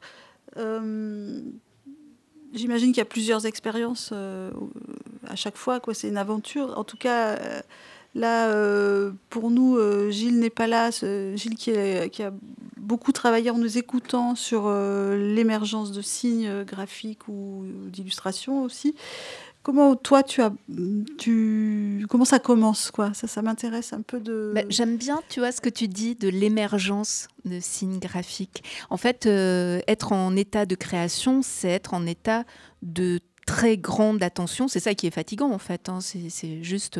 J'imagine 2.53 2.89
qu'il 2.89 2.97
y 2.97 3.01
a 3.01 3.06
plusieurs 3.06 3.45
expériences 3.45 4.14
à 5.30 5.36
chaque 5.36 5.57
fois. 5.57 5.80
Quoi. 5.80 5.93
C'est 5.93 6.07
une 6.07 6.17
aventure. 6.17 6.78
En 6.78 6.84
tout 6.84 6.97
cas, 6.97 7.36
euh, 7.36 7.61
là, 8.13 8.49
euh, 8.49 9.11
pour 9.30 9.51
nous, 9.51 9.80
Gilles 10.11 10.39
n'est 10.39 10.49
pas 10.49 10.67
là. 10.67 10.89
Gilles 10.91 11.55
qui, 11.55 11.71
a 11.71 12.32
beaucoup 12.78 13.11
travaillé 13.11 13.49
en 13.49 13.57
nous 13.57 13.78
écoutant 13.78 14.36
sur 14.36 14.69
l'émergence 14.69 15.91
de 15.91 16.01
signes 16.01 16.63
graphiques 16.63 17.28
ou 17.28 17.65
d'illustrations 17.88 18.63
aussi. 18.63 18.95
Comment 19.65 19.95
toi 19.95 20.21
tu 20.21 20.43
as 20.43 20.53
tu 21.17 22.05
comment 22.07 22.23
ça 22.23 22.38
commence 22.38 22.91
quoi? 22.91 23.15
Ça 23.15 23.26
ça 23.26 23.41
m'intéresse 23.41 23.93
un 23.93 24.03
peu 24.03 24.19
de. 24.19 24.51
Bah, 24.53 24.61
j'aime 24.69 24.95
bien 24.95 25.23
tu 25.28 25.39
vois 25.39 25.51
ce 25.51 25.59
que 25.59 25.69
tu 25.69 25.88
dis 25.88 26.13
de 26.13 26.30
l'émergence 26.30 27.30
de 27.45 27.59
signes 27.59 27.97
graphiques. 27.97 28.63
En 28.91 28.97
fait, 28.97 29.26
euh, 29.26 29.80
être 29.88 30.11
en 30.11 30.36
état 30.36 30.67
de 30.67 30.76
création, 30.76 31.41
c'est 31.41 31.69
être 31.69 31.95
en 31.95 32.05
état 32.05 32.43
de 32.84 33.19
très 33.46 33.78
grande 33.78 34.24
attention. 34.24 34.68
C'est 34.68 34.80
ça 34.80 34.96
qui 34.96 35.08
est 35.08 35.12
fatigant 35.12 35.52
en 35.52 35.60
fait. 35.60 35.89
Hein. 35.89 36.00
C'est 36.02 36.64
juste 36.64 37.00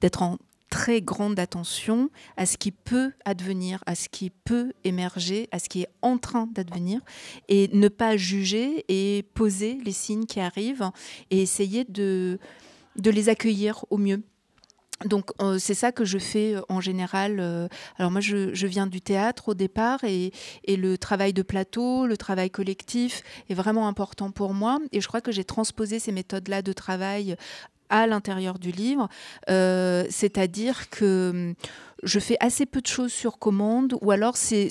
d'être 0.00 0.22
en 0.22 0.38
très 0.70 1.00
grande 1.00 1.38
attention 1.38 2.10
à 2.36 2.44
ce 2.44 2.56
qui 2.56 2.72
peut 2.72 3.12
advenir, 3.24 3.82
à 3.86 3.94
ce 3.94 4.08
qui 4.08 4.30
peut 4.30 4.72
émerger, 4.84 5.48
à 5.52 5.58
ce 5.58 5.68
qui 5.68 5.82
est 5.82 5.88
en 6.02 6.18
train 6.18 6.48
d'advenir, 6.52 7.00
et 7.48 7.70
ne 7.72 7.88
pas 7.88 8.16
juger 8.16 8.84
et 8.88 9.22
poser 9.34 9.78
les 9.84 9.92
signes 9.92 10.26
qui 10.26 10.40
arrivent 10.40 10.90
et 11.30 11.40
essayer 11.40 11.84
de 11.84 12.38
les 12.96 13.28
accueillir 13.28 13.84
au 13.90 13.96
mieux. 13.96 14.22
Donc 15.04 15.30
euh, 15.42 15.58
c'est 15.58 15.74
ça 15.74 15.92
que 15.92 16.04
je 16.04 16.18
fais 16.18 16.54
euh, 16.54 16.62
en 16.68 16.80
général. 16.80 17.38
Euh, 17.38 17.68
alors 17.98 18.10
moi 18.10 18.20
je, 18.20 18.66
viens 18.66 18.86
du 18.86 19.00
théâtre 19.00 19.50
au 19.50 19.54
départ 19.54 20.02
et, 20.04 20.32
le 20.66 20.96
travail 20.96 21.32
de 21.32 21.42
plateau, 21.42 22.06
le 22.06 22.16
travail 22.16 22.50
collectif 22.50 23.22
est 23.50 23.54
vraiment 23.54 23.88
important 23.88 24.30
pour 24.30 24.54
moi 24.54 24.78
et 24.92 25.00
je 25.00 25.08
crois 25.08 25.20
que 25.20 25.32
j'ai 25.32 25.44
transposé 25.44 25.98
ces 25.98 26.12
méthodes-là 26.12 26.62
de 26.62 26.72
travail 26.72 27.36
à 27.88 28.06
l'intérieur 28.06 28.58
du 28.58 28.72
livre, 28.72 29.08
c'est-à-dire 29.46 30.90
que 30.90 31.30
hum, 31.30 31.54
je 32.02 32.18
fais 32.18 32.36
assez 32.40 32.66
peu 32.66 32.80
de 32.80 32.86
choses 32.86 33.12
sur 33.12 33.38
commande, 33.38 33.96
ou 34.02 34.10
alors 34.10 34.36
c'est 34.36 34.68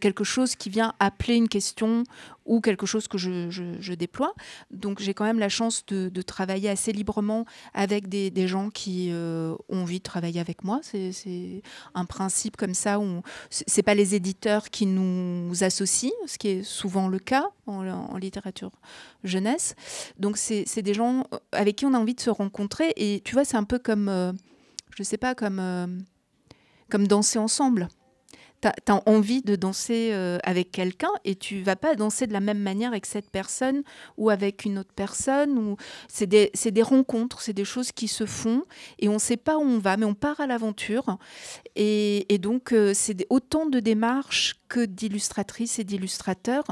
quelque 0.00 0.24
chose 0.24 0.56
qui 0.56 0.70
vient 0.70 0.94
appeler 0.98 1.36
une 1.36 1.48
question 1.48 2.04
ou 2.44 2.60
quelque 2.60 2.84
chose 2.84 3.06
que 3.06 3.16
je, 3.16 3.94
déploie. 3.94 4.34
Donc 4.70 5.00
j'ai 5.00 5.14
quand 5.14 5.24
même 5.24 5.38
la 5.38 5.48
chance 5.48 5.84
de, 5.86 6.22
travailler 6.22 6.68
assez 6.68 6.92
librement 6.92 7.44
avec 7.74 8.08
des, 8.08 8.48
gens 8.48 8.70
qui 8.70 9.08
euh, 9.10 9.54
ont 9.68 9.82
envie 9.82 9.98
de 9.98 10.04
travailler 10.04 10.40
avec 10.40 10.64
moi. 10.64 10.80
C'est 10.82 11.62
un 11.94 12.04
principe 12.04 12.56
comme 12.56 12.74
ça 12.74 12.98
où 13.00 13.22
c'est 13.48 13.82
pas 13.82 13.94
les 13.94 14.14
éditeurs 14.14 14.70
qui 14.70 14.86
nous 14.86 15.64
associent, 15.64 16.10
ce 16.26 16.38
qui 16.38 16.48
est 16.48 16.62
souvent 16.62 17.08
le 17.08 17.18
cas 17.18 17.50
en, 17.66 18.16
littérature 18.18 18.72
jeunesse. 19.24 19.74
Donc 20.18 20.36
c'est 20.36 20.82
des 20.82 20.94
gens 20.94 21.24
avec 21.52 21.76
qui 21.76 21.86
on 21.86 21.94
a 21.94 21.98
envie 21.98 22.14
de 22.14 22.20
se 22.20 22.30
rencontrer. 22.30 22.92
Et 22.96 23.22
tu 23.24 23.34
vois, 23.34 23.44
c'est 23.44 23.56
un 23.56 23.64
peu 23.64 23.78
comme, 23.78 24.08
euh, 24.08 24.32
je 24.96 25.02
sais 25.02 25.16
pas, 25.16 25.34
comme 25.34 25.58
euh, 25.58 25.86
comme 26.90 27.06
danser 27.06 27.38
ensemble. 27.38 27.88
Tu 28.62 28.68
as, 28.68 29.02
envie 29.08 29.40
de 29.40 29.56
danser 29.56 30.10
euh, 30.12 30.38
avec 30.42 30.70
quelqu'un 30.70 31.08
et 31.24 31.34
tu 31.34 31.62
vas 31.62 31.76
pas 31.76 31.94
danser 31.94 32.26
de 32.26 32.34
la 32.34 32.40
même 32.40 32.58
manière 32.58 32.90
avec 32.90 33.06
cette 33.06 33.30
personne 33.30 33.82
ou 34.18 34.28
avec 34.28 34.66
une 34.66 34.78
autre 34.78 34.92
personne. 34.94 35.58
Ou... 35.58 35.76
C'est 36.08 36.26
des, 36.26 36.52
des, 36.66 36.82
rencontres, 36.82 37.40
c'est 37.40 37.54
des 37.54 37.64
choses 37.64 37.90
qui 37.90 38.06
se 38.06 38.26
font 38.26 38.64
et 38.98 39.08
on 39.08 39.14
ne 39.14 39.18
sait 39.18 39.38
pas 39.38 39.56
où 39.56 39.62
on 39.62 39.78
va, 39.78 39.96
mais 39.96 40.04
on 40.04 40.14
part 40.14 40.40
à 40.40 40.46
l'aventure. 40.46 41.16
Et, 41.74 42.26
donc, 42.38 42.72
euh, 42.72 42.92
c'est 42.94 43.26
autant 43.30 43.64
de 43.64 43.80
démarches 43.80 44.56
que 44.68 44.84
d'illustratrices 44.84 45.78
et 45.78 45.84
d'illustrateurs. 45.84 46.64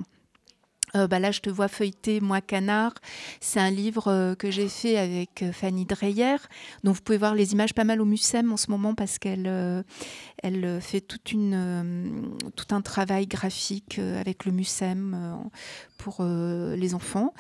Euh, 0.97 1.07
bah 1.07 1.19
là, 1.19 1.31
je 1.31 1.41
te 1.41 1.51
vois 1.51 1.69
feuilleter 1.69 2.21
Moi 2.21 2.41
Canard. 2.41 2.95
C'est 3.41 3.61
un 3.61 3.71
livre 3.71 4.09
euh, 4.09 4.35
que 4.35 4.51
j'ai 4.51 4.69
fait 4.69 4.97
avec 4.97 5.43
euh, 5.43 5.53
Fanny 5.53 5.85
Dreyer. 5.85 6.37
Donc, 6.85 6.97
vous 6.97 7.03
pouvez 7.03 7.19
voir 7.19 7.35
les 7.35 7.53
images 7.53 7.75
pas 7.75 7.85
mal 7.85 8.01
au 8.01 8.05
Mucem 8.05 8.53
en 8.53 8.57
ce 8.57 8.71
moment 8.71 8.95
parce 8.95 9.19
qu'elle 9.19 9.85
elle 10.43 10.81
fait 10.81 11.01
tout 11.01 11.19
un 12.71 12.81
travail 12.81 13.27
graphique 13.27 13.99
avec 13.99 14.45
le 14.45 14.53
Mucem 14.53 15.41
pour 15.97 16.23
les 16.23 16.95
enfants. 16.95 17.33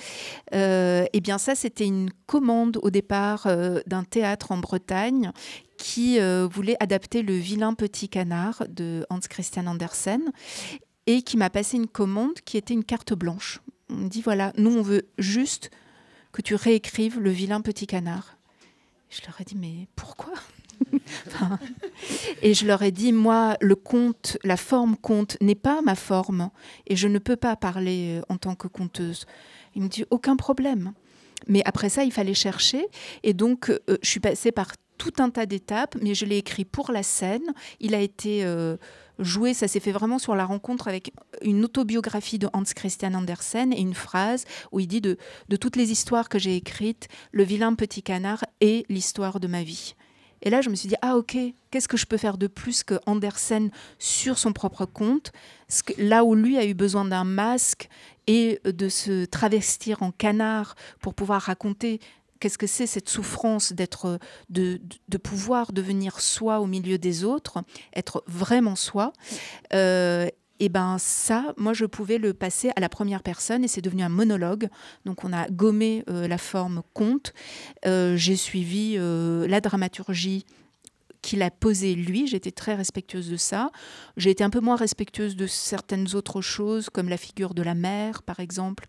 et 0.52 1.20
bien, 1.20 1.38
ça, 1.38 1.54
c'était 1.54 1.86
une 1.86 2.10
commande 2.26 2.78
au 2.82 2.90
départ 2.90 3.46
d'un 3.86 4.04
théâtre 4.04 4.52
en 4.52 4.58
Bretagne 4.58 5.32
qui 5.76 6.18
voulait 6.50 6.76
adapter 6.80 7.22
Le 7.22 7.34
vilain 7.34 7.74
petit 7.74 8.08
canard 8.08 8.64
de 8.68 9.06
Hans 9.10 9.20
Christian 9.20 9.66
Andersen 9.66 10.32
et 11.08 11.22
qui 11.22 11.38
m'a 11.38 11.48
passé 11.48 11.78
une 11.78 11.88
commande 11.88 12.34
qui 12.44 12.58
était 12.58 12.74
une 12.74 12.84
carte 12.84 13.14
blanche. 13.14 13.60
On 13.88 13.94
me 13.94 14.08
dit 14.10 14.20
voilà, 14.20 14.52
nous 14.58 14.76
on 14.76 14.82
veut 14.82 15.08
juste 15.16 15.70
que 16.32 16.42
tu 16.42 16.54
réécrives 16.54 17.18
le 17.18 17.30
vilain 17.30 17.62
petit 17.62 17.86
canard. 17.86 18.36
Je 19.08 19.22
leur 19.26 19.40
ai 19.40 19.44
dit 19.44 19.56
mais 19.56 19.88
pourquoi 19.96 20.34
Et 22.42 22.52
je 22.52 22.66
leur 22.66 22.82
ai 22.82 22.92
dit 22.92 23.14
moi 23.14 23.56
le 23.62 23.74
conte, 23.74 24.36
la 24.44 24.58
forme 24.58 24.98
conte 24.98 25.38
n'est 25.40 25.54
pas 25.54 25.80
ma 25.80 25.94
forme 25.94 26.50
et 26.86 26.94
je 26.94 27.08
ne 27.08 27.18
peux 27.18 27.36
pas 27.36 27.56
parler 27.56 28.18
euh, 28.18 28.22
en 28.28 28.36
tant 28.36 28.54
que 28.54 28.68
conteuse. 28.68 29.24
Il 29.74 29.82
me 29.82 29.88
dit 29.88 30.04
aucun 30.10 30.36
problème. 30.36 30.92
Mais 31.46 31.62
après 31.64 31.88
ça, 31.88 32.04
il 32.04 32.12
fallait 32.12 32.34
chercher 32.34 32.86
et 33.22 33.32
donc 33.32 33.70
euh, 33.70 33.78
je 34.02 34.08
suis 34.10 34.20
passée 34.20 34.52
par 34.52 34.72
tout 34.98 35.14
un 35.20 35.30
tas 35.30 35.46
d'étapes, 35.46 35.96
mais 36.02 36.14
je 36.14 36.26
l'ai 36.26 36.36
écrit 36.36 36.66
pour 36.66 36.92
la 36.92 37.02
scène. 37.02 37.54
Il 37.80 37.94
a 37.94 38.00
été 38.00 38.44
euh, 38.44 38.76
joué, 39.18 39.54
ça 39.54 39.68
s'est 39.68 39.80
fait 39.80 39.92
vraiment 39.92 40.18
sur 40.18 40.34
la 40.34 40.44
rencontre 40.44 40.88
avec 40.88 41.12
une 41.42 41.64
autobiographie 41.64 42.38
de 42.38 42.48
Hans 42.52 42.62
Christian 42.62 43.14
Andersen 43.14 43.72
et 43.72 43.80
une 43.80 43.94
phrase 43.94 44.44
où 44.72 44.80
il 44.80 44.86
dit 44.86 45.00
de, 45.00 45.16
de 45.48 45.56
toutes 45.56 45.76
les 45.76 45.90
histoires 45.90 46.28
que 46.28 46.38
j'ai 46.38 46.56
écrites, 46.56 47.08
le 47.32 47.44
vilain 47.44 47.74
petit 47.74 48.02
canard 48.02 48.44
est 48.60 48.88
l'histoire 48.90 49.40
de 49.40 49.48
ma 49.48 49.62
vie. 49.62 49.94
Et 50.42 50.50
là, 50.50 50.60
je 50.60 50.70
me 50.70 50.76
suis 50.76 50.88
dit, 50.88 50.94
ah 51.02 51.16
ok, 51.16 51.36
qu'est-ce 51.70 51.88
que 51.88 51.96
je 51.96 52.06
peux 52.06 52.16
faire 52.16 52.38
de 52.38 52.46
plus 52.46 52.84
que 52.84 52.94
Andersen 53.06 53.70
sur 53.98 54.38
son 54.38 54.52
propre 54.52 54.86
compte? 54.86 55.32
Là 55.98 56.24
où 56.24 56.34
lui 56.34 56.58
a 56.58 56.64
eu 56.64 56.74
besoin 56.74 57.04
d'un 57.04 57.24
masque 57.24 57.88
et 58.26 58.60
de 58.64 58.88
se 58.88 59.24
travestir 59.24 60.02
en 60.02 60.12
canard 60.12 60.76
pour 61.00 61.14
pouvoir 61.14 61.42
raconter 61.42 62.00
qu'est-ce 62.40 62.58
que 62.58 62.66
c'est 62.66 62.86
cette 62.86 63.08
souffrance 63.08 63.72
d'être, 63.72 64.18
de, 64.50 64.80
pouvoir 65.22 65.72
devenir 65.72 66.20
soi 66.20 66.60
au 66.60 66.66
milieu 66.66 66.98
des 66.98 67.24
autres, 67.24 67.62
être 67.94 68.22
vraiment 68.26 68.76
soi. 68.76 69.12
Euh, 69.74 70.28
et 70.60 70.68
ben 70.68 70.96
ça, 70.98 71.54
moi 71.56 71.72
je 71.72 71.84
pouvais 71.84 72.18
le 72.18 72.34
passer 72.34 72.70
à 72.74 72.80
la 72.80 72.88
première 72.88 73.22
personne 73.22 73.64
et 73.64 73.68
c'est 73.68 73.80
devenu 73.80 74.02
un 74.02 74.08
monologue. 74.08 74.68
Donc 75.04 75.22
on 75.24 75.32
a 75.32 75.48
gommé 75.48 76.04
euh, 76.08 76.26
la 76.26 76.38
forme 76.38 76.82
conte. 76.94 77.32
Euh, 77.86 78.16
j'ai 78.16 78.36
suivi 78.36 78.96
la 78.98 79.60
dramaturgie 79.60 80.44
qu'il 81.22 81.42
a 81.42 81.50
posées 81.50 81.94
lui. 81.94 82.26
J'étais 82.26 82.50
très 82.50 82.74
respectueuse 82.74 83.30
de 83.30 83.36
ça. 83.36 83.70
J'ai 84.16 84.30
été 84.30 84.44
un 84.44 84.50
peu 84.50 84.60
moins 84.60 84.76
respectueuse 84.76 85.36
de 85.36 85.46
certaines 85.46 86.14
autres 86.14 86.40
choses, 86.40 86.90
comme 86.90 87.08
la 87.08 87.16
figure 87.16 87.54
de 87.54 87.62
la 87.62 87.74
mère, 87.74 88.22
par 88.22 88.40
exemple, 88.40 88.86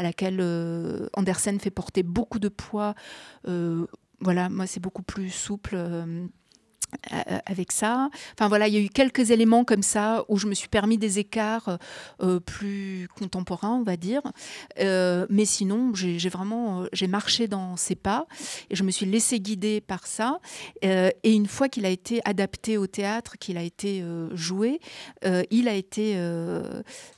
à 0.00 0.02
laquelle 0.02 0.38
euh, 0.40 1.08
Andersen 1.12 1.60
fait 1.60 1.70
porter 1.70 2.02
beaucoup 2.02 2.38
de 2.38 2.48
poids. 2.48 2.94
Euh, 3.46 3.86
voilà, 4.20 4.48
moi, 4.48 4.66
c'est 4.66 4.80
beaucoup 4.80 5.02
plus 5.02 5.28
souple. 5.28 5.76
Euh, 7.12 7.16
euh, 7.30 7.38
avec 7.46 7.72
ça. 7.72 8.08
Enfin 8.34 8.48
voilà, 8.48 8.68
il 8.68 8.74
y 8.74 8.76
a 8.76 8.80
eu 8.80 8.88
quelques 8.88 9.30
éléments 9.30 9.64
comme 9.64 9.82
ça 9.82 10.24
où 10.28 10.36
je 10.36 10.46
me 10.46 10.54
suis 10.54 10.68
permis 10.68 10.98
des 10.98 11.18
écarts 11.18 11.78
euh, 12.22 12.40
plus 12.40 13.08
contemporains, 13.18 13.74
on 13.74 13.82
va 13.82 13.96
dire. 13.96 14.22
Mais 14.78 15.44
sinon, 15.44 15.92
j'ai 15.94 16.28
vraiment 16.28 16.84
j'ai 16.92 17.06
marché 17.06 17.48
dans 17.48 17.76
ses 17.76 17.94
pas 17.94 18.26
et 18.70 18.76
je 18.76 18.82
me 18.82 18.90
suis 18.90 19.06
laissé 19.06 19.40
guider 19.40 19.80
par 19.80 20.06
ça. 20.06 20.40
et 20.82 21.12
une 21.24 21.46
fois 21.46 21.68
qu'il 21.68 21.86
a 21.86 21.88
été 21.88 22.20
adapté 22.24 22.76
au 22.76 22.86
théâtre, 22.86 23.36
qu'il 23.38 23.56
a 23.56 23.62
été 23.62 24.04
joué, 24.32 24.80
il 25.50 25.68
a 25.68 25.74
été 25.74 26.18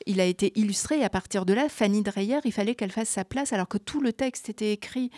il 0.06 0.20
a 0.20 0.24
été 0.24 0.52
illustré. 0.58 0.98
Et 0.98 1.04
à 1.04 1.10
partir 1.10 1.44
de 1.44 1.52
là, 1.52 1.68
Fanny 1.68 2.02
Dreyer, 2.02 2.40
il 2.44 2.52
fallait 2.52 2.74
qu'elle 2.74 2.92
fasse 2.92 3.08
sa 3.08 3.24
place 3.24 3.52
alors 3.52 3.68
que 3.68 3.78
tout 3.78 4.00
le 4.00 4.12
texte 4.12 4.48
était 4.48 4.72
écrit. 4.72 5.10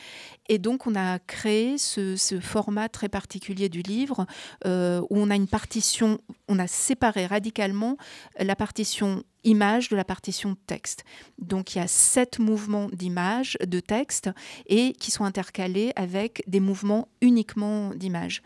Et 0.48 0.58
donc 0.58 0.86
on 0.86 0.94
a 0.94 1.18
créé 1.18 1.78
ce 1.78 2.38
format 2.40 2.88
très 2.88 3.08
particulier 3.08 3.68
du 3.68 3.82
livre 3.82 4.26
euh, 4.66 5.00
où 5.10 5.18
on 5.18 5.30
a 5.30 5.36
une 5.36 5.48
partition, 5.48 6.18
on 6.48 6.58
a 6.58 6.66
séparé 6.66 7.26
radicalement 7.26 7.96
la 8.38 8.56
partition 8.56 9.22
image 9.44 9.88
de 9.90 9.96
la 9.96 10.04
partition 10.04 10.56
texte. 10.66 11.04
Donc 11.38 11.74
il 11.74 11.78
y 11.78 11.80
a 11.80 11.86
sept 11.86 12.38
mouvements 12.38 12.88
d'image, 12.92 13.58
de 13.64 13.80
texte, 13.80 14.30
et 14.66 14.92
qui 14.92 15.10
sont 15.10 15.24
intercalés 15.24 15.92
avec 15.96 16.42
des 16.46 16.60
mouvements 16.60 17.08
uniquement 17.20 17.90
d'image 17.94 18.42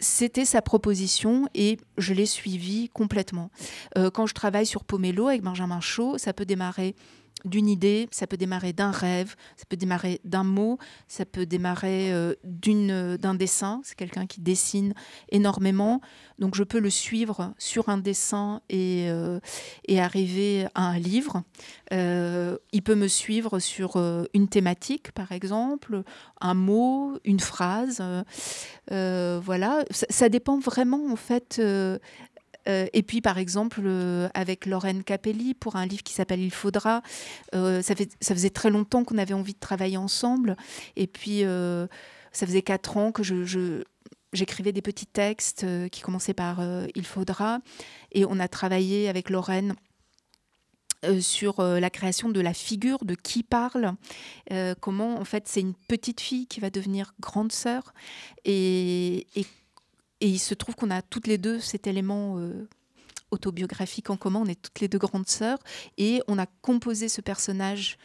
c'était 0.00 0.44
sa 0.44 0.60
proposition 0.60 1.48
et 1.54 1.78
je 1.98 2.14
l'ai 2.14 2.26
suivie 2.26 2.90
complètement. 2.92 3.50
Euh, 3.96 4.10
quand 4.10 4.26
je 4.26 4.34
travaille 4.34 4.66
sur 4.66 4.84
Pomelo 4.84 5.28
avec 5.28 5.42
Benjamin 5.42 5.80
Chaud, 5.80 6.18
ça 6.18 6.32
peut 6.32 6.44
démarrer 6.44 6.94
d'une 7.44 7.68
idée, 7.68 8.08
ça 8.10 8.26
peut 8.26 8.36
démarrer 8.36 8.72
d'un 8.72 8.90
rêve, 8.90 9.36
ça 9.56 9.64
peut 9.68 9.76
démarrer 9.76 10.20
d'un 10.24 10.44
mot, 10.44 10.78
ça 11.08 11.26
peut 11.26 11.44
démarrer 11.44 12.12
euh, 12.12 12.34
d'une, 12.42 13.16
d'un 13.16 13.34
dessin. 13.34 13.80
C'est 13.84 13.96
quelqu'un 13.96 14.26
qui 14.26 14.40
dessine 14.40 14.94
énormément, 15.30 16.00
donc 16.38 16.54
je 16.54 16.62
peux 16.62 16.78
le 16.78 16.90
suivre 16.90 17.52
sur 17.58 17.90
un 17.90 17.98
dessin 17.98 18.62
et, 18.70 19.06
euh, 19.10 19.40
et 19.86 20.00
arriver 20.00 20.66
à 20.74 20.88
un 20.88 20.98
livre. 20.98 21.42
Euh, 21.92 22.56
il 22.72 22.82
peut 22.82 22.94
me 22.94 23.08
suivre 23.08 23.58
sur 23.58 23.96
une 24.32 24.48
thématique, 24.48 25.12
par 25.12 25.32
exemple, 25.32 26.02
un 26.40 26.54
mot, 26.54 27.18
une 27.24 27.40
phrase. 27.40 28.02
voilà, 28.90 29.84
ça, 29.90 30.28
dépend 30.28 30.58
vraiment 30.58 31.12
en 31.12 31.16
fait 31.16 31.60
euh, 32.68 32.86
et 32.92 33.02
puis, 33.02 33.20
par 33.20 33.38
exemple, 33.38 33.80
euh, 33.84 34.28
avec 34.34 34.66
Lorraine 34.66 35.04
Capelli, 35.04 35.54
pour 35.54 35.76
un 35.76 35.86
livre 35.86 36.02
qui 36.02 36.12
s'appelle 36.12 36.40
Il 36.40 36.52
faudra, 36.52 37.02
euh, 37.54 37.82
ça, 37.82 37.94
faisait 37.94 38.50
très 38.50 38.70
longtemps 38.70 39.04
qu'on 39.04 39.18
avait 39.18 39.34
envie 39.34 39.54
de 39.54 39.58
travailler 39.58 39.96
ensemble. 39.96 40.56
Et 40.96 41.06
puis, 41.06 41.42
ça 42.32 42.46
faisait 42.46 42.62
quatre 42.62 42.96
ans 42.96 43.12
que 43.12 43.22
j'écrivais 44.32 44.72
des 44.72 44.82
petits 44.82 45.06
textes 45.06 45.66
qui 45.90 46.00
commençaient 46.00 46.34
par 46.34 46.62
Il 46.94 47.06
faudra. 47.06 47.60
Et 48.12 48.24
on 48.24 48.38
a 48.40 48.48
travaillé 48.48 49.08
avec 49.08 49.30
Lorraine. 49.30 49.74
sur 51.20 51.62
la 51.62 51.90
création 51.90 52.30
de 52.30 52.40
la 52.40 52.54
figure 52.54 53.04
de 53.04 53.14
qui 53.14 53.42
parle, 53.42 53.94
comment 54.80 55.20
en 55.20 55.24
fait 55.24 55.46
c'est 55.46 55.60
une 55.60 55.74
petite 55.74 56.20
fille 56.20 56.46
qui 56.46 56.60
va 56.60 56.70
devenir 56.70 57.14
grande 57.20 57.52
sœur 57.52 57.92
et, 58.46 59.26
et 59.36 59.44
et 60.20 60.28
il 60.28 60.38
se 60.38 60.54
trouve 60.54 60.74
qu'on 60.74 60.90
a 60.90 61.02
toutes 61.02 61.26
les 61.26 61.38
deux 61.38 61.60
cet 61.60 61.86
élément 61.86 62.38
euh, 62.38 62.68
autobiographique 63.30 64.10
en 64.10 64.16
commun. 64.16 64.40
On 64.44 64.48
est 64.48 64.60
toutes 64.60 64.80
les 64.80 64.88
deux 64.88 64.98
grandes 64.98 65.28
sœurs 65.28 65.58
et 65.98 66.22
on 66.28 66.38
a 66.38 66.46
composé 66.62 67.08
ce 67.08 67.20
personnage 67.20 67.98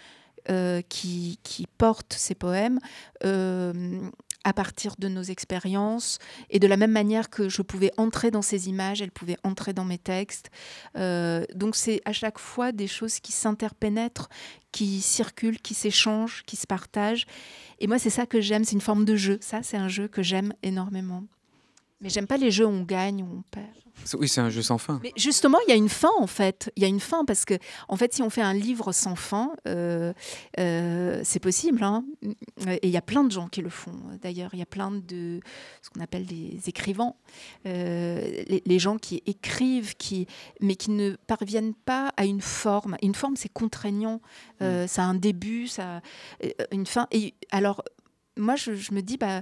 euh, 0.49 0.81
qui, 0.89 1.37
porte 1.77 2.13
ces 2.13 2.33
poèmes 2.35 2.79
euh, 3.23 4.01
à 4.43 4.53
partir 4.53 4.95
de 4.97 5.07
nos 5.07 5.21
expériences 5.21 6.17
et 6.49 6.59
de 6.59 6.67
la 6.67 6.77
même 6.77 6.91
manière 6.91 7.29
que 7.29 7.49
je 7.49 7.61
pouvais 7.61 7.91
entrer 7.97 8.31
dans 8.31 8.41
ces 8.41 8.67
images, 8.69 9.01
elle 9.01 9.11
pouvait 9.11 9.37
entrer 9.43 9.73
dans 9.73 9.85
mes 9.85 9.97
textes. 9.97 10.49
donc 10.95 11.75
c'est 11.75 12.01
à 12.05 12.13
chaque 12.13 12.39
fois 12.39 12.71
des 12.71 12.87
choses 12.87 13.19
qui 13.19 13.31
s'interpénètrent, 13.31 14.29
qui 14.71 15.01
circulent, 15.01 15.61
qui 15.61 15.73
s'échangent, 15.73 16.43
qui 16.45 16.55
se 16.55 16.67
partagent. 16.67 17.25
Et 17.79 17.87
moi 17.87 17.99
c'est 17.99 18.09
ça 18.09 18.25
que 18.25 18.41
j'aime, 18.41 18.63
c'est 18.63 18.73
une 18.73 18.81
forme 18.81 19.05
de 19.05 19.15
jeu. 19.15 19.37
Ça 19.41 19.61
c'est 19.61 19.77
un 19.77 19.89
jeu 19.89 20.07
que 20.07 20.23
j'aime 20.23 20.53
énormément. 20.63 21.23
Mais 22.01 22.09
j'aime 22.09 22.27
pas 22.27 22.37
les 22.37 22.51
jeux 22.51 22.65
où 22.65 22.69
on 22.69 22.83
gagne, 22.83 23.23
où 23.23 23.27
on 23.39 23.41
perd. 23.51 23.67
Oui, 24.13 24.27
c'est 24.27 24.41
un 24.41 24.49
jeu 24.49 24.61
sans 24.61 24.77
fin. 24.77 24.99
Mais 25.03 25.11
justement, 25.15 25.57
il 25.67 25.69
y 25.69 25.73
a 25.73 25.75
une 25.75 25.89
fin 25.89 26.11
en 26.19 26.27
fait. 26.27 26.71
Il 26.75 26.83
y 26.83 26.85
a 26.85 26.87
une 26.87 26.99
fin 26.99 27.25
parce 27.25 27.45
que, 27.45 27.55
en 27.87 27.97
fait, 27.97 28.13
si 28.13 28.21
on 28.21 28.29
fait 28.29 28.41
un 28.41 28.53
livre 28.53 28.91
sans 28.91 29.15
fin, 29.15 29.51
euh, 29.67 30.13
euh, 30.59 31.21
c'est 31.23 31.39
possible. 31.39 31.83
Hein 31.83 32.05
et 32.65 32.87
il 32.87 32.89
y 32.89 32.97
a 32.97 33.01
plein 33.01 33.23
de 33.23 33.31
gens 33.31 33.47
qui 33.47 33.61
le 33.61 33.69
font. 33.69 33.95
D'ailleurs, 34.21 34.51
il 34.53 34.59
y 34.59 34.61
a 34.61 34.65
plein 34.65 34.91
de 34.91 35.39
ce 35.81 35.89
qu'on 35.89 36.01
appelle 36.01 36.25
des 36.25 36.59
écrivains, 36.67 37.13
euh, 37.65 38.43
les, 38.47 38.79
gens 38.79 38.97
qui 38.97 39.21
écrivent, 39.25 39.95
qui, 39.95 40.27
mais 40.61 40.75
qui 40.75 40.91
ne 40.91 41.15
parviennent 41.27 41.73
pas 41.73 42.13
à 42.17 42.25
une 42.25 42.41
forme. 42.41 42.97
Une 43.01 43.15
forme, 43.15 43.35
c'est 43.35 43.51
contraignant. 43.51 44.21
Mm. 44.61 44.87
Ça 44.87 45.03
a 45.03 45.05
un 45.05 45.15
début, 45.15 45.67
ça, 45.67 46.01
une 46.71 46.85
fin. 46.85 47.07
Et 47.11 47.33
alors, 47.51 47.83
moi, 48.37 48.55
je, 48.55 48.73
je 48.73 48.93
me 48.93 49.01
dis, 49.01 49.17
bah 49.17 49.41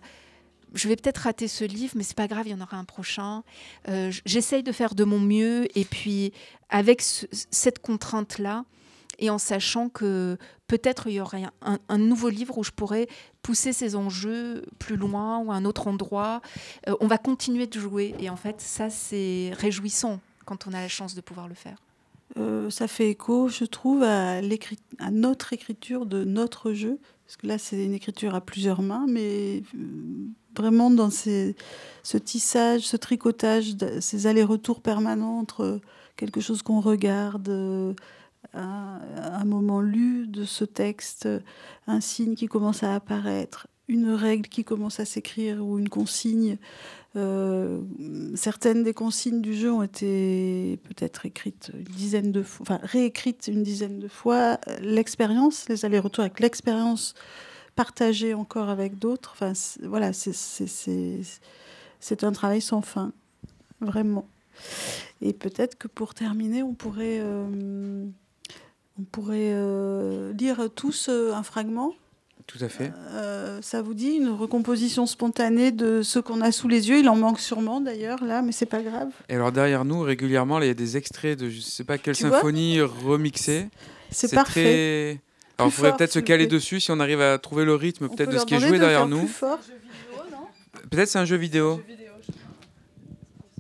je 0.74 0.88
vais 0.88 0.96
peut-être 0.96 1.20
rater 1.20 1.48
ce 1.48 1.64
livre, 1.64 1.94
mais 1.96 2.04
c'est 2.04 2.18
pas 2.18 2.28
grave, 2.28 2.48
il 2.48 2.52
y 2.52 2.54
en 2.54 2.62
aura 2.62 2.78
un 2.78 2.84
prochain. 2.84 3.44
Euh, 3.88 4.12
j'essaye 4.26 4.64
de 4.64 4.72
faire 4.72 4.96
de 4.96 5.04
mon 5.04 5.20
mieux, 5.20 5.68
et 5.78 5.86
puis 5.86 6.34
avec 6.70 7.02
cette 7.02 7.80
contrainte-là, 7.80 8.66
et 9.20 9.30
en 9.30 9.38
sachant 9.38 9.90
que 9.90 10.38
peut-être 10.68 11.08
il 11.08 11.14
y 11.14 11.20
aurait 11.20 11.44
un, 11.62 11.98
nouveau 11.98 12.30
livre 12.30 12.58
où 12.58 12.64
je 12.64 12.72
pourrais 12.72 13.08
pousser 13.42 13.74
ces 13.74 13.96
enjeux 13.96 14.66
plus 14.78 14.96
loin 14.96 15.40
ou 15.40 15.52
à 15.52 15.56
un 15.56 15.66
autre 15.66 15.88
endroit. 15.88 16.42
Euh, 16.88 16.96
on 17.00 17.08
va 17.08 17.18
continuer 17.18 17.68
de 17.68 17.80
jouer, 17.80 18.14
et 18.20 18.30
en 18.30 18.36
fait, 18.36 18.62
ça 18.62 18.90
c'est 18.90 19.52
réjouissant 19.58 20.20
quand 20.46 20.68
on 20.68 20.74
a 20.74 20.82
la 20.82 20.88
chance 20.88 21.16
de 21.16 21.22
pouvoir 21.22 21.48
le 21.48 21.56
faire. 21.56 21.78
Euh, 22.38 22.70
ça 22.70 22.88
fait 22.88 23.10
écho, 23.10 23.48
je 23.48 23.66
trouve, 23.66 24.04
à, 24.04 24.38
à 25.00 25.12
notre 25.12 25.54
écriture 25.54 26.06
de 26.06 26.24
notre 26.24 26.74
jeu, 26.74 27.00
parce 27.28 27.36
que 27.36 27.46
là 27.48 27.58
c'est 27.58 27.84
une 27.84 27.94
écriture 27.94 28.36
à 28.36 28.42
plusieurs 28.42 28.82
mains, 28.82 29.06
mais 29.06 29.62
vraiment 30.56 30.90
dans 30.90 31.10
ce 31.10 31.54
tissage, 32.24 32.84
ce 32.84 32.96
tricotage, 32.96 33.76
ces 34.00 34.28
allers-retours 34.28 34.82
permanents 34.82 35.38
entre 35.38 35.82
quelque 36.16 36.40
chose 36.40 36.62
qu'on 36.62 36.80
regarde, 36.80 37.50
euh, 37.50 37.94
un, 38.54 39.44
moment 39.44 39.82
lu 39.82 40.26
de 40.26 40.46
ce 40.46 40.64
texte, 40.64 41.28
un 41.86 42.00
signe 42.00 42.36
qui 42.36 42.48
commence 42.48 42.84
à 42.84 42.96
apparaître, 42.96 43.68
une 43.90 44.12
règle 44.12 44.48
qui 44.48 44.64
commence 44.64 45.02
à 45.02 45.06
s'écrire 45.06 45.62
ou 45.66 45.80
une 45.80 45.90
consigne. 45.90 46.58
Euh, 47.18 47.82
certaines 48.36 48.84
des 48.84 48.94
consignes 48.94 49.42
du 49.42 49.56
jeu 49.56 49.72
ont 49.72 49.82
été 49.82 50.80
peut-être 50.84 51.26
écrites 51.26 51.72
une 51.74 51.84
dizaine 51.84 52.32
de 52.32 52.44
fois, 52.44 52.62
enfin 52.62 52.80
réécrites 52.84 53.48
une 53.48 53.64
dizaine 53.64 54.00
de 54.00 54.08
fois. 54.08 54.60
L'expérience, 54.82 55.68
les 55.68 55.84
allers-retours 55.84 56.24
avec 56.24 56.40
l'expérience 56.40 57.16
partager 57.76 58.36
encore 58.36 58.70
avec 58.70 59.00
d'autres. 59.00 59.32
Enfin, 59.34 59.54
voilà, 59.84 60.12
c'est 60.14 62.24
un 62.24 62.32
travail 62.32 62.62
sans 62.62 62.82
fin, 62.82 63.12
vraiment. 63.82 64.28
Et 65.22 65.34
peut-être 65.34 65.78
que 65.78 65.88
pour 65.88 66.14
terminer, 66.14 66.62
on 66.62 66.74
pourrait, 66.74 67.20
euh, 67.20 68.06
on 69.00 69.04
pourrait 69.04 69.54
euh, 69.54 70.34
lire 70.34 70.70
tous 70.76 71.10
un 71.10 71.44
fragment. 71.44 71.94
Tout 72.48 72.60
à 72.62 72.70
fait. 72.70 72.92
ça 73.62 73.82
vous 73.82 73.94
dit 73.94 74.12
une 74.12 74.30
recomposition 74.30 75.06
spontanée 75.06 75.72
de 75.72 76.02
ce 76.02 76.20
qu'on 76.20 76.42
a 76.42 76.52
sous 76.52 76.68
les 76.68 76.90
yeux? 76.90 77.00
Il 77.00 77.10
en 77.10 77.16
manque 77.16 77.40
sûrement 77.40 77.82
d'ailleurs 77.82 78.24
là, 78.24 78.42
mais 78.42 78.52
c'est 78.52 78.66
pas 78.66 78.82
grave. 78.82 79.10
Et 79.30 79.36
alors 79.36 79.52
derrière 79.52 79.86
nous, 79.86 80.02
régulièrement, 80.02 80.60
il 80.62 80.68
y 80.68 80.70
a 80.70 80.74
des 80.74 80.98
extraits 80.98 81.38
de 81.38 81.50
je 81.50 81.60
sais 81.60 81.84
pas 81.84 81.98
quelle 81.98 82.16
symphonie 82.16 82.82
remixée. 82.82 83.68
C'est 84.12 84.34
parfait. 84.34 85.20
Alors, 85.58 85.70
on 85.70 85.72
pourrait 85.72 85.96
peut-être 85.96 86.14
se 86.14 86.20
caler 86.20 86.48
dessus 86.48 86.80
si 86.80 86.92
on 86.92 87.00
arrive 87.00 87.20
à 87.20 87.38
trouver 87.40 87.66
le 87.66 87.74
rythme 87.76 88.10
peut-être 88.10 88.32
de 88.32 88.38
ce 88.38 88.46
qui 88.46 88.56
est 88.56 88.60
joué 88.60 88.80
derrière 88.80 89.08
nous. 89.08 89.30
Peut-être 90.90 91.10
c'est 91.10 91.20
un 91.20 91.26
jeu 91.26 91.38
vidéo. 91.38 91.82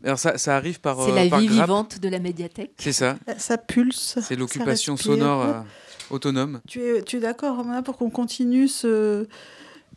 Alors 0.03 0.19
ça, 0.19 0.37
ça 0.37 0.55
arrive 0.55 0.79
par. 0.79 1.03
C'est 1.03 1.11
la 1.11 1.37
vie 1.37 1.47
vivante 1.47 1.99
de 1.99 2.07
la 2.07 2.19
médiathèque. 2.19 2.71
C'est 2.77 2.93
ça. 2.93 3.17
Ça 3.37 3.57
pulse. 3.57 4.19
C'est 4.21 4.35
l'occupation 4.35 4.95
sonore 4.95 5.41
euh, 5.41 5.61
autonome. 6.09 6.61
Tu 6.67 6.81
es, 6.81 7.01
tu 7.01 7.17
es 7.17 7.19
d'accord, 7.19 7.63
pour 7.83 7.97
qu'on 7.97 8.09
continue 8.09 8.67
ce, 8.67 9.27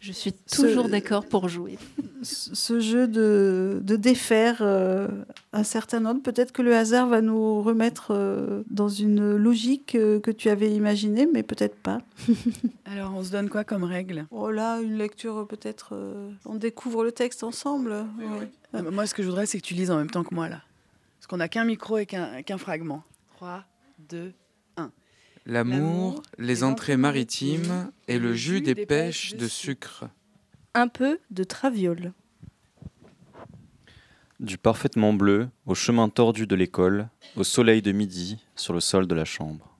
Je 0.01 0.13
suis 0.13 0.33
toujours 0.33 0.89
d'accord 0.89 1.27
pour 1.27 1.49
jouer. 1.49 1.79
Ce 2.23 2.81
jeu 2.81 3.07
de, 3.07 3.81
de 3.83 3.97
défaire 3.97 4.59
euh, 4.63 5.09
un 5.53 5.63
certain 5.63 6.07
ordre, 6.07 6.23
peut-être 6.23 6.53
que 6.53 6.63
le 6.63 6.75
hasard 6.75 7.07
va 7.07 7.21
nous 7.21 7.61
remettre 7.63 8.13
euh, 8.13 8.63
dans 8.71 8.89
une 8.89 9.37
logique 9.37 9.95
euh, 9.95 10.19
que 10.19 10.31
tu 10.31 10.49
avais 10.49 10.71
imaginée, 10.73 11.29
mais 11.31 11.43
peut-être 11.43 11.77
pas. 11.77 12.01
Alors, 12.87 13.13
on 13.15 13.23
se 13.23 13.31
donne 13.31 13.51
quoi 13.51 13.63
comme 13.63 13.85
règle? 13.85 14.27
Oh 14.31 14.51
là, 14.51 14.81
une 14.81 14.97
lecture 14.97 15.47
peut-être. 15.47 15.95
on 16.47 16.55
découvre 16.55 17.05
le 17.05 17.13
texte 17.13 17.45
ensemble. 17.45 18.07
Ah, 18.73 18.83
moi, 18.83 19.07
ce 19.07 19.13
que 19.13 19.23
je 19.23 19.29
voudrais, 19.29 19.45
c'est 19.45 19.61
que 19.61 19.67
tu 19.67 19.75
lises 19.75 19.91
en 19.91 19.99
même 19.99 20.11
temps 20.11 20.25
que 20.25 20.35
moi 20.35 20.49
là, 20.49 20.63
parce 21.19 21.27
qu'on 21.27 21.37
n'a 21.37 21.49
qu'un 21.49 21.65
micro 21.65 21.99
et 21.99 22.07
qu'un 22.07 22.59
fragment. 22.59 23.03
3, 23.37 23.65
2, 24.09 24.33
L'amour, 25.47 26.23
les 26.39 26.63
entrées 26.65 26.97
maritimes 26.97 27.91
et 28.09 28.19
le 28.19 28.35
jus 28.35 28.61
des 28.61 28.75
pêches 28.75 29.35
de 29.35 29.49
sucre. 29.49 30.05
Un 30.75 30.89
peu 30.89 31.19
de 31.31 31.45
traviole. 31.45 32.13
Du 34.39 34.59
parfaitement 34.59 35.13
bleu 35.13 35.49
au 35.67 35.75
chemin 35.75 36.09
tordu 36.09 36.47
de 36.47 36.55
l'école, 36.55 37.09
au 37.37 37.45
soleil 37.45 37.83
de 37.83 37.93
midi 37.93 38.39
sur 38.55 38.73
le 38.73 38.81
sol 38.81 39.07
de 39.07 39.15
la 39.15 39.25
chambre. 39.25 39.77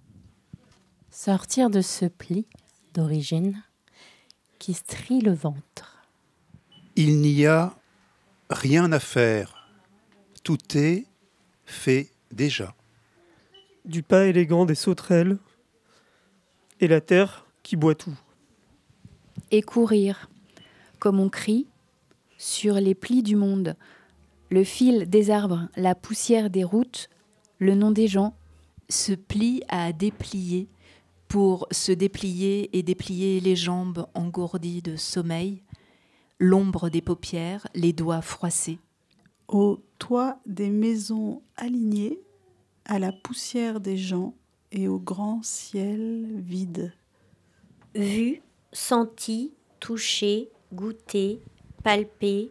Sortir 1.11 1.71
de 1.71 1.81
ce 1.81 2.07
pli 2.07 2.47
d'origine 2.95 3.63
qui 4.59 4.75
strie 4.75 5.21
le 5.21 5.33
ventre. 5.33 6.05
Il 6.97 7.21
n'y 7.21 7.47
a 7.47 7.75
rien 8.51 8.93
à 8.93 8.99
faire. 9.01 9.69
Tout 10.43 10.77
est 10.77 11.07
fait 11.65 12.11
déjà. 12.33 12.75
Du 13.85 14.03
pas 14.03 14.27
élégant 14.27 14.67
des 14.67 14.75
sauterelles 14.75 15.39
et 16.81 16.89
la 16.89 17.01
terre 17.01 17.47
qui 17.63 17.77
boit 17.77 17.95
tout. 17.95 18.19
Et 19.51 19.63
courir, 19.63 20.31
comme 20.99 21.21
on 21.21 21.29
crie, 21.29 21.67
sur 22.39 22.75
les 22.75 22.95
plis 22.95 23.23
du 23.23 23.37
monde, 23.37 23.77
le 24.51 24.65
fil 24.65 25.09
des 25.09 25.31
arbres, 25.31 25.69
la 25.77 25.95
poussière 25.95 26.51
des 26.51 26.65
routes, 26.65 27.09
le 27.59 27.75
nom 27.75 27.91
des 27.91 28.09
gens. 28.09 28.35
Se 28.89 29.13
plie 29.13 29.63
à 29.69 29.93
déplier 29.93 30.69
pour 31.29 31.69
se 31.71 31.93
déplier 31.93 32.77
et 32.77 32.83
déplier 32.83 33.39
les 33.39 33.55
jambes 33.55 34.09
engourdies 34.15 34.83
de 34.83 34.97
sommeil, 34.97 35.63
l'ombre 36.41 36.89
des 36.89 37.01
paupières, 37.01 37.69
les 37.75 37.93
doigts 37.93 38.23
froissés. 38.23 38.81
Au 39.47 39.79
toit 39.99 40.41
des 40.47 40.71
maisons 40.71 41.43
alignées, 41.57 42.19
à 42.85 42.99
la 42.99 43.13
poussière 43.13 43.79
des 43.79 43.97
gens, 43.97 44.35
et 44.73 44.89
au 44.89 44.99
grand 44.99 45.43
ciel 45.43 46.41
vide. 46.41 46.93
Vu, 47.95 48.43
senti, 48.73 49.53
touché, 49.81 50.51
goûté, 50.73 51.41
palpé, 51.83 52.51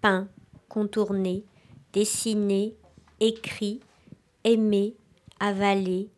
peint, 0.00 0.28
contourné, 0.68 1.44
dessiné, 1.92 2.76
écrit, 3.20 3.80
aimé, 4.44 4.94
avalé, 5.40 6.08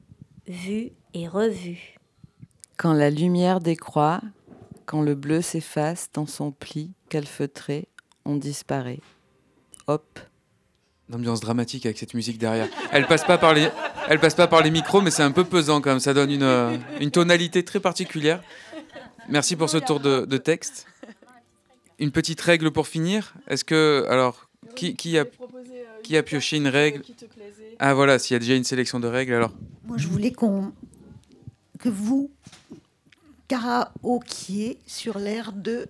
vu 0.47 0.93
et 1.15 1.29
revu. 1.29 1.97
Quand 2.77 2.93
la 2.93 3.11
lumière 3.11 3.61
décroît, 3.61 4.21
quand 4.87 5.03
le 5.03 5.15
bleu 5.15 5.43
s'efface 5.43 6.11
dans 6.13 6.27
son 6.27 6.51
pli 6.51 6.93
calfeutré, 7.09 7.89
on 8.25 8.37
disparaît. 8.37 9.01
Hop, 9.87 10.21
L'ambiance 11.11 11.41
dramatique 11.41 11.87
avec 11.87 11.99
cette 11.99 12.15
musique 12.15 12.39
derrière. 12.39 12.69
Elle 12.93 13.07
passe 13.07 13.25
pas 13.25 13.39
par 13.39 13.55
les, 13.55 13.69
elle 14.09 14.21
passe 14.21 14.35
pas 14.35 14.47
par 14.47 14.63
les 14.63 14.71
micros, 14.71 15.01
mais 15.01 15.11
c'est 15.11 15.23
un 15.23 15.31
peu 15.31 15.45
pesant 15.45 15.81
quand 15.81 15.91
même. 15.91 16.01
Ça 16.01 16.13
donne 16.13 16.31
une, 16.31 16.43
euh, 16.43 16.77
une 17.01 17.11
tonalité 17.11 17.65
très 17.65 17.81
particulière. 17.81 18.43
Merci 19.29 19.57
pour 19.57 19.71
ce 19.71 19.79
tour 19.79 20.01
de, 20.01 20.37
texte. 20.37 20.87
Une 21.99 22.11
petite 22.11 22.41
règle 22.41 22.71
pour 22.71 22.87
finir. 22.87 23.35
Est-ce 23.49 23.65
que 23.65 24.07
alors 24.09 24.49
qui, 24.77 24.97
qui 24.97 25.19
a 25.19 25.25
qui 26.03 26.17
a 26.17 26.23
pioché 26.23 26.57
une 26.57 26.69
règle? 26.69 27.03
Ah 27.79 27.95
voilà, 27.95 28.19
s'il 28.19 28.35
y 28.35 28.37
a 28.37 28.39
déjà 28.39 28.55
une 28.55 28.65
sélection 28.65 29.01
de 29.01 29.09
règles 29.09 29.35
alors. 29.35 29.53
Moi, 29.85 29.99
je 29.99 30.09
voulais 30.09 30.33
qu'on 30.33 30.73
que 31.79 31.89
vous 31.89 32.31
karaokiez 33.49 34.79
sur 34.87 35.19
l'air 35.19 35.53
de. 35.53 35.87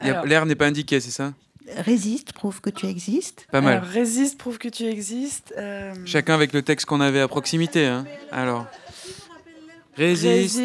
L'air 0.00 0.46
n'est 0.46 0.54
pas 0.54 0.66
indiqué, 0.66 1.00
c'est 1.00 1.10
ça? 1.10 1.32
Résiste 1.76 2.32
prouve 2.32 2.60
que 2.60 2.70
tu 2.70 2.86
existes. 2.86 3.46
Pas 3.50 3.60
mal. 3.60 3.82
résiste 3.82 4.38
prouve 4.38 4.58
que 4.58 4.68
tu 4.68 4.84
existes. 4.84 5.52
Euh, 5.58 5.92
Chacun 6.04 6.34
avec 6.34 6.52
le 6.52 6.62
texte 6.62 6.86
qu'on 6.86 7.00
avait 7.00 7.20
à 7.20 7.28
proximité. 7.28 7.86
Hein. 7.86 8.04
Alors. 8.30 8.66
Résiste, 9.96 10.60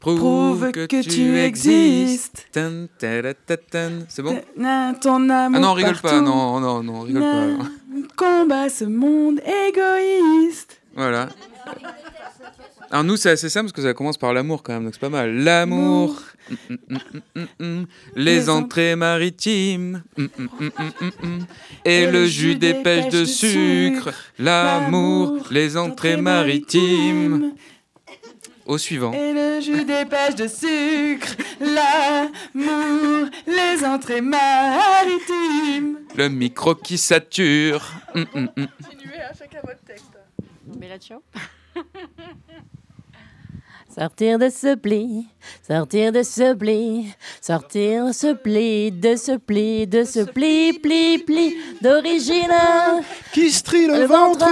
prouve, 0.00 0.70
que, 0.72 1.02
tu 1.02 1.38
existes. 1.38 2.48
C'est 4.08 4.22
bon? 4.22 4.40
Ton 5.02 5.28
Ah 5.28 5.48
non, 5.50 5.68
on 5.68 5.74
rigole 5.74 5.98
pas. 5.98 6.18
Non, 6.22 6.60
non, 6.60 6.82
non, 6.82 6.94
on 6.94 7.00
rigole 7.02 7.22
pas. 7.22 7.66
Combat 8.16 8.70
ce 8.70 8.84
monde 8.84 9.40
égoïste. 9.68 10.80
Voilà. 10.96 11.28
Alors 12.92 13.04
nous, 13.04 13.16
c'est 13.16 13.30
assez 13.30 13.48
simple 13.48 13.66
parce 13.66 13.72
que 13.72 13.82
ça 13.82 13.94
commence 13.94 14.18
par 14.18 14.32
l'amour 14.32 14.64
quand 14.64 14.72
même, 14.72 14.84
donc 14.84 14.94
c'est 14.94 15.00
pas 15.00 15.08
mal. 15.08 15.32
L'amour, 15.32 16.20
mm, 16.50 16.76
mm, 17.36 17.46
mm, 17.60 17.84
les 18.16 18.48
entrées 18.48 18.96
maritimes, 18.96 20.02
et 21.84 22.10
le 22.10 22.26
jus 22.26 22.56
des 22.56 22.74
pêches 22.74 23.08
de 23.10 23.24
sucre. 23.24 24.10
L'amour, 24.40 25.38
les 25.52 25.76
entrées 25.76 26.16
maritimes. 26.16 27.54
Au 28.66 28.76
suivant. 28.76 29.12
Et 29.12 29.32
le 29.32 29.60
jus 29.60 29.84
des 29.84 30.04
pêches 30.04 30.34
de 30.36 30.48
sucre, 30.48 31.34
l'amour, 31.60 33.28
les 33.46 33.84
entrées 33.84 34.20
maritimes. 34.20 35.98
Le 36.16 36.28
micro 36.28 36.74
qui 36.74 36.98
sature. 36.98 37.88
Continuez 38.12 39.20
à 39.28 39.32
chacun 39.32 39.60
votre 39.64 39.80
texte. 39.84 40.18
Sortir 43.92 44.38
de 44.38 44.48
ce 44.48 44.76
pli, 44.76 45.26
sortir 45.66 46.12
de 46.12 46.22
ce 46.22 46.54
pli, 46.54 47.12
sortir 47.42 48.06
de 48.06 48.12
ce 48.12 48.34
pli, 48.34 48.92
de 48.92 49.16
ce 49.16 49.36
pli, 49.36 49.86
de 49.86 50.04
ce 50.04 50.20
pli, 50.20 50.72
pli, 50.74 51.18
pli, 51.18 51.56
d'origine. 51.80 52.54
Qui 53.32 53.50
strie 53.50 53.88
le, 53.88 54.04
ventre, 54.04 54.46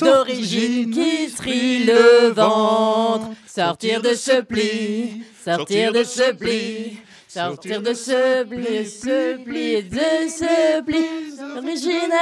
d'origine 0.00 0.90
qui 0.90 1.28
strie 1.28 1.84
le 1.84 2.30
ventre, 2.30 3.28
sortir 3.46 4.00
de 4.00 4.14
ce 4.14 4.40
pli, 4.40 5.22
sortir 5.44 5.92
de 5.92 6.04
ce 6.04 6.32
pli. 6.32 6.98
Sortir 7.28 7.82
de 7.82 7.92
ce 7.92 8.44
pli, 8.44 8.86
ce 8.86 9.36
pli, 9.44 9.82
de 9.82 10.28
ce 10.30 10.82
pli, 10.82 11.04
d'origine. 11.38 12.14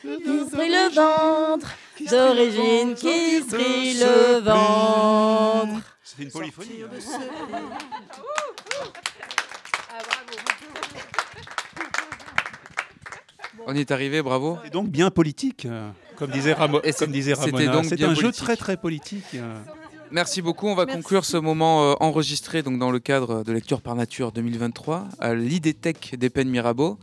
Qui 0.00 0.46
strie 0.48 0.70
le 0.70 0.94
ventre, 0.94 1.68
d'origine 2.00 2.94
qui 2.94 3.40
strie 3.42 3.94
le 3.94 4.40
ventre. 4.40 5.96
C'est 6.02 6.22
une 6.22 6.30
polyphonie. 6.30 6.84
On 13.66 13.74
y 13.74 13.80
est 13.80 13.90
arrivé, 13.90 14.22
bravo. 14.22 14.58
C'est 14.64 14.72
donc 14.72 14.88
bien 14.88 15.10
politique, 15.10 15.64
euh, 15.64 15.88
comme 16.16 16.30
disait, 16.30 16.52
Ramo 16.52 16.80
comme 16.98 17.10
disait 17.10 17.32
Ramona. 17.32 17.82
C'est 17.84 18.02
un 18.02 18.14
jeu 18.14 18.30
très 18.30 18.56
très 18.56 18.76
politique. 18.76 19.24
Euh. 19.34 19.58
Merci 20.10 20.42
beaucoup. 20.42 20.66
On 20.66 20.74
va 20.74 20.84
conclure 20.86 21.24
ce 21.24 21.38
moment 21.38 21.92
euh, 21.92 21.94
enregistré 22.00 22.62
donc 22.62 22.78
dans 22.78 22.90
le 22.90 22.98
cadre 22.98 23.42
de 23.42 23.52
Lecture 23.52 23.80
par 23.80 23.94
Nature 23.94 24.32
2023 24.32 25.08
à 25.18 25.34
l'IDTech 25.34 26.16
des 26.18 26.30
Peines 26.30 26.50
Mirabeau. 26.50 26.98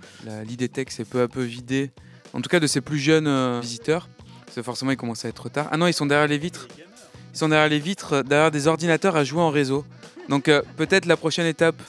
L'IDTech 0.47 0.91
s'est 0.91 1.05
peu 1.05 1.21
à 1.21 1.27
peu 1.27 1.41
vidée, 1.41 1.91
en 2.33 2.41
tout 2.41 2.49
cas 2.49 2.59
de 2.59 2.67
ses 2.67 2.81
plus 2.81 2.99
jeunes 2.99 3.59
visiteurs. 3.59 4.07
Parce 4.53 4.65
forcément, 4.65 4.91
il 4.91 4.97
commence 4.97 5.23
à 5.23 5.29
être 5.29 5.49
tard. 5.49 5.67
Ah 5.71 5.77
non, 5.77 5.87
ils 5.87 5.93
sont 5.93 6.05
derrière 6.05 6.27
les 6.27 6.37
vitres. 6.37 6.67
Ils 7.33 7.37
sont 7.37 7.49
derrière 7.49 7.69
les 7.69 7.79
vitres, 7.79 8.23
derrière 8.23 8.51
des 8.51 8.67
ordinateurs 8.67 9.15
à 9.15 9.23
jouer 9.23 9.41
en 9.41 9.49
réseau. 9.49 9.85
Donc 10.27 10.49
euh, 10.49 10.61
peut-être 10.77 11.05
la 11.05 11.17
prochaine 11.17 11.45
étape 11.45 11.81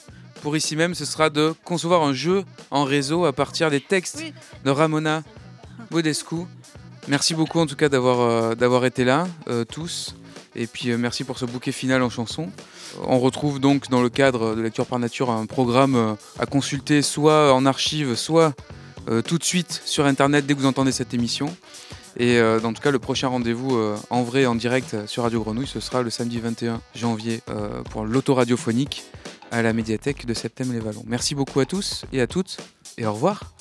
pour 0.42 0.56
ici 0.56 0.74
même, 0.76 0.94
ce 0.94 1.04
sera 1.04 1.30
de 1.30 1.54
concevoir 1.64 2.02
un 2.02 2.12
jeu 2.12 2.44
en 2.70 2.84
réseau 2.84 3.24
à 3.24 3.32
partir 3.32 3.70
des 3.70 3.80
textes 3.80 4.22
de 4.64 4.70
Ramona 4.70 5.22
Bodescu. 5.90 6.46
Merci 7.08 7.34
beaucoup 7.34 7.60
en 7.60 7.66
tout 7.66 7.76
cas 7.76 7.88
d'avoir 7.88 8.20
euh, 8.20 8.54
d'avoir 8.54 8.84
été 8.84 9.04
là, 9.04 9.26
euh, 9.48 9.64
tous. 9.64 10.14
Et 10.54 10.66
puis 10.66 10.94
merci 10.96 11.24
pour 11.24 11.38
ce 11.38 11.44
bouquet 11.44 11.72
final 11.72 12.02
en 12.02 12.10
chanson. 12.10 12.50
On 13.04 13.18
retrouve 13.18 13.58
donc 13.58 13.88
dans 13.88 14.02
le 14.02 14.10
cadre 14.10 14.54
de 14.54 14.60
Lecture 14.60 14.86
par 14.86 14.98
Nature 14.98 15.30
un 15.30 15.46
programme 15.46 16.16
à 16.38 16.46
consulter 16.46 17.00
soit 17.00 17.54
en 17.54 17.64
archive, 17.64 18.16
soit 18.16 18.52
tout 19.24 19.38
de 19.38 19.44
suite 19.44 19.80
sur 19.86 20.04
Internet 20.04 20.44
dès 20.44 20.52
que 20.52 20.58
vous 20.58 20.66
entendez 20.66 20.92
cette 20.92 21.14
émission. 21.14 21.56
Et 22.16 22.38
euh, 22.38 22.60
en 22.62 22.72
tout 22.72 22.82
cas, 22.82 22.90
le 22.90 22.98
prochain 22.98 23.28
rendez-vous 23.28 23.76
euh, 23.76 23.96
en 24.10 24.22
vrai, 24.22 24.46
en 24.46 24.54
direct 24.54 25.06
sur 25.06 25.22
Radio 25.22 25.42
Grenouille, 25.42 25.66
ce 25.66 25.80
sera 25.80 26.02
le 26.02 26.10
samedi 26.10 26.40
21 26.40 26.80
janvier 26.94 27.40
euh, 27.48 27.82
pour 27.82 28.04
l'autoradiophonique 28.04 29.04
à 29.50 29.62
la 29.62 29.72
médiathèque 29.72 30.26
de 30.26 30.34
Septem-les-Vallons. 30.34 31.04
Merci 31.06 31.34
beaucoup 31.34 31.60
à 31.60 31.66
tous 31.66 32.04
et 32.12 32.20
à 32.20 32.26
toutes 32.26 32.58
et 32.98 33.06
au 33.06 33.12
revoir. 33.12 33.54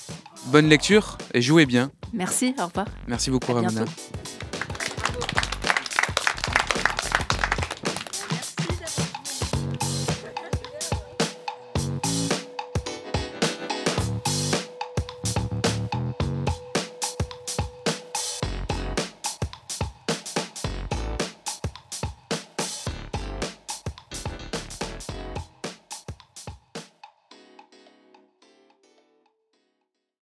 Bonne 0.47 0.67
lecture 0.67 1.17
et 1.33 1.41
jouez 1.41 1.65
bien. 1.65 1.91
Merci, 2.13 2.53
au 2.59 2.65
revoir. 2.65 2.87
Merci 3.07 3.29
beaucoup, 3.29 3.53
Ramona. 3.53 3.85